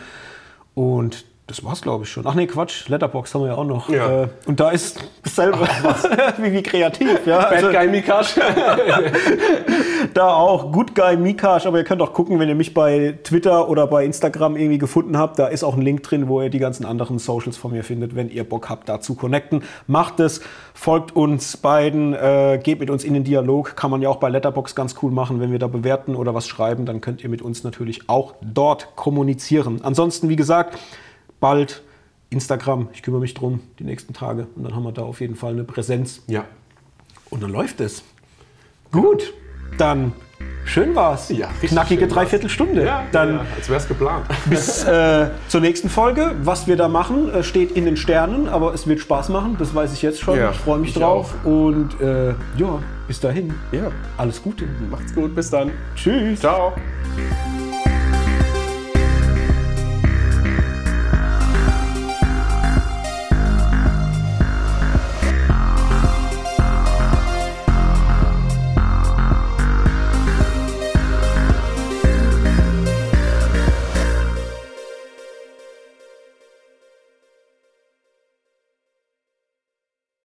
Und 0.74 1.26
das 1.48 1.64
war's, 1.64 1.82
glaube 1.82 2.04
ich, 2.04 2.10
schon. 2.10 2.24
Ach 2.26 2.34
nee, 2.34 2.46
Quatsch, 2.46 2.88
Letterbox 2.88 3.34
haben 3.34 3.42
wir 3.42 3.48
ja 3.48 3.54
auch 3.56 3.64
noch. 3.64 3.88
Ja. 3.88 4.22
Äh, 4.22 4.28
und 4.46 4.60
da 4.60 4.70
ist 4.70 5.00
dasselbe. 5.24 5.58
wie, 6.38 6.52
wie 6.52 6.62
kreativ, 6.62 7.26
ja. 7.26 7.42
Bad 7.42 7.52
Also, 7.52 7.70
Guy 7.70 7.88
Mikash. 7.88 8.36
da 10.14 10.28
auch 10.28 10.70
Good 10.70 10.94
Guy 10.94 11.16
Mikash, 11.16 11.66
aber 11.66 11.78
ihr 11.78 11.84
könnt 11.84 12.00
auch 12.00 12.12
gucken, 12.12 12.38
wenn 12.38 12.48
ihr 12.48 12.54
mich 12.54 12.72
bei 12.74 13.18
Twitter 13.24 13.68
oder 13.68 13.88
bei 13.88 14.04
Instagram 14.04 14.56
irgendwie 14.56 14.78
gefunden 14.78 15.18
habt, 15.18 15.38
da 15.38 15.48
ist 15.48 15.64
auch 15.64 15.74
ein 15.74 15.82
Link 15.82 16.04
drin, 16.04 16.28
wo 16.28 16.40
ihr 16.40 16.48
die 16.48 16.60
ganzen 16.60 16.86
anderen 16.86 17.18
Socials 17.18 17.56
von 17.56 17.72
mir 17.72 17.82
findet, 17.82 18.14
wenn 18.14 18.30
ihr 18.30 18.44
Bock 18.48 18.70
habt, 18.70 18.88
da 18.88 19.00
zu 19.00 19.16
connecten. 19.16 19.64
Macht 19.88 20.20
es, 20.20 20.42
folgt 20.74 21.16
uns 21.16 21.56
beiden, 21.56 22.14
äh, 22.14 22.60
geht 22.62 22.78
mit 22.78 22.88
uns 22.88 23.02
in 23.02 23.14
den 23.14 23.24
Dialog, 23.24 23.74
kann 23.74 23.90
man 23.90 24.00
ja 24.00 24.08
auch 24.08 24.16
bei 24.16 24.28
Letterbox 24.28 24.76
ganz 24.76 24.94
cool 25.02 25.10
machen, 25.10 25.40
wenn 25.40 25.50
wir 25.50 25.58
da 25.58 25.66
bewerten 25.66 26.14
oder 26.14 26.34
was 26.34 26.46
schreiben, 26.46 26.86
dann 26.86 27.00
könnt 27.00 27.24
ihr 27.24 27.28
mit 27.28 27.42
uns 27.42 27.64
natürlich 27.64 28.08
auch 28.08 28.34
dort 28.40 28.94
kommunizieren. 28.94 29.80
Ansonsten, 29.82 30.28
wie 30.28 30.36
gesagt, 30.36 30.78
bald 31.42 31.82
Instagram, 32.30 32.88
ich 32.94 33.02
kümmere 33.02 33.20
mich 33.20 33.34
drum 33.34 33.60
die 33.78 33.84
nächsten 33.84 34.14
Tage 34.14 34.46
und 34.56 34.62
dann 34.62 34.74
haben 34.74 34.84
wir 34.84 34.92
da 34.92 35.02
auf 35.02 35.20
jeden 35.20 35.36
Fall 35.36 35.52
eine 35.52 35.64
Präsenz 35.64 36.22
ja. 36.28 36.46
und 37.28 37.42
dann 37.42 37.50
läuft 37.50 37.80
es. 37.80 38.02
Gut, 38.90 39.34
dann 39.76 40.12
schön 40.64 40.94
war's. 40.94 41.28
Ja, 41.30 41.48
Knackige. 41.60 42.06
Dreiviertelstunde. 42.06 42.84
Ja, 42.84 43.04
dann 43.12 43.34
ja, 43.34 43.46
als 43.56 43.68
wäre 43.68 43.80
es 43.80 43.88
geplant. 43.88 44.26
bis 44.46 44.84
äh, 44.84 45.28
zur 45.48 45.60
nächsten 45.60 45.88
Folge. 45.88 46.34
Was 46.42 46.66
wir 46.66 46.76
da 46.76 46.88
machen, 46.88 47.32
äh, 47.32 47.42
steht 47.42 47.72
in 47.72 47.84
den 47.84 47.96
Sternen, 47.96 48.48
aber 48.48 48.72
es 48.72 48.86
wird 48.86 49.00
Spaß 49.00 49.28
machen. 49.28 49.56
Das 49.58 49.74
weiß 49.74 49.92
ich 49.92 50.02
jetzt 50.02 50.20
schon. 50.20 50.38
Ja, 50.38 50.50
ich 50.50 50.58
freue 50.58 50.78
mich 50.78 50.90
ich 50.90 50.96
drauf. 50.96 51.34
Und 51.44 52.00
äh, 52.00 52.34
ja, 52.56 52.78
bis 53.08 53.20
dahin. 53.20 53.52
Ja. 53.72 53.90
Alles 54.16 54.42
Gute. 54.42 54.66
Macht's 54.90 55.14
gut, 55.14 55.34
bis 55.34 55.50
dann. 55.50 55.70
Tschüss. 55.96 56.40
Ciao. 56.40 56.72